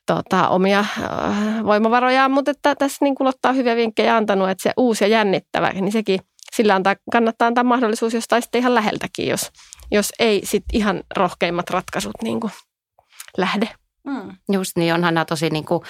tota, 0.05 0.49
omia 0.49 0.79
äh, 0.79 1.63
voimavarojaan, 1.65 2.31
mutta 2.31 2.51
että 2.51 2.75
tässä 2.75 3.05
niin 3.05 3.15
kuin 3.15 3.27
ottaa 3.27 3.53
hyviä 3.53 3.75
vinkkejä 3.75 4.15
antanut, 4.15 4.49
että 4.49 4.63
se 4.63 4.73
uusi 4.77 5.03
ja 5.03 5.07
jännittävä, 5.07 5.69
niin 5.69 5.91
sekin 5.91 6.19
sillä 6.55 6.75
antaa, 6.75 6.95
kannattaa 7.11 7.47
antaa 7.47 7.63
mahdollisuus 7.63 8.13
jostain 8.13 8.41
sitten 8.41 8.59
ihan 8.59 8.75
läheltäkin, 8.75 9.27
jos, 9.27 9.51
jos 9.91 10.11
ei 10.19 10.41
sitten 10.43 10.79
ihan 10.79 11.03
rohkeimmat 11.15 11.69
ratkaisut 11.69 12.13
niin 12.23 12.39
kuin 12.39 12.53
lähde. 13.37 13.69
Mm. 14.05 14.37
Just 14.51 14.71
niin, 14.77 14.93
onhan 14.93 15.13
nämä 15.13 15.25
tosi 15.25 15.49
niin 15.49 15.65
kuin, 15.65 15.81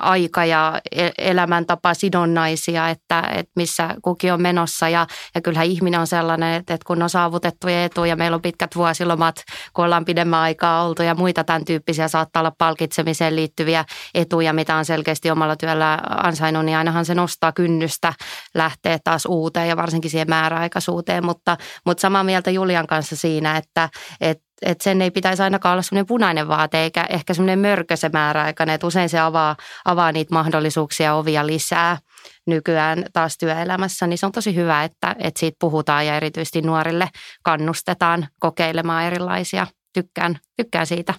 aika 0.00 0.44
ja 0.44 0.80
e-, 0.92 1.10
elämäntapa 1.18 1.94
sidonnaisia, 1.94 2.88
että, 2.88 3.20
että 3.20 3.52
missä 3.56 3.94
kukin 4.02 4.32
on 4.32 4.42
menossa. 4.42 4.88
Ja, 4.88 5.06
ja 5.34 5.40
kyllähän 5.40 5.66
ihminen 5.66 6.00
on 6.00 6.06
sellainen, 6.06 6.54
että, 6.54 6.74
että 6.74 6.86
kun 6.86 7.02
on 7.02 7.10
saavutettuja 7.10 7.84
etuja, 7.84 8.16
meillä 8.16 8.34
on 8.34 8.42
pitkät 8.42 8.76
vuosilomat, 8.76 9.36
kun 9.72 9.84
ollaan 9.84 10.04
pidemmän 10.04 10.40
aikaa 10.40 10.84
oltu 10.84 11.02
ja 11.02 11.14
muita 11.14 11.44
tämän 11.44 11.64
tyyppisiä 11.64 12.08
saattaa 12.08 12.40
olla 12.40 12.52
palkitsemiseen 12.58 13.36
liittyviä 13.36 13.84
etuja, 14.14 14.52
mitä 14.52 14.76
on 14.76 14.84
selkeästi 14.84 15.30
omalla 15.30 15.56
työllä 15.56 15.98
ansainnut, 16.08 16.64
niin 16.64 16.78
ainahan 16.78 17.04
se 17.04 17.14
nostaa 17.14 17.52
kynnystä 17.52 18.12
lähteä 18.54 18.98
taas 19.04 19.26
uuteen 19.26 19.68
ja 19.68 19.76
varsinkin 19.76 20.10
siihen 20.10 20.30
määräaikaisuuteen. 20.30 21.26
Mutta, 21.26 21.56
mutta 21.86 22.00
samaa 22.00 22.24
mieltä 22.24 22.50
Julian 22.50 22.86
kanssa 22.86 23.16
siinä, 23.16 23.56
että, 23.56 23.88
että 24.20 24.51
että 24.62 24.84
sen 24.84 25.02
ei 25.02 25.10
pitäisi 25.10 25.42
ainakaan 25.42 25.72
olla 25.72 25.82
semmoinen 25.82 26.06
punainen 26.06 26.48
vaate 26.48 26.78
eikä 26.78 27.06
ehkä 27.08 27.34
semmoinen 27.34 27.58
mörkö 27.58 27.96
se 27.96 28.10
määräaikainen, 28.12 28.74
että 28.74 28.86
usein 28.86 29.08
se 29.08 29.18
avaa, 29.18 29.56
avaa 29.84 30.12
niitä 30.12 30.34
mahdollisuuksia 30.34 31.14
ovia 31.14 31.46
lisää 31.46 31.98
nykyään 32.46 33.04
taas 33.12 33.38
työelämässä, 33.38 34.06
niin 34.06 34.18
se 34.18 34.26
on 34.26 34.32
tosi 34.32 34.54
hyvä, 34.54 34.84
että, 34.84 35.16
että 35.18 35.40
siitä 35.40 35.56
puhutaan 35.60 36.06
ja 36.06 36.16
erityisesti 36.16 36.62
nuorille 36.62 37.08
kannustetaan 37.42 38.28
kokeilemaan 38.38 39.04
erilaisia. 39.04 39.66
Tykkään, 39.92 40.38
tykkään 40.56 40.86
siitä. 40.86 41.14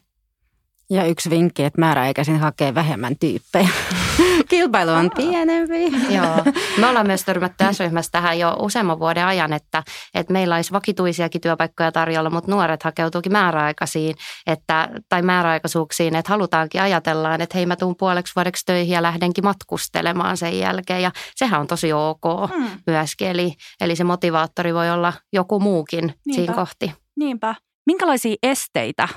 Ja 0.90 1.06
yksi 1.06 1.30
vinkki, 1.30 1.64
että 1.64 1.80
määräikäisin 1.80 2.40
hakee 2.40 2.76
vähemmän 2.76 3.16
tyyppejä. 3.20 3.70
Kilpailu 4.50 4.92
on 4.92 5.12
pienempi. 5.16 5.84
Joo. 6.16 6.54
Me 6.78 6.88
ollaan 6.88 7.08
myös 7.08 7.24
törmätty 7.24 7.64
S-ryhmässä 7.72 8.12
tähän 8.12 8.40
jo 8.40 8.56
useamman 8.60 9.00
vuoden 9.00 9.26
ajan, 9.26 9.54
että, 9.54 9.84
että 10.14 10.34
meillä 10.34 10.56
olisi 10.56 10.72
vakituisiakin 10.72 11.42
työpaikkoja 11.42 11.92
tarjolla, 11.92 12.30
mutta 12.30 12.52
nuoret 12.52 12.84
hakeutuukin 12.84 13.32
määräaikaisiin 13.32 14.16
että, 14.48 14.90
tai 15.10 15.22
määräaikaisuuksiin, 15.22 16.16
että 16.16 16.30
halutaankin 16.30 16.82
ajatellaan, 16.82 17.42
että 17.42 17.58
hei 17.58 17.66
mä 17.66 17.76
tuun 17.76 17.96
puoleksi 18.00 18.36
vuodeksi 18.36 18.66
töihin 18.66 18.94
ja 18.94 19.02
lähdenkin 19.02 19.44
matkustelemaan 19.44 20.38
sen 20.38 20.60
jälkeen. 20.60 21.02
Ja 21.02 21.12
sehän 21.36 21.62
on 21.62 21.68
tosi 21.68 21.94
ok 21.94 22.52
hmm. 22.56 22.70
myöskin, 22.88 23.28
eli, 23.28 23.54
eli 23.82 23.96
se 23.96 24.04
motivaattori 24.04 24.74
voi 24.74 24.90
olla 24.90 25.14
joku 25.34 25.60
muukin 25.60 26.06
Niinpä. 26.06 26.36
siinä 26.36 26.54
kohti. 26.54 26.94
Niinpä. 27.16 27.56
Minkälaisia 27.86 28.36
esteitä 28.44 29.08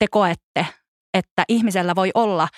te 0.00 0.06
koette, 0.10 0.66
että 1.14 1.44
ihmisellä 1.48 1.94
voi 1.94 2.10
olla 2.14 2.48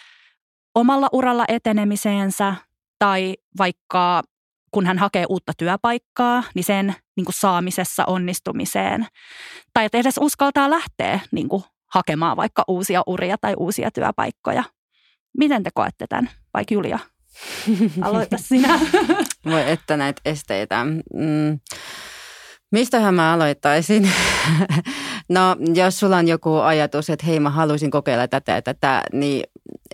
omalla 0.75 1.09
uralla 1.13 1.45
etenemiseensä 1.49 2.55
tai 2.99 3.37
vaikka 3.59 4.23
kun 4.71 4.87
hän 4.87 4.99
hakee 4.99 5.25
uutta 5.29 5.53
työpaikkaa, 5.59 6.43
niin 6.55 6.65
sen 6.65 6.95
niin 7.17 7.25
kuin 7.25 7.35
saamisessa 7.35 8.05
onnistumiseen. 8.07 9.07
Tai 9.75 9.85
että 9.85 9.99
edes 9.99 10.19
uskaltaa 10.21 10.71
lähteä 10.71 11.21
niin 11.33 11.49
kuin 11.49 11.65
hakemaan 11.87 12.37
vaikka 12.37 12.65
uusia 12.69 13.03
uria 13.07 13.39
tai 13.39 13.55
uusia 13.59 13.91
työpaikkoja. 13.91 14.65
Miten 15.39 15.63
te 15.63 15.71
koette 15.75 16.07
tämän, 16.07 16.31
vaikka 16.55 16.75
Julia? 16.75 16.99
Aloita 18.03 18.39
sinä. 18.39 18.81
Voi 19.45 19.71
että 19.71 19.97
näitä 19.97 20.21
esteitä. 20.25 20.85
Mm. 21.15 21.61
Mistähän 22.73 23.15
mä 23.15 23.33
aloittaisin? 23.33 24.11
no, 25.29 25.57
jos 25.75 26.01
sulla 26.01 26.17
on 26.17 26.29
joku 26.29 26.57
ajatus, 26.57 27.11
että 27.11 27.27
hei 27.27 27.41
mä 27.41 27.51
haluaisin 27.51 27.91
kokeilla 27.91 28.29
tätä 28.29 28.53
ja 28.53 28.63
tätä, 28.63 29.03
niin 29.13 29.43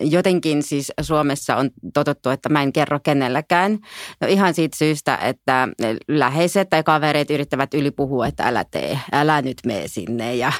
jotenkin 0.01 0.63
siis 0.63 0.91
Suomessa 1.01 1.55
on 1.55 1.69
totuttu, 1.93 2.29
että 2.29 2.49
mä 2.49 2.63
en 2.63 2.73
kerro 2.73 2.99
kenelläkään. 2.99 3.79
No 4.21 4.27
ihan 4.27 4.53
siitä 4.53 4.77
syystä, 4.77 5.17
että 5.17 5.67
läheiset 6.07 6.69
tai 6.69 6.83
kavereet 6.83 7.31
yrittävät 7.31 7.73
ylipuhua, 7.73 8.27
että 8.27 8.43
älä 8.43 8.65
tee, 8.71 8.99
älä 9.11 9.41
nyt 9.41 9.57
mene 9.65 9.87
sinne 9.87 10.35
ja 10.35 10.51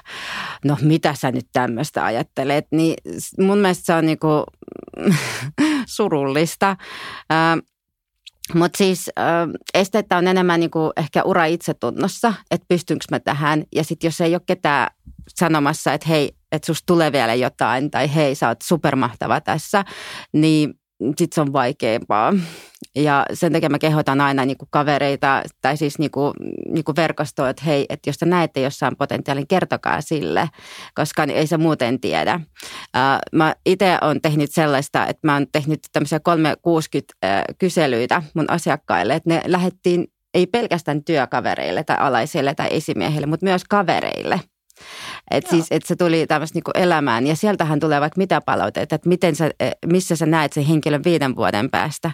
no 0.65 0.77
mitä 0.81 1.13
sä 1.13 1.31
nyt 1.31 1.47
tämmöistä 1.53 2.05
ajattelet. 2.05 2.65
Niin 2.71 2.93
mun 3.39 3.57
mielestä 3.57 3.85
se 3.85 3.93
on 3.93 4.05
niinku 4.05 4.43
surullista. 5.95 6.77
Mutta 8.53 8.77
siis 8.77 9.09
äh, 9.19 9.25
esteettä 9.73 10.17
on 10.17 10.27
enemmän 10.27 10.59
niinku 10.59 10.91
ehkä 10.97 11.23
ura 11.23 11.45
itsetunnossa, 11.45 12.33
että 12.51 12.65
pystynkö 12.67 13.05
mä 13.11 13.19
tähän. 13.19 13.63
Ja 13.75 13.83
sitten 13.83 14.07
jos 14.07 14.21
ei 14.21 14.35
ole 14.35 14.41
ketään 14.45 14.91
sanomassa, 15.35 15.93
että 15.93 16.07
hei, 16.09 16.31
että 16.51 16.65
susta 16.65 16.85
tulee 16.85 17.11
vielä 17.11 17.33
jotain 17.33 17.91
tai 17.91 18.15
hei, 18.15 18.35
sä 18.35 18.47
oot 18.47 18.61
supermahtava 18.61 19.41
tässä, 19.41 19.85
niin 20.33 20.78
sitten 20.99 21.35
se 21.35 21.41
on 21.41 21.53
vaikeampaa. 21.53 22.33
Ja 22.95 23.25
sen 23.33 23.53
takia 23.53 23.69
mä 23.69 23.79
kehotan 23.79 24.21
aina 24.21 24.45
niin 24.45 24.57
kuin 24.57 24.69
kavereita 24.71 25.43
tai 25.61 25.77
siis 25.77 25.99
niin 25.99 26.11
kuin, 26.11 26.33
niin 26.69 26.83
kuin 26.83 26.95
verkostoa, 26.95 27.49
että 27.49 27.63
hei, 27.65 27.85
että 27.89 28.09
jos 28.09 28.17
te 28.17 28.25
näette 28.25 28.61
jossain 28.61 28.95
potentiaalin, 28.95 29.47
kertokaa 29.47 30.01
sille, 30.01 30.49
koska 30.95 31.23
ei 31.23 31.47
se 31.47 31.57
muuten 31.57 31.99
tiedä. 31.99 32.39
Mä 33.31 33.55
itse 33.65 33.97
olen 34.01 34.21
tehnyt 34.21 34.51
sellaista, 34.51 35.07
että 35.07 35.27
mä 35.27 35.33
oon 35.33 35.47
tehnyt 35.51 35.79
tämmöisiä 35.91 36.19
360 36.19 37.13
kyselyitä 37.57 38.23
mun 38.33 38.51
asiakkaille, 38.51 39.15
että 39.15 39.29
ne 39.29 39.41
lähettiin 39.45 40.07
ei 40.33 40.47
pelkästään 40.47 41.03
työkavereille 41.03 41.83
tai 41.83 41.97
alaisille 41.99 42.55
tai 42.55 42.67
esimiehille, 42.71 43.27
mutta 43.27 43.45
myös 43.45 43.63
kavereille– 43.63 44.39
et 45.31 45.47
siis, 45.47 45.65
et 45.71 45.85
se 45.85 45.95
tuli 45.95 46.27
tämmöistä 46.27 46.55
niinku 46.55 46.71
elämään 46.73 47.27
ja 47.27 47.35
sieltähän 47.35 47.79
tulee 47.79 48.01
vaikka 48.01 48.17
mitä 48.17 48.41
palautteita, 48.41 48.95
että 48.95 49.09
miten 49.09 49.35
sä, 49.35 49.51
e, 49.59 49.71
missä 49.85 50.15
sä 50.15 50.25
näet 50.25 50.53
sen 50.53 50.63
henkilön 50.63 51.03
viiden 51.03 51.35
vuoden 51.35 51.69
päästä. 51.69 52.11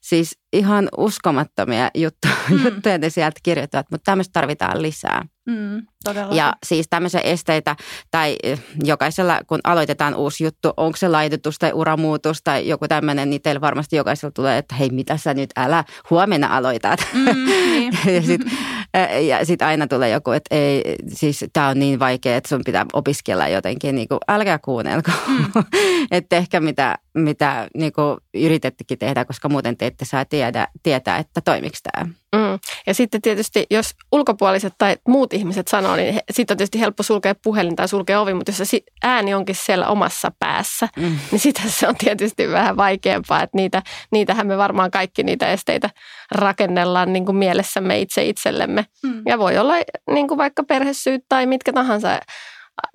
Siis 0.00 0.38
ihan 0.52 0.88
uskomattomia 0.96 1.90
juttuja, 1.94 2.34
mm. 2.50 2.64
juttuja 2.64 2.98
ne 2.98 3.10
sieltä 3.10 3.40
kirjoittavat, 3.42 3.86
mutta 3.90 4.10
tämmöistä 4.10 4.32
tarvitaan 4.32 4.82
lisää. 4.82 5.24
Mm, 5.48 5.82
todella. 6.04 6.34
Ja 6.34 6.54
siis 6.66 6.86
tämmöisiä 6.90 7.20
esteitä, 7.20 7.76
tai 8.10 8.36
eh, 8.42 8.60
jokaisella, 8.84 9.40
kun 9.46 9.60
aloitetaan 9.64 10.14
uusi 10.14 10.44
juttu, 10.44 10.72
onko 10.76 10.96
se 10.96 11.08
laitetus 11.08 11.58
tai 11.58 11.72
uramuutos 11.72 12.42
tai 12.44 12.68
joku 12.68 12.88
tämmöinen, 12.88 13.30
niin 13.30 13.42
teillä 13.42 13.60
varmasti 13.60 13.96
jokaisella 13.96 14.32
tulee, 14.32 14.58
että 14.58 14.74
hei, 14.74 14.90
mitä 14.90 15.16
sä 15.16 15.34
nyt, 15.34 15.50
älä 15.56 15.84
huomenna 16.10 16.56
aloitat. 16.56 17.06
Mm, 17.12 17.44
niin. 17.44 17.92
ja 18.14 18.22
sitten 18.22 18.52
eh, 18.94 19.38
sit 19.42 19.62
aina 19.62 19.86
tulee 19.86 20.10
joku, 20.10 20.30
että 20.30 20.54
ei, 20.54 20.96
siis 21.08 21.44
tämä 21.52 21.68
on 21.68 21.78
niin 21.78 21.98
vaikea, 21.98 22.36
että 22.36 22.48
sun 22.48 22.62
pitää 22.64 22.86
opiskella 22.92 23.48
jotenkin, 23.48 23.94
niin 23.94 24.08
kuin, 24.08 24.18
älkää 24.28 24.58
kuunnelko. 24.58 25.10
Mm. 25.28 25.44
että 26.10 26.36
ehkä 26.36 26.60
mitä, 26.60 26.98
mitä 27.14 27.68
niin 27.76 27.92
kuin 27.92 28.16
yritettekin 28.34 28.98
tehdä, 28.98 29.24
koska 29.24 29.48
muuten 29.48 29.76
te 29.76 29.86
ette 29.86 30.04
saa 30.04 30.24
tiedä, 30.38 30.68
tietää, 30.82 31.18
että 31.18 31.40
toimiko 31.40 31.76
tämä. 31.82 32.04
Mm. 32.36 32.58
Ja 32.86 32.94
sitten 32.94 33.22
tietysti, 33.22 33.66
jos 33.70 33.94
ulkopuoliset 34.12 34.74
tai 34.78 34.96
muut 35.08 35.32
ihmiset 35.32 35.68
sanoo, 35.68 35.96
niin 35.96 36.20
sitten 36.30 36.54
on 36.54 36.58
tietysti 36.58 36.80
helppo 36.80 37.02
sulkea 37.02 37.34
puhelin 37.34 37.76
tai 37.76 37.88
sulkea 37.88 38.20
ovi, 38.20 38.34
mutta 38.34 38.50
jos 38.50 38.70
se 38.70 38.80
ääni 39.02 39.34
onkin 39.34 39.54
siellä 39.54 39.88
omassa 39.88 40.32
päässä, 40.38 40.88
mm. 40.96 41.18
niin 41.30 41.40
sitä 41.40 41.62
se 41.66 41.88
on 41.88 41.96
tietysti 41.96 42.50
vähän 42.50 42.76
vaikeampaa. 42.76 43.42
Että 43.42 43.56
niitä, 43.56 43.82
niitähän 44.10 44.46
me 44.46 44.58
varmaan 44.58 44.90
kaikki 44.90 45.22
niitä 45.22 45.48
esteitä 45.48 45.90
rakennellaan 46.32 47.12
niin 47.12 47.24
kuin 47.24 47.36
mielessämme 47.36 48.00
itse 48.00 48.24
itsellemme. 48.24 48.86
Mm. 49.02 49.22
Ja 49.26 49.38
voi 49.38 49.58
olla 49.58 49.74
niin 50.10 50.28
kuin 50.28 50.38
vaikka 50.38 50.62
perhesyyt 50.62 51.24
tai 51.28 51.46
mitkä 51.46 51.72
tahansa 51.72 52.20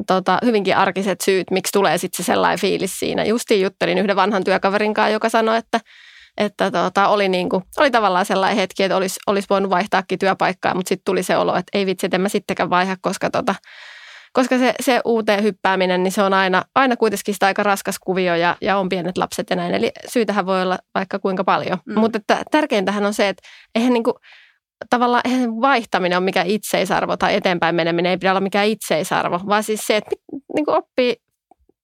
tota, 0.07 0.37
hyvinkin 0.45 0.77
arkiset 0.77 1.21
syyt, 1.21 1.51
miksi 1.51 1.71
tulee 1.71 1.97
sitten 1.97 2.23
se 2.23 2.27
sellainen 2.27 2.59
fiilis 2.59 2.99
siinä. 2.99 3.23
Justiin 3.23 3.61
juttelin 3.61 3.97
yhden 3.97 4.15
vanhan 4.15 4.43
työkaverin 4.43 4.93
kanssa, 4.93 5.09
joka 5.09 5.29
sanoi, 5.29 5.57
että 5.57 5.79
että 6.37 6.71
tota, 6.71 7.07
oli, 7.07 7.29
niin 7.29 7.49
kuin, 7.49 7.63
oli 7.77 7.91
tavallaan 7.91 8.25
sellainen 8.25 8.57
hetki, 8.57 8.83
että 8.83 8.97
olisi, 8.97 9.19
olisi 9.27 9.47
voinut 9.49 9.69
vaihtaakin 9.69 10.19
työpaikkaa, 10.19 10.75
mutta 10.75 10.89
sitten 10.89 11.05
tuli 11.05 11.23
se 11.23 11.37
olo, 11.37 11.55
että 11.55 11.77
ei 11.77 11.85
vitsi, 11.85 12.05
että 12.05 12.17
en 12.17 12.21
mä 12.21 12.29
sittenkään 12.29 12.69
vaiha, 12.69 12.95
koska, 13.01 13.29
tota, 13.29 13.55
koska 14.33 14.57
se, 14.57 14.73
se 14.79 15.01
uuteen 15.05 15.43
hyppääminen, 15.43 16.03
niin 16.03 16.11
se 16.11 16.23
on 16.23 16.33
aina, 16.33 16.63
aina 16.75 16.97
kuitenkin 16.97 17.33
sitä 17.33 17.45
aika 17.45 17.63
raskas 17.63 17.99
kuvio 17.99 18.35
ja, 18.35 18.57
ja 18.61 18.77
on 18.77 18.89
pienet 18.89 19.17
lapset 19.17 19.49
ja 19.49 19.55
näin. 19.55 19.73
Eli 19.73 19.91
syytähän 20.07 20.45
voi 20.45 20.61
olla 20.61 20.77
vaikka 20.95 21.19
kuinka 21.19 21.43
paljon. 21.43 21.77
Mm. 21.85 21.99
Mutta 21.99 22.17
että 22.17 22.43
tärkeintähän 22.51 23.05
on 23.05 23.13
se, 23.13 23.29
että 23.29 23.43
eihän 23.75 23.93
niin 23.93 24.03
kuin, 24.03 24.13
tavallaan 24.89 25.21
eihän 25.25 25.61
vaihtaminen 25.61 26.17
on 26.17 26.23
mikä 26.23 26.43
itseisarvo 26.45 27.17
tai 27.17 27.35
eteenpäin 27.35 27.75
meneminen 27.75 28.09
ei 28.09 28.17
pidä 28.17 28.31
olla 28.31 28.41
mikään 28.41 28.67
itseisarvo, 28.67 29.39
vaan 29.47 29.63
siis 29.63 29.87
se, 29.87 29.97
että 29.97 30.15
niin 30.55 30.65
kuin 30.65 30.77
oppii 30.77 31.15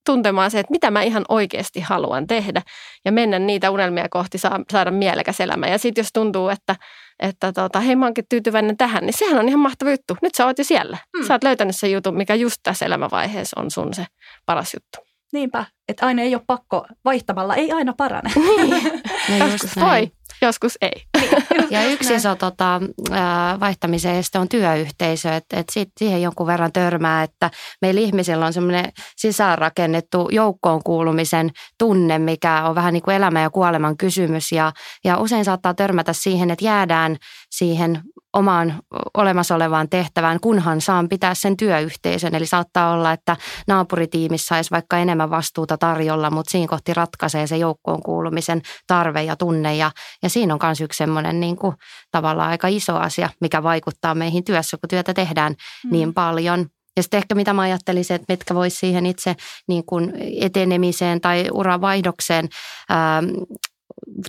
tuntemaan 0.10 0.52
se, 0.52 0.60
että 0.60 0.72
mitä 0.72 0.92
mä 0.92 1.02
ihan 1.02 1.26
oikeasti 1.30 1.80
haluan 1.80 2.28
tehdä 2.28 2.62
ja 3.06 3.12
mennä 3.12 3.40
niitä 3.40 3.72
unelmia 3.72 4.10
kohti 4.10 4.38
saada 4.72 4.92
mielekäs 4.92 5.40
elämä. 5.40 5.68
Ja 5.68 5.78
sitten 5.78 6.02
jos 6.02 6.10
tuntuu, 6.14 6.50
että, 6.50 6.76
että 7.20 7.54
tota, 7.54 7.80
hei 7.80 7.96
mä 7.96 8.06
oonkin 8.06 8.26
tyytyväinen 8.30 8.78
tähän, 8.78 9.06
niin 9.06 9.18
sehän 9.18 9.40
on 9.40 9.50
ihan 9.50 9.60
mahtava 9.60 9.92
juttu. 9.92 10.18
Nyt 10.22 10.36
sä 10.36 10.46
oot 10.46 10.58
jo 10.58 10.64
siellä. 10.64 10.98
Hmm. 11.18 11.28
Sä 11.28 11.34
oot 11.34 11.44
löytänyt 11.44 11.76
sen 11.76 11.92
jutun, 11.92 12.18
mikä 12.18 12.36
just 12.36 12.58
tässä 12.64 12.86
elämävaiheessa 12.86 13.62
on 13.62 13.72
sun 13.72 13.94
se 13.94 14.06
paras 14.46 14.74
juttu. 14.74 15.10
Niinpä, 15.34 15.66
että 15.88 16.06
aina 16.06 16.22
ei 16.22 16.36
ole 16.36 16.44
pakko 16.48 16.86
vaihtamalla, 17.06 17.56
ei 17.56 17.72
aina 17.72 17.94
parane. 17.98 18.32
Niin. 18.36 19.02
no 19.40 19.48
joskus 19.52 19.76
voi, 19.76 20.12
joskus 20.42 20.78
ei. 20.82 21.04
Niin, 21.60 21.68
ja 21.72 21.90
yksi 21.90 22.16
iso 22.16 22.36
tota, 22.36 22.82
vaihtamisen 23.60 24.16
este 24.16 24.40
on 24.40 24.50
työyhteisö, 24.50 25.36
että 25.36 25.58
et 25.60 25.70
siihen 25.98 26.22
jonkun 26.22 26.48
verran 26.48 26.72
törmää, 26.72 27.24
että 27.24 27.52
meillä 27.82 28.02
ihmisillä 28.02 28.46
on 28.46 28.54
semmoinen 28.54 28.92
sisäänrakennettu 29.16 30.30
joukkoon 30.32 30.84
kuulumisen 30.84 31.50
tunne, 31.80 32.20
mikä 32.20 32.64
on 32.64 32.76
vähän 32.76 32.94
niin 32.94 33.04
kuin 33.04 33.16
elämän 33.16 33.44
ja 33.44 33.50
kuoleman 33.50 33.98
kysymys. 33.98 34.52
Ja, 34.52 34.72
ja 35.04 35.18
usein 35.18 35.46
saattaa 35.46 35.74
törmätä 35.74 36.14
siihen, 36.14 36.52
että 36.52 36.66
jäädään 36.66 37.18
siihen 37.50 38.02
omaan 38.34 38.80
olemassa 39.18 39.56
olevaan 39.56 39.90
tehtävään, 39.90 40.40
kunhan 40.40 40.82
saan 40.82 41.10
pitää 41.10 41.34
sen 41.34 41.58
työyhteisön. 41.58 42.36
Eli 42.36 42.46
saattaa 42.46 42.92
olla, 42.92 43.12
että 43.12 43.38
naapuritiimissä 43.68 44.48
saisi 44.48 44.72
vaikka 44.72 44.98
enemmän 44.98 45.30
vastuuta 45.30 45.78
tarjolla, 45.78 46.30
mutta 46.30 46.52
siinä 46.52 46.68
kohti 46.68 46.94
ratkaisee 46.94 47.48
se 47.48 47.58
joukkoon 47.58 48.04
kuulumisen 48.04 48.62
tarve 48.88 49.24
ja 49.24 49.36
tunne. 49.36 49.76
Ja, 49.76 49.92
ja 50.24 50.30
siinä 50.30 50.54
on 50.54 50.60
myös 50.64 50.82
yksi 50.82 50.98
semmoinen 50.98 51.40
niin 51.40 51.56
kuin, 51.56 51.76
tavallaan 52.12 52.50
aika 52.50 52.68
iso 52.68 52.96
asia, 52.96 53.30
mikä 53.42 53.64
vaikuttaa 53.64 54.16
meihin 54.16 54.44
työssä, 54.44 54.78
kun 54.78 54.90
työtä 54.90 55.14
tehdään 55.14 55.56
mm. 55.86 55.92
niin 55.92 56.14
paljon. 56.14 56.66
Ja 56.98 57.04
sitten 57.04 57.18
ehkä 57.18 57.36
mitä 57.36 57.54
mä 57.54 57.62
ajattelisin, 57.62 58.16
että 58.16 58.34
mitkä 58.34 58.56
voisi 58.56 58.78
siihen 58.78 59.06
itse 59.06 59.36
niin 59.68 59.86
kuin 59.86 60.14
etenemiseen 60.42 61.22
tai 61.22 61.48
uravaihdokseen 61.54 62.50
ää, 62.90 63.24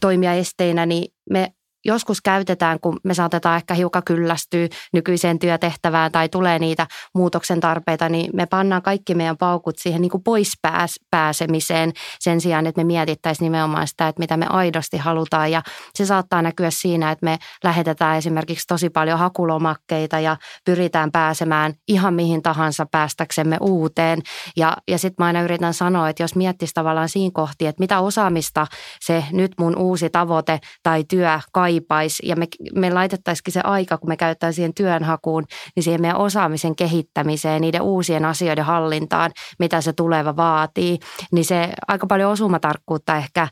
toimia 0.01 0.33
esteinä, 0.33 0.87
niin 0.87 1.13
me 1.31 1.53
joskus 1.85 2.21
käytetään, 2.21 2.81
kun 2.81 3.01
me 3.05 3.15
saatetaan 3.15 3.57
ehkä 3.57 3.75
hiukan 3.75 4.03
kyllästyä 4.05 4.69
nykyiseen 4.93 5.39
työtehtävään 5.39 6.13
tai 6.13 6.29
tulee 6.29 6.59
niitä 6.59 6.87
muutoksen 7.15 7.61
tarpeita, 7.61 8.09
niin 8.09 8.31
me 8.35 8.47
pannaan 8.47 8.83
kaikki 8.83 9.15
meidän 9.15 9.37
paukut 9.37 9.79
siihen 9.79 10.01
niin 10.01 10.11
kuin 10.11 10.23
pois 10.23 10.53
pääs, 10.63 11.01
pääsemiseen 11.11 11.93
sen 12.21 12.41
sijaan, 12.41 12.67
että 12.67 12.81
me 12.81 12.85
mietittäisiin 12.85 13.47
nimenomaan 13.47 13.89
sitä, 13.89 14.09
että 14.09 14.21
mitä 14.21 14.37
me 14.37 14.47
aidosti 14.49 14.97
halutaan. 14.97 15.51
Ja 15.51 15.63
se 15.95 16.07
saattaa 16.07 16.43
näkyä 16.43 16.71
siinä, 16.71 17.11
että 17.11 17.25
me 17.25 17.39
lähetetään 17.65 18.19
esimerkiksi 18.19 18.67
tosi 18.67 18.91
paljon 18.91 19.19
hakulomakkeita 19.19 20.21
ja 20.21 20.37
pyritään 20.65 21.13
pääsemään 21.13 21.75
ihan 21.89 22.15
mihin 22.15 22.43
tahansa 22.43 22.87
päästäksemme 22.91 23.57
uuteen. 23.61 24.23
Ja, 24.57 24.77
ja 24.89 24.99
sitten 24.99 25.15
mä 25.19 25.27
aina 25.27 25.43
yritän 25.43 25.75
sanoa, 25.75 26.09
että 26.09 26.23
jos 26.23 26.35
miettisi 26.35 26.75
tavallaan 26.75 27.09
siinä 27.09 27.31
kohti, 27.35 27.67
että 27.67 27.81
mitä 27.81 28.01
osaamista 28.01 28.67
se 29.01 29.25
nyt 29.33 29.53
mun 29.59 29.77
uusi 29.77 30.11
tavoite 30.11 30.61
tai 30.83 31.05
työ 31.05 31.41
kaipaisi 31.71 32.29
ja 32.29 32.37
me, 32.37 32.47
me 32.75 32.91
laitettaisikin 32.91 33.53
se 33.53 33.61
aika, 33.65 33.99
kun 33.99 34.09
me 34.09 34.17
käyttäisiin 34.17 34.57
siihen 34.57 34.75
työnhakuun, 34.75 35.45
niin 35.77 35.83
siihen 35.83 36.01
meidän 36.01 36.17
osaamisen 36.17 36.77
kehittämiseen, 36.77 37.61
niiden 37.61 37.83
uusien 37.83 38.25
asioiden 38.25 38.65
hallintaan, 38.65 39.31
mitä 39.59 39.81
se 39.81 39.93
tuleva 39.93 40.37
vaatii, 40.37 40.99
niin 41.33 41.45
se 41.45 41.73
aika 41.89 42.07
paljon 42.07 42.33
osumatarkkuutta 42.33 43.17
ehkä 43.17 43.49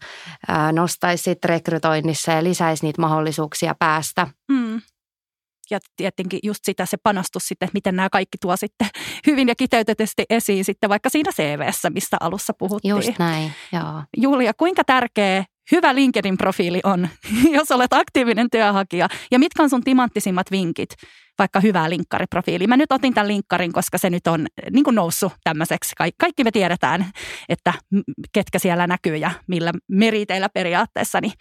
nostaisi 0.72 1.24
sitten 1.24 1.48
rekrytoinnissa 1.48 2.32
ja 2.32 2.44
lisäisi 2.44 2.86
niitä 2.86 3.00
mahdollisuuksia 3.00 3.74
päästä. 3.78 4.26
Mm 4.52 4.80
ja 5.70 5.78
tietenkin 5.96 6.40
just 6.42 6.60
sitä 6.64 6.86
se 6.86 6.96
panostus 6.96 7.42
sitten, 7.48 7.66
että 7.66 7.76
miten 7.76 7.96
nämä 7.96 8.10
kaikki 8.10 8.38
tuo 8.40 8.56
sitten 8.56 8.88
hyvin 9.26 9.48
ja 9.48 9.54
kiteytetysti 9.54 10.24
esiin 10.30 10.64
sitten 10.64 10.90
vaikka 10.90 11.08
siinä 11.08 11.32
CVssä, 11.32 11.90
mistä 11.90 12.16
alussa 12.20 12.52
puhuttiin. 12.58 12.90
Just 12.90 13.18
näin, 13.18 13.52
joo. 13.72 14.02
Julia, 14.16 14.54
kuinka 14.54 14.84
tärkeä 14.84 15.44
hyvä 15.72 15.94
LinkedIn-profiili 15.94 16.80
on, 16.84 17.08
jos 17.56 17.70
olet 17.70 17.92
aktiivinen 17.92 18.50
työhakija? 18.50 19.08
Ja 19.30 19.38
mitkä 19.38 19.62
on 19.62 19.70
sun 19.70 19.84
timanttisimmat 19.84 20.50
vinkit 20.50 20.90
vaikka 21.38 21.60
hyvää 21.60 21.90
linkkariprofiiliä? 21.90 22.68
Mä 22.68 22.76
nyt 22.76 22.92
otin 22.92 23.14
tämän 23.14 23.28
linkkarin, 23.28 23.72
koska 23.72 23.98
se 23.98 24.10
nyt 24.10 24.26
on 24.26 24.46
niin 24.70 24.84
kuin 24.84 24.94
noussut 24.94 25.32
tämmöiseksi. 25.44 25.94
Kaikki 26.18 26.44
me 26.44 26.50
tiedetään, 26.50 27.06
että 27.48 27.74
ketkä 28.32 28.58
siellä 28.58 28.86
näkyy 28.86 29.16
ja 29.16 29.30
millä 29.46 29.72
meriteillä 29.88 30.48
periaatteessa. 30.48 31.20
Niin 31.20 31.32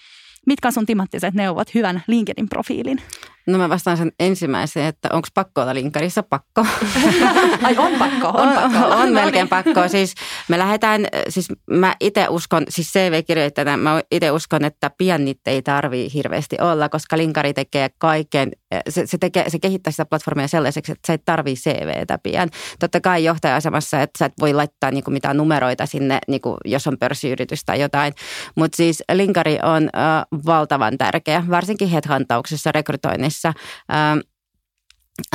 mitkä 0.48 0.68
on 0.68 0.74
sun 0.74 0.86
timanttiset 0.86 1.34
neuvot 1.34 1.74
hyvän 1.74 2.04
LinkedIn-profiilin? 2.08 3.02
No 3.48 3.58
mä 3.58 3.70
vastaan 3.70 3.98
sen 3.98 4.12
ensimmäiseen, 4.20 4.86
että 4.86 5.10
onko 5.14 5.28
pakko 5.34 5.62
olla 5.62 5.74
linkkarissa? 5.74 6.24
Pakko. 6.24 6.66
Ai 7.64 7.78
on 7.78 7.92
pakko, 8.00 8.28
on, 8.28 8.48
on 8.48 8.56
pakko. 8.56 8.88
On, 8.88 9.02
on 9.02 9.14
melkein 9.14 9.48
pakko. 9.48 9.88
Siis 9.88 10.16
me 10.48 10.58
lähdetään, 10.58 11.08
siis 11.30 11.48
mä 11.72 11.96
itse 12.00 12.28
uskon, 12.30 12.64
siis 12.70 12.94
CV-kirjoittajana 12.94 13.78
mä 13.78 14.02
itse 14.12 14.32
uskon, 14.32 14.66
että 14.66 14.92
pian 14.98 15.26
niitä 15.26 15.52
ei 15.52 15.62
tarvii 15.62 16.14
hirveästi 16.14 16.56
olla, 16.62 16.90
koska 16.90 17.18
linkari 17.18 17.54
tekee 17.54 17.90
kaiken, 17.98 18.52
se, 18.90 19.08
se, 19.08 19.18
tekee, 19.18 19.50
se 19.50 19.60
kehittää 19.60 19.92
sitä 19.92 20.06
platformia 20.06 20.48
sellaiseksi, 20.48 20.92
että 20.92 21.08
sä 21.08 21.14
et 21.14 21.26
tarvii 21.26 21.56
CVtä 21.56 22.18
pian. 22.24 22.50
Totta 22.80 23.02
kai 23.02 23.24
johtaja-asemassa, 23.24 24.02
että 24.02 24.18
sä 24.18 24.26
et 24.26 24.34
voi 24.40 24.54
laittaa 24.54 24.92
niinku 24.92 25.12
mitään 25.12 25.38
numeroita 25.38 25.86
sinne, 25.86 26.20
niinku, 26.28 26.58
jos 26.66 26.88
on 26.88 26.98
pörssiyritys 27.00 27.62
tai 27.66 27.82
jotain. 27.82 28.14
Mutta 28.56 28.76
siis 28.76 29.04
linkari 29.14 29.60
on 29.64 29.84
uh, 29.84 30.44
valtavan 30.46 30.98
tärkeä, 30.98 31.44
varsinkin 31.50 31.88
headhuntauksessa, 31.88 32.72
rekrytoinnissa 32.72 33.37
töissä. 33.42 33.54
Ähm, 33.94 34.20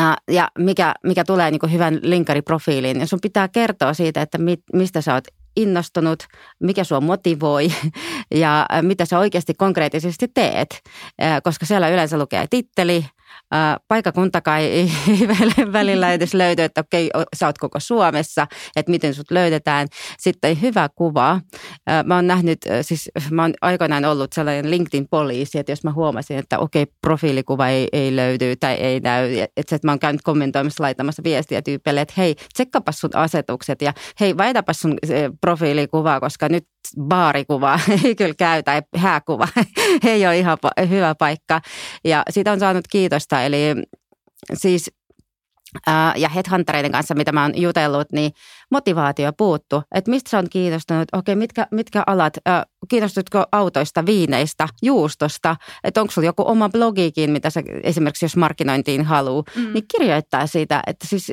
äh, 0.01 0.17
ja 0.31 0.49
mikä, 0.59 0.95
mikä 1.05 1.25
tulee 1.25 1.51
niin 1.51 1.61
kuin 1.61 1.73
hyvän 1.73 1.99
linkkariprofiiliin, 2.03 2.99
niin 2.99 3.09
sun 3.09 3.19
pitää 3.23 3.49
kertoa 3.49 3.95
siitä, 3.95 4.23
että 4.23 4.39
mistä 4.73 5.01
sä 5.01 5.15
oot 5.15 5.25
innostunut, 5.57 6.27
mikä 6.61 6.85
sua 6.85 7.01
motivoi 7.01 7.69
ja 8.35 8.67
äh, 8.73 8.83
mitä 8.83 9.05
sä 9.05 9.19
oikeasti 9.19 9.55
konkreettisesti 9.55 10.29
teet. 10.35 10.81
Äh, 11.23 11.43
koska 11.43 11.67
siellä 11.67 11.89
yleensä 11.89 12.19
lukee 12.19 12.47
titteli, 12.51 13.07
paikakuntakaan 13.89 14.61
ei, 14.61 14.71
ei 14.71 14.93
välillä 15.73 16.13
edes 16.13 16.35
löydy, 16.35 16.63
että 16.63 16.81
okei, 16.81 17.11
sä 17.37 17.47
oot 17.47 17.59
koko 17.59 17.81
Suomessa, 17.81 18.47
että 18.77 18.91
miten 18.91 19.15
sut 19.15 19.31
löydetään. 19.31 19.89
Sitten 20.19 20.61
hyvä 20.61 20.89
kuva. 20.95 21.41
Mä 22.05 22.15
oon 22.15 22.27
nähnyt, 22.27 22.59
siis 22.83 23.11
mä 23.31 23.43
oon 23.43 23.55
aikoinaan 23.61 24.05
ollut 24.05 24.33
sellainen 24.33 24.71
LinkedIn-poliisi, 24.71 25.59
että 25.59 25.73
jos 25.73 25.85
mä 25.85 25.93
huomasin, 25.93 26.39
että 26.39 26.59
okei, 26.59 26.87
profiilikuva 27.01 27.69
ei, 27.69 27.89
ei 27.93 28.17
löydy 28.17 28.57
tai 28.57 28.75
ei 28.75 29.01
näy, 29.01 29.47
että, 29.57 29.79
mä 29.85 29.93
oon 29.93 29.99
käynyt 29.99 30.23
kommentoimassa, 30.23 30.85
laittamassa 30.85 31.23
viestiä 31.25 31.63
tyypeille, 31.63 32.01
että 32.01 32.15
hei, 32.17 32.37
tsekkapas 32.55 32.99
sun 32.99 33.11
asetukset 33.15 33.83
ja 33.83 33.93
hei, 34.21 34.37
vaihdapas 34.37 34.81
sun 34.81 34.99
profiilikuvaa, 35.41 36.21
koska 36.21 36.49
nyt 36.49 36.65
baarikuva 37.01 37.81
ei 38.05 38.15
kyllä 38.15 38.35
käy 38.39 38.63
tai 38.63 38.83
hääkuva 38.97 39.49
ei 40.07 40.27
ole 40.27 40.39
ihan 40.39 40.59
hyvä 40.89 41.15
paikka. 41.15 41.61
Ja 42.05 42.23
siitä 42.31 42.53
on 42.53 42.61
saanut 42.61 42.85
kiitosta, 43.23 43.43
eli 43.43 43.85
siis 44.55 44.91
ja 46.17 46.29
headhuntereiden 46.29 46.93
kanssa, 46.93 47.15
mitä 47.15 47.33
mä 47.33 47.43
oon 47.43 47.61
jutellut, 47.61 48.13
niin 48.13 48.33
motivaatio 48.71 49.33
puuttu. 49.33 49.83
Että 49.95 50.11
mistä 50.11 50.31
sä 50.31 50.39
on 50.39 50.49
kiinnostunut, 50.51 51.09
okei, 51.13 51.37
mitkä, 51.37 51.67
mitkä 51.71 52.03
alat, 52.07 52.35
kiinnostutko 52.89 53.45
autoista, 53.53 54.07
viineistä, 54.07 54.69
juustosta, 54.83 55.57
että 55.85 56.01
onko 56.01 56.11
sulla 56.11 56.27
joku 56.27 56.45
oma 56.47 56.69
blogikin, 56.69 57.31
mitä 57.31 57.51
sä 57.51 57.63
esimerkiksi 57.83 58.25
jos 58.25 58.37
markkinointiin 58.37 59.05
haluaa, 59.05 59.45
mm. 59.57 59.73
niin 59.73 59.85
kirjoittaa 59.97 60.47
siitä, 60.47 60.83
että 60.87 61.07
siis, 61.07 61.33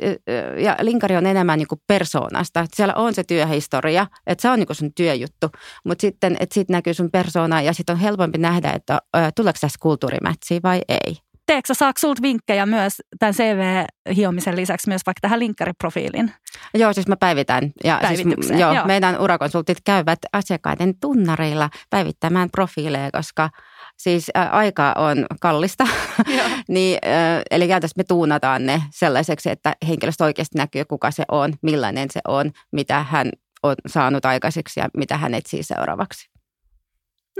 ja 0.58 0.76
linkari 0.80 1.16
on 1.16 1.26
enemmän 1.26 1.58
niin 1.58 1.68
kuin 1.68 1.80
persoonasta, 1.86 2.60
että 2.60 2.76
siellä 2.76 2.94
on 2.94 3.14
se 3.14 3.24
työhistoria, 3.24 4.06
että 4.26 4.42
se 4.42 4.50
on 4.50 4.58
niin 4.58 4.66
kuin 4.66 4.76
sun 4.76 4.94
työjuttu, 4.94 5.46
mutta 5.84 6.02
sitten, 6.02 6.36
että 6.40 6.54
siitä 6.54 6.72
näkyy 6.72 6.94
sun 6.94 7.10
persoona 7.10 7.62
ja 7.62 7.72
sitten 7.72 7.94
on 7.94 8.00
helpompi 8.00 8.38
nähdä, 8.38 8.72
että 8.72 8.98
tuleeko 9.36 9.58
tässä 9.60 9.78
kulttuurimätsiä 9.80 10.60
vai 10.62 10.80
ei 10.88 11.29
teekö 11.50 11.74
saako 11.74 11.98
sulta 11.98 12.22
vinkkejä 12.22 12.66
myös 12.66 13.02
tämän 13.18 13.34
CV-hiomisen 13.34 14.56
lisäksi 14.56 14.88
myös 14.88 15.02
vaikka 15.06 15.20
tähän 15.20 15.38
linkkariprofiilin? 15.38 16.32
Joo, 16.74 16.92
siis 16.92 17.08
mä 17.08 17.16
päivitän. 17.16 17.72
Ja 17.84 18.00
siis, 18.08 18.50
joo, 18.58 18.74
joo. 18.74 18.86
meidän 18.86 19.20
urakonsultit 19.20 19.78
käyvät 19.84 20.18
asiakkaiden 20.32 20.94
tunnareilla 21.00 21.70
päivittämään 21.90 22.50
profiileja, 22.50 23.10
koska 23.10 23.50
siis 23.96 24.30
ä, 24.36 24.42
aika 24.42 24.94
on 24.96 25.26
kallista. 25.40 25.86
niin, 26.68 26.98
ä, 27.04 27.42
eli 27.50 27.68
käytännössä 27.68 27.98
me 27.98 28.04
tuunataan 28.04 28.66
ne 28.66 28.82
sellaiseksi, 28.90 29.50
että 29.50 29.76
henkilöstö 29.88 30.24
oikeasti 30.24 30.58
näkyy, 30.58 30.84
kuka 30.84 31.10
se 31.10 31.24
on, 31.30 31.54
millainen 31.62 32.08
se 32.10 32.20
on, 32.28 32.50
mitä 32.72 33.02
hän 33.02 33.30
on 33.62 33.74
saanut 33.86 34.24
aikaiseksi 34.24 34.80
ja 34.80 34.88
mitä 34.96 35.16
hän 35.16 35.34
etsii 35.34 35.62
seuraavaksi. 35.62 36.30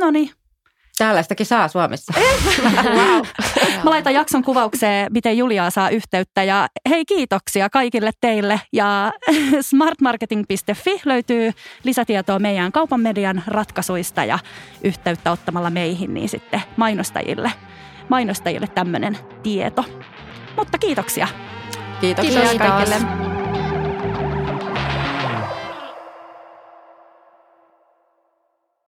No 0.01 0.11
niin, 0.11 0.31
Tällaistakin 1.01 1.47
saa 1.47 1.69
Suomessa. 1.69 2.13
wow. 2.97 3.23
Mä 3.85 3.91
laitan 3.91 4.15
jakson 4.15 4.45
kuvaukseen, 4.45 5.13
miten 5.13 5.39
Juliaa 5.39 5.71
saa 5.71 5.91
yhteyttä. 5.91 6.43
Ja 6.43 6.69
hei 6.91 7.05
kiitoksia 7.05 7.71
kaikille 7.71 8.11
teille. 8.21 8.61
Ja 8.73 9.13
smartmarketing.fi 9.71 11.01
löytyy 11.05 11.53
lisätietoa 11.85 12.39
meidän 12.39 12.73
kaupan 12.73 13.01
median 13.01 13.43
ratkaisuista 13.47 14.25
ja 14.25 14.39
yhteyttä 14.85 15.31
ottamalla 15.31 15.71
meihin, 15.71 16.15
niin 16.15 16.29
sitten 16.29 16.63
mainostajille, 16.77 17.53
mainostajille 18.09 18.67
tämmöinen 18.67 19.19
tieto. 19.43 19.85
Mutta 20.57 20.79
kiitoksia. 20.79 21.29
Kiitoksia 22.01 22.41
Kiitos. 22.41 22.59
kaikille. 22.59 23.40